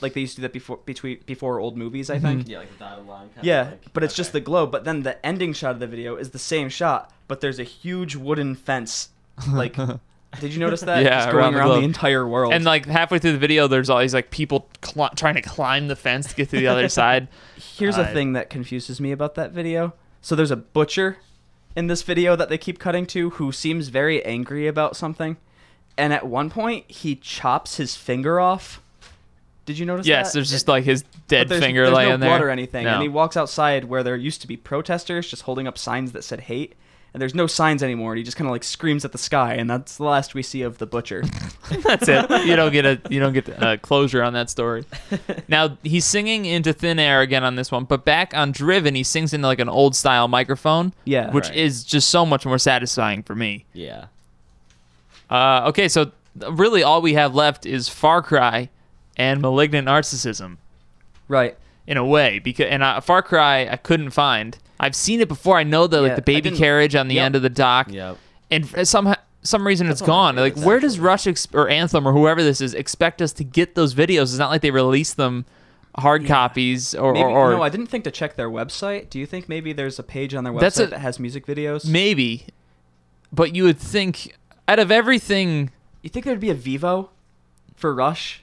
[0.00, 2.22] like they used to do that before between before old movies, I mhm.
[2.22, 2.48] think.
[2.48, 3.28] Yeah, like the dotted line.
[3.34, 4.70] Kind Yeah, of like, but it's just the globe.
[4.70, 7.64] But then the ending shot of the video is the same shot, but there's a
[7.64, 9.10] huge wooden fence.
[9.50, 9.76] Like,
[10.38, 11.02] did you notice that?
[11.02, 11.84] Yeah, Just around going the around the, globe.
[11.84, 12.52] entire world.
[12.54, 15.88] and like halfway through the video, there's all these like people cl- trying to climb
[15.88, 17.26] the fence to get to the other side.
[17.56, 19.92] Here's a Uh, thing that confuses me about that video.
[20.22, 21.16] So there's a butcher
[21.74, 25.36] in this video that they keep cutting to who seems very angry about something.
[25.98, 28.80] And at one point, he chops his finger off.
[29.66, 30.10] Did you notice that?
[30.10, 30.38] Yes, that?
[30.38, 32.30] there's just like his dead there's, finger there's laying no there.
[32.30, 32.84] blood or anything.
[32.84, 32.94] No.
[32.94, 36.22] And he walks outside where there used to be protesters just holding up signs that
[36.24, 36.74] said hate.
[37.12, 38.12] And there's no signs anymore.
[38.12, 39.54] And he just kind of like screams at the sky.
[39.54, 41.24] And that's the last we see of the butcher.
[41.82, 42.30] That's it.
[42.46, 44.84] You don't get a you don't get uh, closure on that story.
[45.48, 49.02] Now he's singing into thin air again on this one, but back on Driven, he
[49.02, 51.32] sings into like an old style microphone, Yeah.
[51.32, 51.56] which Right.
[51.56, 53.64] is just so much more satisfying for me.
[53.72, 54.04] Yeah.
[55.28, 56.12] Uh, okay, so
[56.50, 58.68] really all we have left is Far Cry
[59.16, 60.56] and Malignant Narcissism
[61.28, 61.56] right.
[61.86, 64.56] in a way because and uh, Far Cry I couldn't find.
[64.80, 65.56] I've seen it before.
[65.58, 67.24] I know the like the baby carriage on the Yep.
[67.26, 67.92] end of the dock.
[67.92, 68.16] Yep.
[68.50, 70.56] and for some some reason That's it's one of my gone.
[70.58, 70.98] Like, where does.
[70.98, 74.22] Rush ex- or Anthem or whoever this is expect us to get those videos?
[74.24, 75.44] It's not like they release them
[75.96, 76.28] hard Yeah.
[76.28, 79.08] copies or Maybe, or, or no, I didn't think to check their website.
[79.10, 81.86] Do you think maybe there's a page on their website a- that has music videos?
[81.86, 82.46] maybe.
[83.32, 84.34] But you would think
[84.68, 85.70] out of everything,
[86.02, 87.08] You think there'd be a Vevo
[87.76, 88.42] for Rush?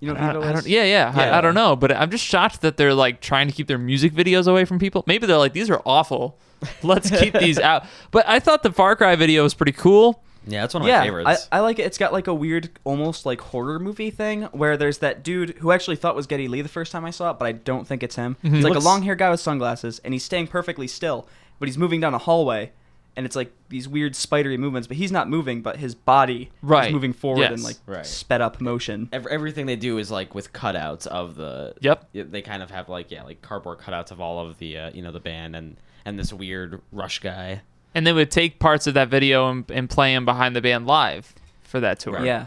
[0.00, 0.54] You know I, what Vevo I is?
[0.64, 0.66] don't.
[0.70, 1.12] Yeah, yeah.
[1.14, 3.78] I, I don't know, but I'm just shocked that they're like trying to keep their
[3.78, 5.02] music videos away from people.
[5.06, 6.38] Maybe they're like these are awful.
[6.82, 7.84] Let's keep these out.
[8.10, 10.22] But I thought the Far Cry video was pretty cool.
[10.46, 11.48] Yeah, that's one of yeah, my favorites.
[11.52, 11.82] I, I like it.
[11.82, 15.72] It's got like a weird, almost like horror movie thing where there's that dude who
[15.72, 18.02] actually thought was Geddy Lee the first time I saw it, but I don't think
[18.02, 18.36] it's him.
[18.42, 18.54] Mhm.
[18.54, 21.68] He's like Looks- a long haired guy with sunglasses, and he's staying perfectly still, but
[21.68, 22.70] he's moving down a hallway,
[23.18, 26.86] and it's like these weird spidery movements, but he's not moving, but his body Right.
[26.86, 27.58] is moving forward Yes.
[27.58, 28.06] in like Right.
[28.06, 29.08] sped up motion.
[29.12, 31.74] Ev- everything they do is like with cutouts of the.
[31.80, 32.08] Yep.
[32.12, 35.02] They kind of have like yeah, like cardboard cutouts of all of the uh, you
[35.02, 35.76] know the band and
[36.06, 37.62] and this weird Rush guy.
[37.94, 40.86] And they would take parts of that video and, and play them behind the band
[40.86, 42.24] live for that tour.
[42.24, 42.46] Yeah.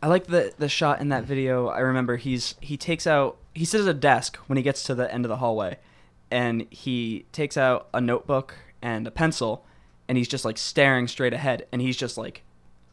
[0.00, 1.66] I like the the shot in that video.
[1.68, 4.94] I remember he's he takes out he sits at a desk when he gets to
[4.94, 5.78] the end of the hallway
[6.30, 9.64] and he takes out a notebook and a pencil
[10.08, 12.42] and he's just like staring straight ahead and he's just like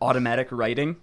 [0.02, 0.96] automatic writing.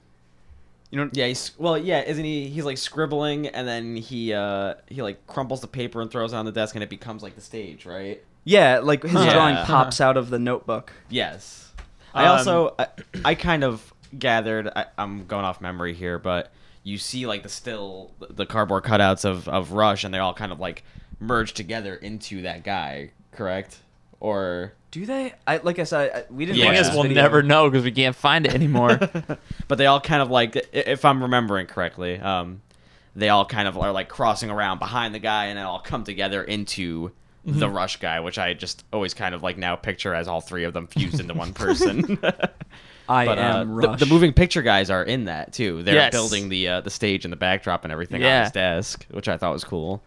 [0.90, 2.48] You know Yeah, he's well, yeah, isn't he?
[2.48, 6.36] He's like scribbling, and then he uh he like crumples the paper and throws it
[6.36, 8.22] on the desk, and it becomes like the stage, right?
[8.44, 9.32] Yeah, like his Yeah.
[9.35, 10.93] drawing pops out of the notebook.
[11.10, 11.72] Yes.
[12.14, 12.86] I Um, also I,
[13.24, 14.68] I kind of gathered.
[14.74, 16.51] I, I'm going off memory here, but
[16.85, 20.52] you see like the still the cardboard cutouts of of Rush, and they all kind
[20.52, 20.85] of like
[21.20, 23.80] merge together into that guy, correct?
[24.20, 25.35] Or Do they?
[25.47, 26.66] I like I said I, we didn't Yeah.
[26.66, 27.23] Watch this we'll video.
[27.23, 28.97] never know because we can't find it anymore.
[29.69, 32.61] but they all kind of like if i'm remembering correctly um
[33.15, 36.05] they all kind of are like crossing around behind the guy and it all come
[36.05, 37.12] together into
[37.47, 37.61] Mm-hmm.
[37.61, 40.65] the rush guy which i just always kind of like now picture as all three
[40.65, 42.19] of them fused into one person
[43.09, 46.12] I but uh, am the, the moving picture guys are in that too they're Yes.
[46.12, 48.39] building the uh, the stage and the backdrop and everything Yeah.
[48.39, 50.03] on his desk which i thought was cool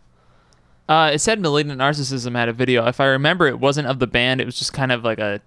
[0.91, 2.85] uh, it said Malignant Narcissism had a video.
[2.87, 4.41] If I remember, it wasn't of the band.
[4.41, 5.41] It was just kind of like a.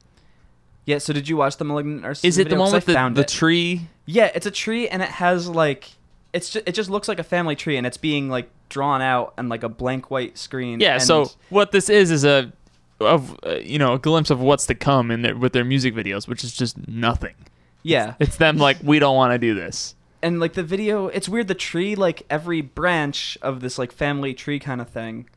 [0.86, 3.24] Yeah, so did you watch the Malignant Narcissism Is it the one with the, the
[3.24, 3.88] tree?
[4.06, 5.90] Yeah, it's a tree and it has like
[6.34, 9.32] it's just, it just looks like a family tree and it's being like drawn out
[9.38, 10.80] on like a blank white screen.
[10.80, 10.94] Yeah.
[10.94, 12.52] and- So what this is is a,
[13.00, 15.94] of uh, you know, a glimpse of what's to come in their, with their music
[15.94, 17.34] videos, which is just nothing.
[17.82, 19.94] yeah, It's them like we don't want to do this.
[20.22, 21.48] and like the video, it's weird.
[21.48, 25.28] The tree, like every branch of this like family tree kind of thing,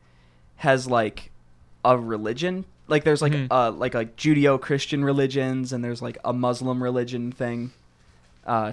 [0.58, 1.30] has like
[1.84, 2.64] a religion.
[2.86, 3.48] Like there's like Mhm.
[3.50, 7.72] uh like like Judeo-Christian religions and there's like a Muslim religion thing.
[8.46, 8.72] Uh,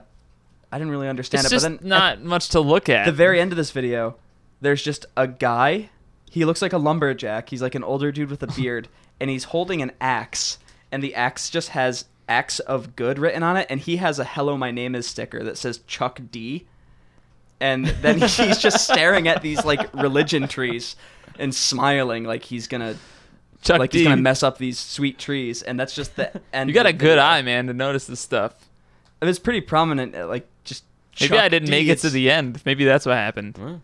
[0.71, 2.99] I didn't really understand It's it, just but then not much to look at.
[3.01, 4.15] at the very end of this video,
[4.61, 5.89] there's just a guy.
[6.29, 7.49] He looks like a lumberjack.
[7.49, 8.87] He's like an older dude with a beard,
[9.19, 10.57] and he's holding an axe.
[10.91, 14.23] And the axe just has "axe of good" written on it, and he has a
[14.25, 16.65] "Hello, my name is" sticker that says Chuck D.
[17.59, 20.95] And then he's just staring at these like religion trees
[21.39, 22.95] and smiling like he's gonna
[23.61, 23.99] Chuck like D.
[23.99, 25.61] he's gonna mess up these sweet trees.
[25.63, 26.69] And that's just the end.
[26.69, 28.53] you got a good eye, man, to notice this stuff.
[29.21, 30.15] It was pretty prominent.
[30.15, 30.83] uh, Like just.
[31.19, 31.71] Maybe Chuck I didn't D.
[31.71, 32.61] make it to the end.
[32.65, 33.81] Maybe that's what happened.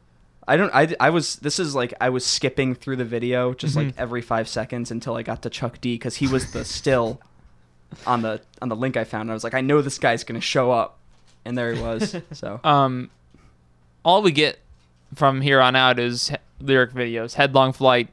[0.48, 0.70] I don't.
[0.76, 1.38] I, I was.
[1.38, 3.94] This is like I was skipping through the video just like Mhm.
[3.98, 7.22] every five seconds until I got to Chuck D because he was the still
[8.06, 9.32] on the on the link I found.
[9.32, 10.98] I was like, I know this guy's gonna show up,
[11.46, 12.16] and there he was.
[12.34, 13.10] So Um,
[14.04, 14.60] all we get
[15.16, 16.32] from here on out is
[16.64, 17.34] lyric videos.
[17.36, 18.10] Headlong Flight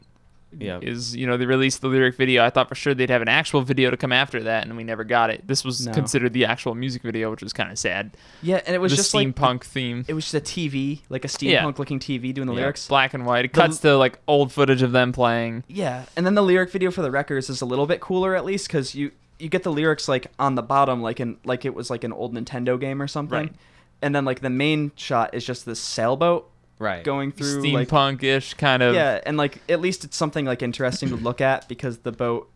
[0.58, 0.78] Yeah.
[0.80, 2.42] is, you know, they released the lyric video.
[2.42, 4.82] I thought for sure they'd have an actual video to come after that, and we
[4.84, 5.46] never got it.
[5.46, 5.92] This was No.
[5.92, 8.12] considered the actual music video, which was kind of sad.
[8.42, 10.06] Yeah, and it was the just like steampunk theme.
[10.08, 11.62] it was just a TV, like a Yeah.
[11.64, 12.88] steampunk looking TV doing the Yeah, lyrics.
[12.88, 13.44] black and white.
[13.44, 15.64] It The- cuts to like old footage of them playing.
[15.68, 18.44] Yeah, and then the lyric video for the records is a little bit cooler at
[18.46, 19.10] least because you
[19.40, 22.12] you get the lyrics like on the bottom like in like it was like an
[22.12, 23.52] old Nintendo game or something, Right.
[24.02, 27.02] and then like the main shot is just this sailboat Right.
[27.02, 28.94] going through like Steampunk-ish kind of.
[28.94, 32.50] yeah, and like at least it's something like interesting to look at because the boat.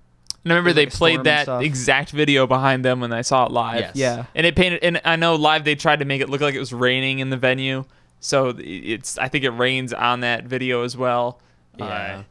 [0.45, 3.53] And I remember they like, played that exact video behind them when I saw it
[3.53, 3.81] live.
[3.81, 3.93] Yes.
[3.95, 6.55] Yeah, And it painted, and I know live they tried to make it look like
[6.55, 7.85] it was raining in the venue.
[8.19, 11.41] So it's, I think it rains on that video as well.
[11.79, 12.23] Yeah.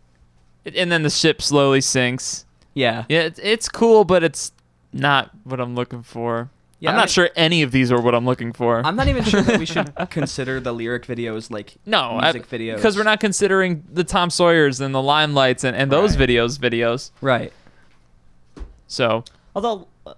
[0.66, 2.46] Uh, and then the ship slowly sinks.
[2.74, 4.52] yeah, Yeah, it's, it's cool, but it's
[4.94, 6.50] not what I'm looking for.
[6.82, 8.82] Yeah, I'm I not mean- sure any of these are what I'm looking for.
[8.86, 12.76] I'm not even sure that we should consider the lyric videos like no, music videos
[12.78, 16.28] because we're not considering the Tom Sawyer's and the Limelights and, and those Right.
[16.28, 17.12] videos videos.
[17.22, 17.54] right.
[18.88, 19.24] So
[19.56, 20.14] Although, uh,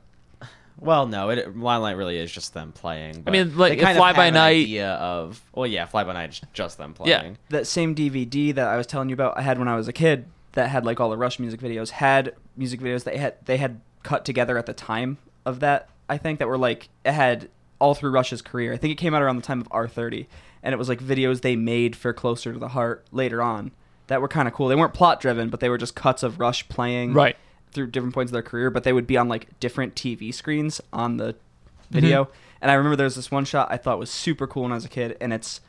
[0.79, 3.21] well, no, it Limelight really is just them playing.
[3.21, 6.03] but mean, like, they kind Fly of By have Night- idea of well, yeah, Fly
[6.03, 7.09] by Night is just them playing.
[7.09, 7.19] Yeah.
[7.19, 7.37] playing.
[7.49, 9.93] that same DVD that I was telling you about, I had when I was a
[9.93, 13.57] kid that had like all the Rush music videos had music videos that had they
[13.57, 15.89] had cut together at the time of that.
[16.09, 17.49] I think that were like it had
[17.79, 18.73] all through Rush's career.
[18.73, 20.27] I think it came out around the time of R30,
[20.61, 23.71] and it was like videos they made for Closer to the Heart later on
[24.07, 24.67] that were kind of cool.
[24.67, 27.35] They weren't plot driven, but they were just cuts of Rush playing right,
[27.71, 30.81] through different points of their career, but they would be on like different TV screens
[30.91, 31.93] on the mm-hmm.
[31.93, 32.29] video.
[32.61, 34.85] And I remember there's this one shot I thought was super cool when I was
[34.85, 35.61] a kid, and it's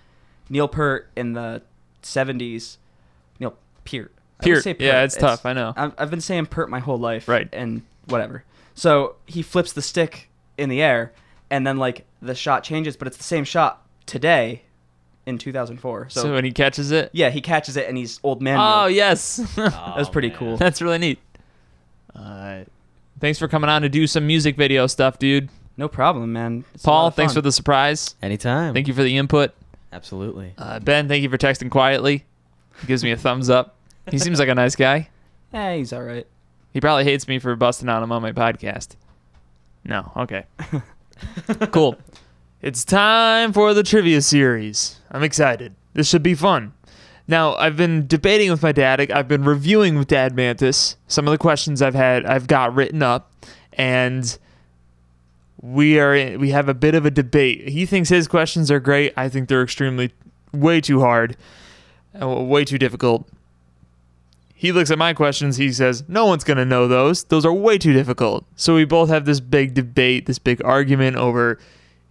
[0.49, 1.63] Neil Peart in the
[2.03, 2.77] 70s.
[3.41, 4.13] Neil Peart.
[4.41, 4.63] Peart.
[4.63, 5.73] say Yeah, it's tough, I know.
[5.77, 7.29] I've, I've been saying Peart my whole life.
[7.29, 7.49] Right.
[7.53, 8.45] And whatever.
[8.75, 10.29] So he flips the stick
[10.59, 11.13] in the air,
[11.51, 14.63] and then like the shot changes, but it's the same shot today
[15.27, 16.09] in 2004.
[16.11, 18.59] So, so, when he catches it, yeah, he catches it, and he's old man.
[18.59, 18.91] oh Neil.
[18.97, 20.57] yes, That was pretty cool.
[20.57, 21.19] that's really neat.
[22.15, 22.65] Uh,
[23.21, 25.49] thanks for coming on to do some music video stuff, dude.
[25.77, 26.65] No problem, man.
[26.75, 28.15] It's Paul, thanks for the surprise.
[28.23, 28.75] Anytime.
[28.75, 29.53] Thank you for the input.
[29.93, 30.55] Absolutely.
[30.59, 32.25] Uh, ben, thank you for texting quietly.
[32.81, 33.77] He gives me a thumbs up.
[34.11, 35.09] He seems like a nice guy.
[35.55, 36.27] Eh, he's all right.
[36.75, 38.97] He probably hates me for busting on him on my podcast.
[39.85, 40.45] No, okay.
[41.71, 41.97] cool.
[42.61, 44.99] It's time for the trivia series.
[45.11, 45.75] I'm excited.
[45.93, 46.73] This should be fun.
[47.29, 49.11] Now, I've been debating with my dad.
[49.13, 53.03] I've been reviewing with Dad Mantis some of the questions I've had I've got written
[53.03, 53.33] up
[53.73, 54.37] and
[55.63, 57.69] we are we have a bit of a debate.
[57.69, 59.15] He thinks his questions are great.
[59.17, 60.13] I think they're extremely
[60.53, 61.37] way too hard.
[62.21, 63.27] uh, Way too difficult.
[64.55, 65.57] He looks at my questions.
[65.57, 67.25] He says, No one's going to know those.
[67.25, 68.47] Those are way too difficult.
[68.57, 71.59] So we both have this big debate, this big argument over,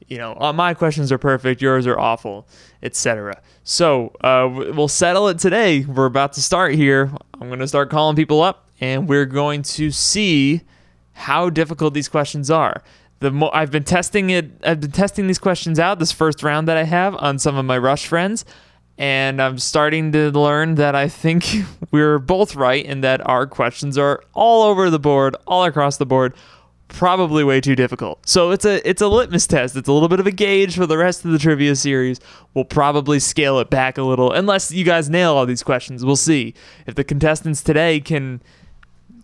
[0.08, 2.48] you know, uh, my questions are perfect, yours are awful,
[2.84, 3.42] etc.
[3.64, 5.86] So uh, we'll settle it today.
[5.86, 7.10] We're about to start here.
[7.40, 10.62] I'm going to start calling people up and we're going to see
[11.14, 12.84] how difficult these questions are.
[13.20, 14.52] The mo- I've been testing it.
[14.64, 16.00] I've been testing these questions out.
[16.00, 18.44] This first round that I have on some of my Rush friends,
[18.98, 21.46] and I'm starting to learn that I think
[21.92, 26.06] we're both right in that our questions are all over the board, all across the
[26.06, 26.36] board,
[26.88, 28.28] probably way too difficult.
[28.28, 29.76] So it's a it's a litmus test.
[29.76, 32.20] It's a little bit of a gauge for the rest of the trivia series.
[32.54, 36.06] We'll probably scale it back a little unless you guys nail all these questions.
[36.06, 36.54] We'll see
[36.86, 38.42] if the contestants today can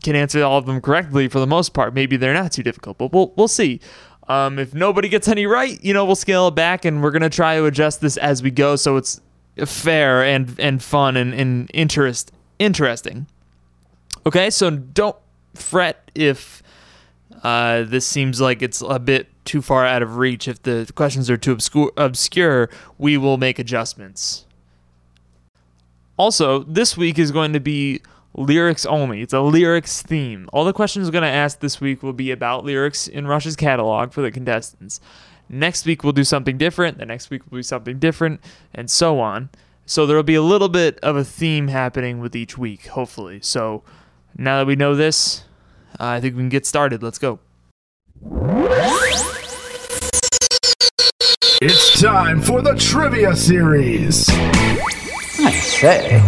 [0.04, 1.94] can answer all of them correctly for the most part.
[1.94, 3.80] Maybe they're not too difficult, but we'll we'll see.
[4.28, 7.30] Um, if nobody gets any right, you know, we'll scale it back, and we're gonna
[7.30, 9.22] try to adjust this as we go, so it's
[9.65, 13.26] fair and and fun and, and interest interesting.
[14.26, 15.15] Okay, so don't
[15.56, 16.61] fret if
[17.44, 20.48] uh, this seems like it's a bit too far out of reach.
[20.48, 24.45] If the questions are too obscure, obscure, we will make adjustments.
[26.18, 28.02] Also, this week is going to be
[28.36, 29.22] lyrics only.
[29.22, 30.49] It's a lyrics theme.
[30.52, 33.56] All the questions I'm going to ask this week will be about lyrics in Rush's
[33.56, 34.99] catalog for the contestants.
[35.50, 37.00] Next week we'll do something different.
[37.00, 38.40] The next week we'll be something different,
[38.74, 39.50] and so on.
[39.86, 43.40] So there will be a little bit of a theme happening with each week, hopefully.
[43.42, 43.84] So
[44.38, 45.44] now that we know this,
[46.00, 47.02] uh, I think we can get started.
[47.02, 47.40] Let's go.
[51.62, 54.30] It's time for the Trivia Series.
[54.30, 56.22] I say.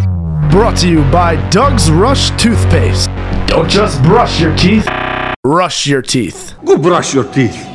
[0.49, 3.09] Brought to you by Doug's Rush Toothpaste.
[3.47, 4.87] Don't just brush your teeth,
[5.45, 6.55] rush your teeth.
[6.65, 7.70] Go brush your teeth.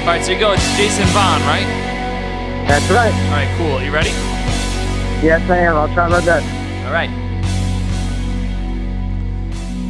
[0.00, 0.52] All right, so you go.
[0.52, 1.66] It's Jason Vaughn, right?
[2.66, 3.12] That's right.
[3.12, 3.82] All right, cool.
[3.82, 4.08] You ready?
[5.22, 5.76] Yes, I am.
[5.76, 6.46] I'll try my best.
[6.86, 7.10] All right.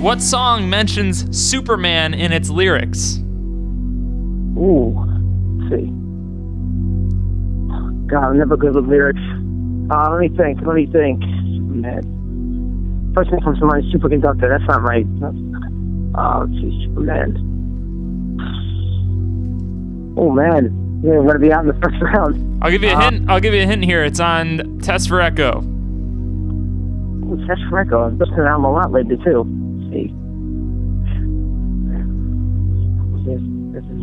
[0.01, 3.19] What song mentions Superman in its lyrics?
[4.59, 4.95] Ooh.
[5.59, 5.87] Let's see.
[8.09, 9.20] God, I'm never good with lyrics.
[9.91, 10.61] Uh, let me think.
[10.66, 11.23] Let me think.
[11.23, 13.12] Superman.
[13.15, 14.49] First thing comes to mind, superconductor.
[14.49, 15.07] That's not right.
[16.19, 17.49] Oh, geez, Superman.
[20.16, 22.62] Oh man, you're gonna be out in the first round.
[22.62, 23.31] I'll give you a Uh, hint.
[23.31, 24.05] I'll give you a hint here.
[24.05, 25.61] It's on Test for Echo.
[25.61, 28.07] Ooh, Tess Greco.
[28.07, 29.45] I've to him a lot lately too.
[29.47, 30.15] Let's see.
[33.24, 33.41] This,
[33.73, 34.03] this is.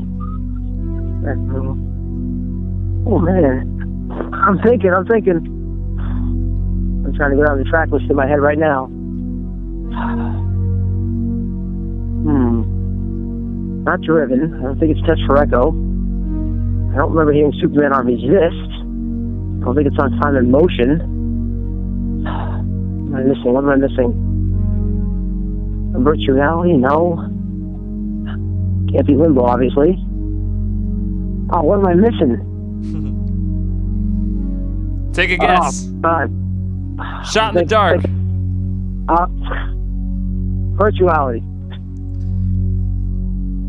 [3.09, 4.93] Oh man, I'm thinking.
[4.93, 5.53] I'm thinking.
[7.05, 8.87] I'm trying to go down the track list in my head right now.
[12.27, 13.83] Hmm.
[13.83, 14.53] Not driven.
[14.59, 15.71] I don't think it's Test for Echo.
[16.91, 18.27] I don't remember hearing Superman on Resist.
[18.31, 20.99] I don't think it's on Time and Motion.
[22.23, 23.53] What am I missing?
[23.53, 24.11] What am I missing?
[25.95, 26.77] A Virtuality?
[26.79, 27.15] No.
[28.91, 29.97] Can't be Limbo, obviously.
[31.51, 32.37] Oh, what am I missing?
[35.13, 35.89] Take a guess.
[36.03, 36.27] Oh.
[37.23, 38.01] Shot in the dark.
[39.09, 39.27] Uh,
[40.77, 41.41] virtuality.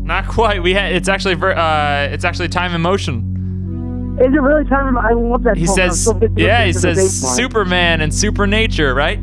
[0.09, 0.63] Not quite.
[0.63, 0.91] We had.
[0.93, 1.35] It's actually.
[1.35, 4.17] Ver, uh, it's actually time and motion.
[4.19, 4.97] Is it really time?
[4.97, 5.75] I love that He song.
[5.75, 6.03] Says.
[6.03, 7.35] so Yeah, he listening to the says.
[7.35, 8.95] Superman and Supernature.
[8.95, 9.19] Right.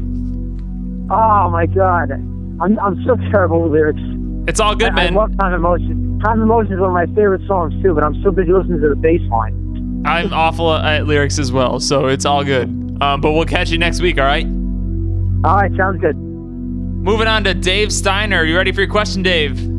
[1.10, 4.00] Oh my God, I'm I'm so terrible with lyrics.
[4.46, 5.12] It's all good, I, man.
[5.14, 6.20] I love Time and Motion.
[6.24, 8.80] Time and Motion is one of my favorite songs too, but I'm so busy listening
[8.80, 10.04] to the bass line.
[10.06, 12.68] I'm awful at lyrics as well, so it's all good.
[13.02, 14.18] Um, but we'll catch you next week.
[14.20, 14.46] All right.
[14.46, 16.14] All right, sounds good.
[16.16, 18.44] Moving on to Dave Steiner.
[18.44, 19.75] You ready for your question, Dave?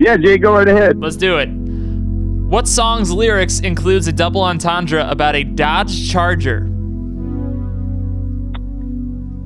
[0.00, 0.98] Yeah, Jay, go right ahead.
[0.98, 1.48] Let's do it.
[1.48, 6.64] What song's lyrics includes a double entendre about a Dodge Charger?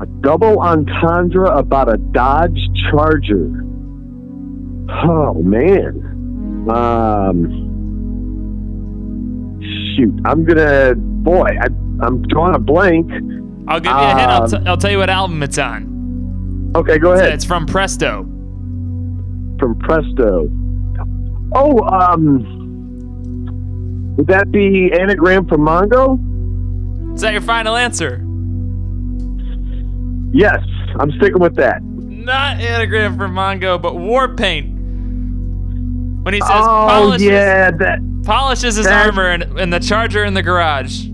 [0.00, 2.58] A double entendre about a Dodge
[2.90, 3.64] Charger.
[5.04, 6.68] Oh man.
[6.70, 7.58] Um.
[9.96, 10.94] Shoot, I'm gonna.
[10.96, 11.66] Boy, I,
[12.04, 13.10] I'm drawing a blank.
[13.68, 14.20] I'll give you a hint.
[14.30, 16.72] I'll, Um, t- I'll tell you what album it's on.
[16.76, 17.32] Okay, go It's, ahead.
[17.34, 18.24] it's from Presto.
[19.62, 20.50] From Presto.
[21.54, 22.42] Oh, um.
[24.16, 26.18] Would that be anagram from Mongo?
[27.14, 28.16] Is that your final answer?
[30.32, 30.58] Yes,
[30.98, 31.80] I'm sticking with that.
[31.84, 34.74] Not anagram from Mongo, but Warpaint.
[36.24, 40.34] When he says oh polishes, yeah, that polishes his armor and, and the Charger in
[40.34, 41.06] the garage.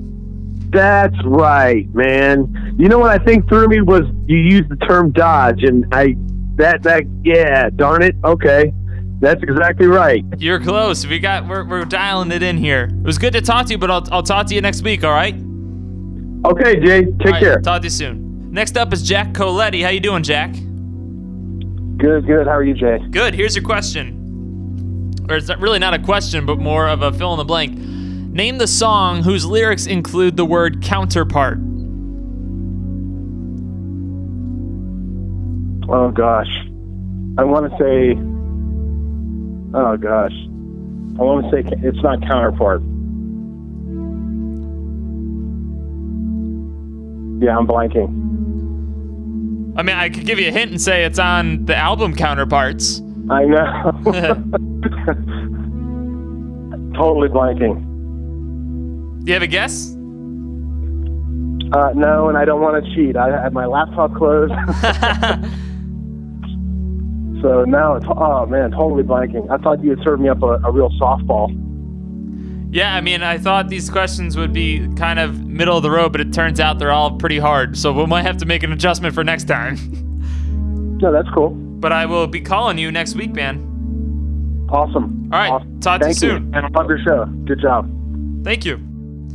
[0.70, 2.76] That's right, man.
[2.78, 6.16] You know what I think threw me was you used the term dodge, and I
[6.58, 8.14] that that yeah, darn it.
[8.24, 8.72] Okay,
[9.20, 10.24] that's exactly right.
[10.36, 11.06] You're close.
[11.06, 12.84] We got we're, we're dialing it in here.
[12.84, 15.02] It was good to talk to you, but I'll, I'll talk to you next week.
[15.04, 15.34] All right.
[16.44, 17.60] Okay, Jay, take All right, care.
[17.60, 18.52] Talk to you soon.
[18.52, 19.82] Next up is Jack Coletti.
[19.82, 20.52] How you doing, Jack?
[20.52, 22.46] Good, good.
[22.46, 22.98] How are you, Jay?
[23.10, 23.34] Good.
[23.34, 24.14] Here's your question.
[25.28, 27.76] Or it's not really not a question, but more of a fill in the blank.
[27.76, 31.58] Name the song whose lyrics include the word counterpart.
[35.90, 36.50] Oh gosh,
[37.38, 38.16] I want to say.
[39.74, 40.32] Oh gosh,
[41.18, 42.82] I want to say it's not counterpart.
[47.40, 48.26] Yeah, I'm blanking.
[49.78, 53.00] I mean, I could give you a hint and say it's on the album Counterparts.
[53.30, 53.92] I know.
[56.98, 57.84] totally blanking.
[59.24, 59.94] Do you have a guess?
[61.72, 63.16] Uh, no, and I don't want to cheat.
[63.16, 64.52] I had my laptop closed,
[67.48, 69.50] so now it's oh man, totally blanking.
[69.50, 71.48] I thought you had served me up a, a real softball.
[72.70, 76.12] yeah, I mean, I thought these questions would be kind of middle of the road,
[76.12, 77.78] but it turns out they're all pretty hard.
[77.78, 79.76] So we might have to make an adjustment for next time.
[81.00, 81.50] No, that's cool.
[81.50, 84.66] but I will be calling you next week, man.
[84.68, 85.30] Awesome.
[85.32, 85.78] All right, Awesome.
[85.80, 86.52] talk to you Thank soon.
[86.56, 87.24] And I love your show.
[87.46, 87.88] Good job.
[88.42, 88.78] Thank you.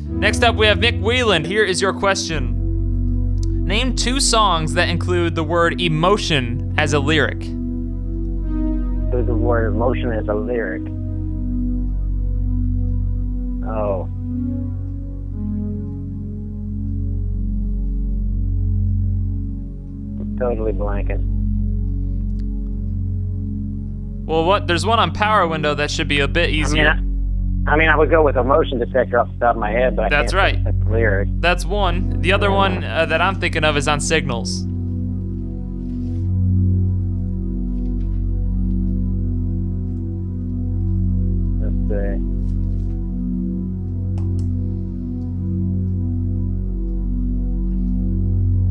[0.09, 1.45] Next up, we have Mick Whelan.
[1.45, 2.59] Here is your question.
[3.65, 7.41] Name two songs that include the word emotion as a lyric.
[9.13, 10.81] There's the word emotion as a lyric.
[13.63, 14.05] Oh.
[20.19, 21.29] I'm totally blanking.
[24.25, 24.65] Well, what?
[24.65, 26.87] There's one on Power Window that should be a bit I mean, easier.
[27.67, 29.95] I, I mean, I would go with emotion detector off the top of my head,
[29.95, 30.63] but I That's right.
[30.63, 31.29] the lyric.
[31.33, 32.19] That's one.
[32.21, 34.65] The other one uh, that I'm thinking of is on Signals.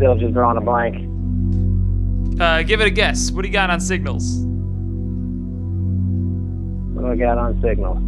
[0.02, 0.96] still just drawing a blank.
[2.40, 3.30] Uh, give it a guess.
[3.30, 4.38] What do you got on signals?
[6.92, 8.02] What do I got on signals?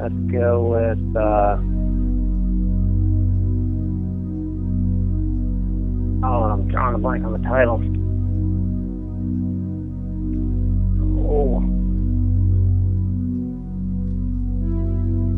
[0.00, 1.14] Let's go with.
[1.14, 1.58] Uh,
[6.26, 7.82] oh, I'm drawing a blank on the title.
[11.28, 11.79] Oh.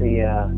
[0.03, 0.49] The uh.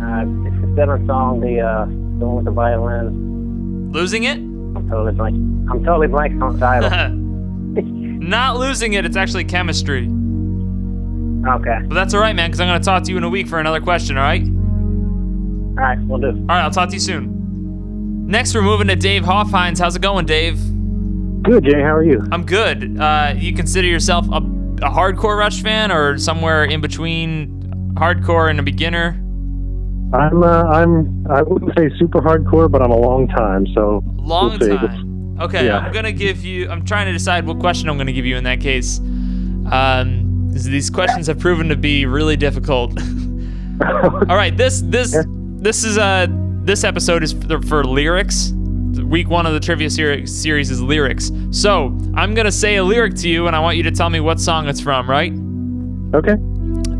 [0.00, 3.92] Uh, it's the seventh song, the uh, the one with the violin.
[3.92, 4.38] Losing it?
[4.38, 5.36] I'm totally blank.
[5.70, 6.90] I'm totally blank on the title.
[7.10, 9.04] Not losing it.
[9.04, 10.04] It's actually chemistry.
[10.04, 11.80] okay.
[11.88, 13.48] But that's all right, man, because I'm going to talk to you in a week
[13.48, 14.42] for another question, all right?
[14.42, 16.28] All right, we'll do.
[16.28, 18.26] All right, I'll talk to you soon.
[18.26, 19.78] Next, we're moving to Dave Hoffhines.
[19.78, 20.58] How's it going, Dave?
[21.42, 21.80] Good, Jay.
[21.80, 22.20] How are you?
[22.32, 22.98] I'm good.
[23.00, 28.60] Uh, you consider yourself a, a hardcore Rush fan or somewhere in between hardcore and
[28.60, 29.16] a beginner?
[30.12, 30.42] I'm.
[30.42, 31.26] Uh, I'm.
[31.30, 33.66] I wouldn't say super hardcore, but I'm a long time.
[33.74, 35.40] So Long we'll time.
[35.40, 35.78] Okay, yeah.
[35.78, 36.68] I'm gonna give you.
[36.68, 38.98] I'm trying to decide what question I'm gonna give you in that case.
[39.70, 42.92] Um, these- these questions have proven to be really difficult.
[43.82, 45.16] All right, this this
[45.62, 46.26] this is uh
[46.64, 48.52] this episode is for, for lyrics.
[48.98, 51.30] Week one of the trivia seri- series is lyrics.
[51.50, 54.20] So I'm gonna say a lyric to you, and I want you to tell me
[54.20, 55.08] what song it's from.
[55.08, 55.32] Right?
[56.14, 56.34] okay.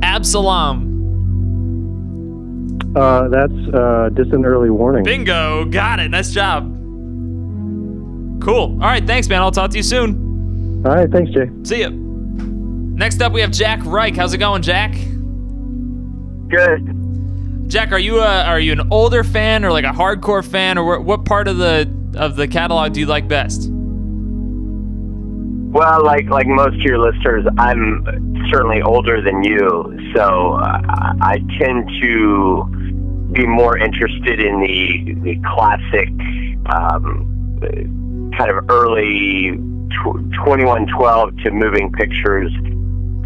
[0.02, 0.88] Absalom.
[2.96, 5.04] Uh, that's uh, distant early warning.
[5.04, 5.64] Bingo.
[5.64, 6.08] Got it.
[6.10, 6.64] Nice job.
[8.42, 8.78] Cool.
[8.82, 9.06] All right.
[9.06, 9.42] Thanks, man.
[9.42, 10.82] I'll talk to you soon.
[10.84, 11.10] All right.
[11.10, 11.48] Thanks, Jay.
[11.62, 11.90] See ya.
[11.92, 14.16] Next up, we have Jack Reich.
[14.16, 14.92] How's it going, Jack?
[16.48, 16.99] Good.
[17.70, 20.98] Jack, are you a, are you an older fan or like a hardcore fan, or
[20.98, 23.68] what, part of the of the catalog do you like best?
[25.70, 28.05] Well, like like most of your listeners, I'm
[28.51, 32.64] certainly older than you, so I tend to
[33.32, 36.09] be more interested in the the classic
[36.74, 39.52] um, kind of early
[40.02, 42.52] tw- 2112 to moving pictures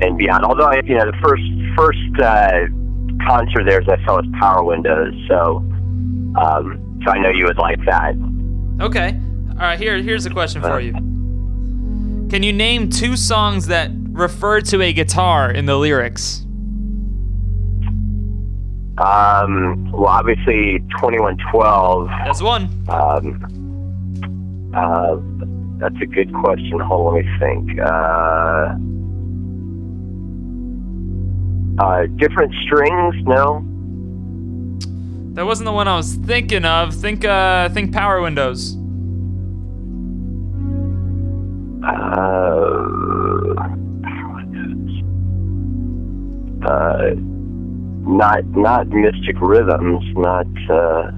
[0.02, 0.44] and beyond.
[0.44, 1.42] Although I, you know the first
[1.74, 2.66] first uh,
[3.26, 5.58] concert theirs I saw was Power Windows, so
[6.36, 8.14] um, so I know you would like that.
[8.80, 9.20] Okay.
[9.50, 9.78] All right.
[9.78, 10.92] Here here's a question for you.
[12.30, 16.40] Can you name two songs that refer to a guitar in the lyrics?
[18.98, 22.08] Um, well, obviously 2112.
[22.24, 22.64] That's one.
[22.88, 25.16] Um, uh,
[25.78, 26.78] that's a good question.
[26.80, 27.80] Hold on, let me think.
[27.80, 28.74] Uh,
[31.78, 33.14] uh, different strings?
[33.24, 33.64] No.
[35.34, 36.94] That wasn't the one I was thinking of.
[36.94, 38.76] Think uh think Power Windows.
[41.84, 41.90] Uh,
[46.64, 47.10] uh,
[48.06, 50.04] not not mystic rhythms.
[50.14, 50.46] Not.
[50.70, 51.10] Uh,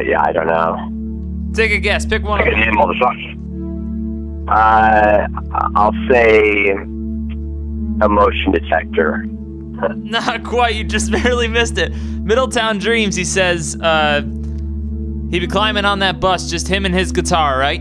[0.00, 1.52] yeah, I don't know.
[1.54, 2.04] Take a guess.
[2.04, 2.60] Pick one I can them.
[2.60, 3.38] name all the songs.
[4.48, 5.28] Uh,
[5.76, 6.74] I'll say
[8.04, 9.24] emotion detector.
[9.96, 10.74] Not quite.
[10.74, 11.92] You just barely missed it.
[11.94, 13.16] Middletown Dreams.
[13.16, 14.20] He says uh,
[15.30, 17.80] he'd be climbing on that bus, just him and his guitar, right?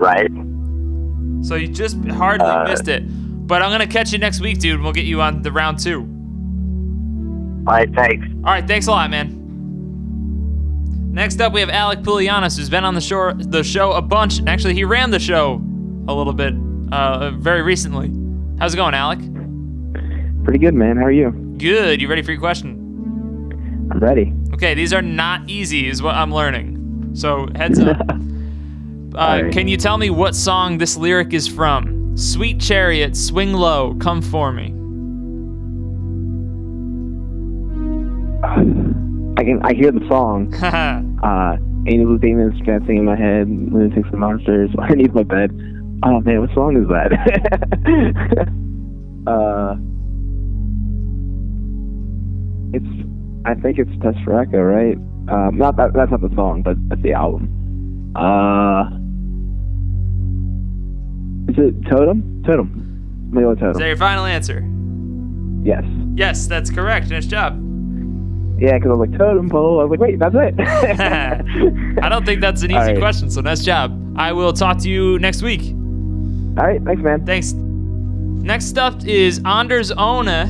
[0.00, 0.30] Right.
[1.44, 3.02] So you just hardly Uh, missed it.
[3.46, 4.74] But I'm gonna catch you next week, dude.
[4.74, 6.00] and We'll get you on the round two.
[7.66, 7.92] All right.
[7.94, 8.26] Thanks.
[8.44, 8.66] All right.
[8.66, 9.34] Thanks a lot, man.
[11.12, 14.40] Next up, we have Alec Poulianos, who's been on the show the show a bunch.
[14.46, 15.60] Actually, he ran the show
[16.06, 16.54] a little bit
[16.92, 18.10] uh, very recently.
[18.58, 19.20] How's it going, Alec?
[20.42, 20.96] Pretty good, man.
[20.96, 21.30] How are you?
[21.58, 22.02] Good.
[22.02, 23.88] You ready for your question?
[23.92, 24.32] I'm ready.
[24.52, 27.10] Okay, these are not easy, is what I'm learning.
[27.14, 28.00] So heads up.
[28.00, 29.52] uh, Alright.
[29.52, 32.16] Can you tell me what song this lyric is from?
[32.16, 34.74] Sweet chariot, swing low, come for me.
[39.36, 40.52] I can I hear the song.
[41.18, 41.56] Uh,
[41.88, 45.50] Angels, demons dancing in my head, lunatics and monsters underneath my bed.
[46.08, 47.12] Oh man, what song is that?
[49.28, 49.76] uh,
[52.72, 52.86] it's
[53.44, 54.96] I think it's Test for Echo, right?
[55.28, 57.44] Um, not that that's not the song, but that's the album.
[58.16, 58.84] Uh,
[61.52, 62.42] is it Totem?
[62.46, 63.30] Totem.
[63.34, 63.78] Leo is Totem.
[63.78, 64.66] that your final answer?
[65.62, 65.84] Yes.
[66.14, 67.10] Yes, that's correct.
[67.10, 67.52] Nice job.
[68.58, 69.80] Yeah, because I was like totem pole.
[69.80, 70.54] I was like, wait, that's it.
[72.02, 72.98] I don't think that's an easy right.
[72.98, 73.92] question, so nice job.
[74.16, 75.74] I will talk to you next week.
[76.58, 77.24] All right, thanks, man.
[77.24, 77.52] Thanks.
[77.52, 80.46] Next up is Anders Ona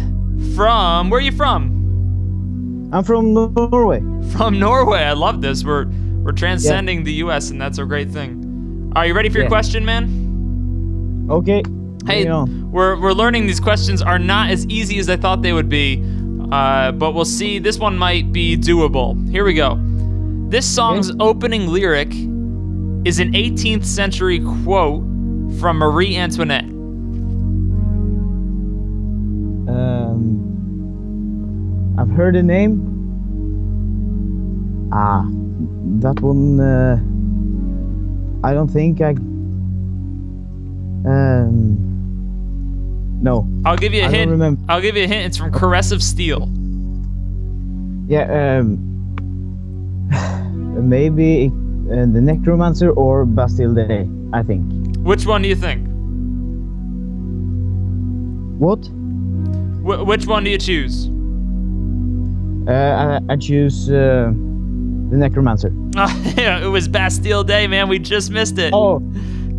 [0.55, 1.11] from.
[1.11, 2.91] Where are you from?
[2.95, 4.01] I'm from Norway.
[4.33, 5.01] From Norway.
[5.01, 5.65] I love this.
[5.65, 5.85] We're
[6.23, 7.51] we're transcending the U.S.
[7.51, 8.91] and that's a great thing.
[8.97, 11.29] Are you ready for your question, man?
[11.31, 11.63] Okay.
[12.07, 12.73] Hey, bring it on.
[12.73, 16.03] we're we're learning these questions are not as easy as I thought they would be,
[16.51, 17.59] uh, but we'll see.
[17.59, 19.31] This one might be doable.
[19.31, 19.79] Here we go.
[20.49, 22.09] This song's opening lyric
[23.07, 25.05] is an 18th century quote
[25.61, 26.65] from Marie Antoinette.
[29.69, 32.85] Um, I've heard the name.
[34.93, 35.27] Ah,
[36.01, 36.61] that one.
[36.61, 36.97] Uh,
[38.47, 39.11] I don't think I.
[41.09, 41.85] Um.
[43.21, 43.49] No.
[43.65, 44.31] I'll give you a I hint.
[44.31, 44.63] remember.
[44.69, 45.27] I'll give you a hint.
[45.27, 46.49] It's from Caress of Steel.
[48.07, 48.59] Yeah.
[48.61, 48.85] Um.
[50.89, 51.51] maybe
[51.91, 54.09] uh, the Necromancer or Bastille Day.
[54.33, 54.65] I think.
[55.09, 55.87] Which one do you think?
[58.61, 58.85] What?
[59.81, 61.09] Wh- which one do you choose?
[62.69, 62.73] Uh,
[63.27, 64.31] I, I choose uh,
[65.11, 65.73] the Necromancer.
[66.37, 67.89] yeah, it was Bastille Day, man.
[67.89, 68.75] We just missed it.
[68.75, 69.01] Oh.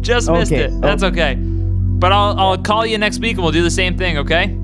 [0.02, 0.66] Just missed Okay.
[0.66, 0.82] it.
[0.82, 1.34] That's okay.
[1.34, 4.56] But I'll I'll call you next week and we'll do the same thing, okay?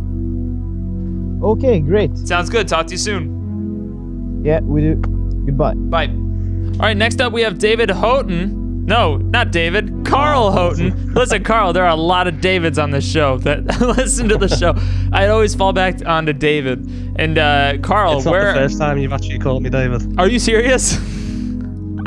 [1.44, 2.16] Okay, great.
[2.16, 2.68] Sounds good.
[2.68, 4.44] Talk to you soon.
[4.45, 4.95] Yeah, we do.
[5.48, 5.74] Goodbye.
[5.74, 6.10] Bye.
[6.10, 8.64] All right, next up we have David Houghton.
[8.86, 10.06] No, not David.
[10.06, 11.14] Carl Houghton.
[11.14, 14.48] Listen, Carl, there are a lot of Davids on this show that listen to the
[14.48, 14.76] show.
[15.12, 16.88] I'd always fall back onto David.
[17.16, 20.20] And uh, Carl, it's not where the first time you've actually called me David.
[20.20, 20.98] are you serious?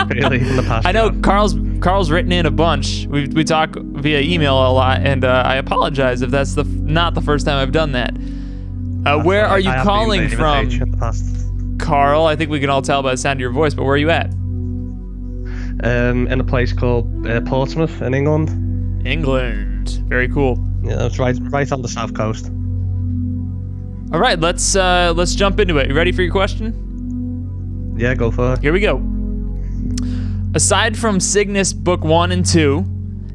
[0.06, 0.86] Really, in the past.
[0.86, 3.06] I know Carl's Carl's written in a bunch.
[3.06, 7.14] We we talk via email a lot, and uh, I apologize if that's the not
[7.14, 8.14] the first time I've done that.
[9.04, 11.24] Uh, where are you I calling from, H in the past.
[11.80, 12.26] Carl?
[12.26, 13.74] I think we can all tell by the sound of your voice.
[13.74, 14.32] But where are you at?
[15.84, 19.06] Um, in a place called uh, Portsmouth in England.
[19.06, 19.90] England.
[20.08, 20.58] Very cool.
[20.82, 22.50] Yeah, it's right, right on the south coast.
[24.12, 25.88] All right, let's uh, let's jump into it.
[25.88, 27.94] You ready for your question?
[27.96, 28.60] Yeah, go for it.
[28.60, 29.00] Here we go.
[30.54, 32.84] Aside from Cygnus Book One and Two,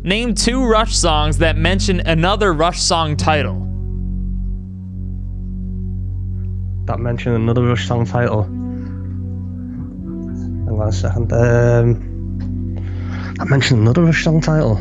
[0.04, 3.62] name two Rush songs that mention another Rush song title.
[6.86, 8.44] That mentioned another Rush song title.
[10.66, 11.32] Hang on a second.
[11.32, 12.13] Um,
[13.44, 14.76] that mentioned another Rush song title.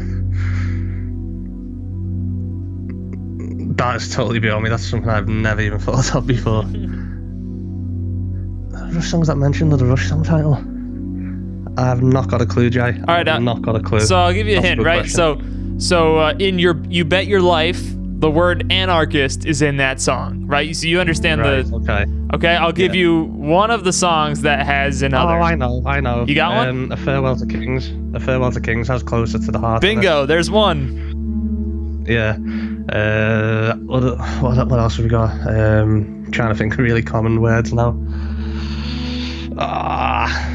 [3.74, 4.70] That is totally beyond me.
[4.70, 6.62] That's something I've never even thought of before.
[8.94, 10.54] Rush songs that mention another Rush song title.
[11.76, 12.96] I've not got a clue, Jay.
[13.08, 14.00] All right, I've not got a clue.
[14.00, 15.00] So I'll give you a That's hint, good right?
[15.00, 15.78] question.
[15.78, 17.82] So, so uh, in your "You Bet Your Life,"
[18.22, 20.74] the word "anarchist" is in that song, right?
[20.76, 21.74] So you understand Right, the.
[21.76, 22.06] okay.
[22.34, 25.34] Okay, I'll give you one of the songs that has another.
[25.34, 26.24] Oh, I know, I know.
[26.26, 26.68] You got one?
[26.68, 27.90] um, A farewell to kings.
[28.14, 29.82] A farewell to kings has closer to the heart.
[29.82, 30.24] Bingo!
[30.24, 32.04] There's one.
[32.06, 32.36] Yeah.
[32.96, 34.02] Uh, what,
[34.40, 35.30] what, what else have we got?
[35.46, 37.90] Um, trying to think of really common words now.
[39.58, 40.48] Ah,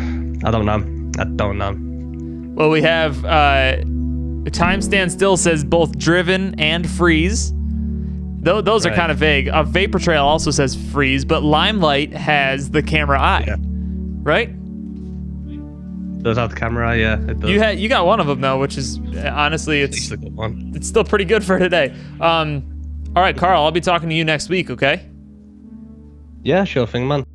[0.46, 0.84] I don't know.
[1.20, 1.76] I don't know.
[2.56, 3.78] Well, we have uh,
[4.52, 7.54] "Time Stand Still" says both "driven" and "freeze."
[8.48, 9.50] Tho- those are kind of vague.
[9.52, 13.54] A Vapor Trail also says "freeze," but Limelight has the camera eye,
[14.24, 14.48] right?
[16.24, 16.92] Does have the camera?
[16.92, 17.50] eye, Yeah, it does.
[17.50, 20.34] You had you got one of them though, which is uh, honestly it's a good
[20.34, 20.72] one.
[20.74, 21.94] It's still pretty good for today.
[22.22, 22.64] Um,
[23.18, 24.70] all right, Carl, I'll be talking to you next week.
[24.70, 25.06] Okay.
[26.44, 27.26] Yeah, sure thing, man.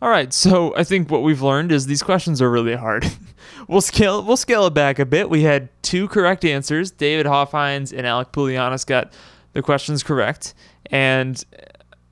[0.00, 3.04] All right, so I think what we've learned is these questions are really hard.
[3.68, 5.28] we'll scale we'll scale it back a bit.
[5.28, 6.90] We had two correct answers.
[6.90, 9.12] David Hoffhines and Alec Poulianis got
[9.52, 10.54] the questions correct,
[10.86, 11.44] and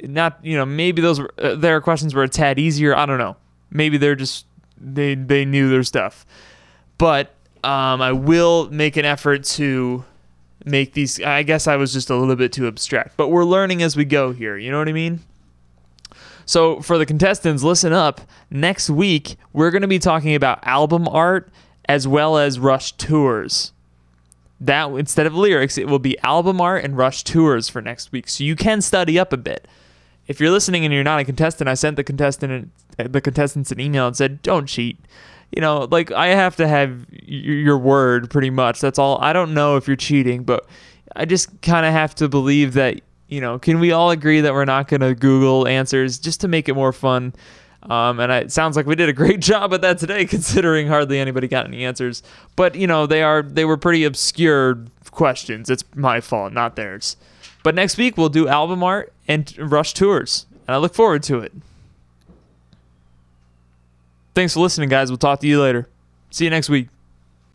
[0.03, 2.97] not you know maybe those were, uh, their questions were a tad easier.
[2.97, 3.37] I don't know.
[3.71, 4.47] Maybe they're just
[4.81, 6.27] they they knew their stuff,
[6.97, 7.35] but
[7.65, 10.05] um, I will make an effort to
[10.65, 11.21] make these.
[11.21, 14.05] I guess I was just a little bit too abstract, but we're learning as we
[14.05, 14.57] go here.
[14.57, 15.21] You know what I mean?
[16.47, 18.23] So, for the contestants, listen up.
[18.51, 21.51] Next week, we're going to be talking about album art
[21.87, 23.73] as well as Rush tours.
[24.61, 28.29] That instead of lyrics, it will be album art and Rush tours for next week.
[28.29, 29.69] So you can study up a bit.
[30.27, 33.81] If you're listening and you're not a contestant, I sent the contestant the contestants an
[33.81, 34.99] email and said, "Don't cheat."
[35.53, 38.81] You know, like I have to have your word pretty much.
[38.81, 39.19] That's all.
[39.21, 40.67] I don't know if you're cheating, but
[41.15, 44.55] I just kind of have to believe that you know, can we all agree that
[44.55, 47.35] we're not going to Google answers just to make it more fun?
[47.83, 51.19] Um, and it sounds like we did a great job at that today, considering hardly
[51.19, 52.23] anybody got any answers.
[52.57, 54.79] But you know, they are they were pretty obscure
[55.11, 55.71] questions.
[55.71, 57.17] It's my fault, not theirs.
[57.63, 61.41] But next week we'll do album art and Rush tours, and I look forward to
[61.41, 61.53] it.
[64.35, 65.11] Thanks for listening, guys.
[65.11, 65.89] We'll talk to you later.
[66.31, 66.89] See you next week.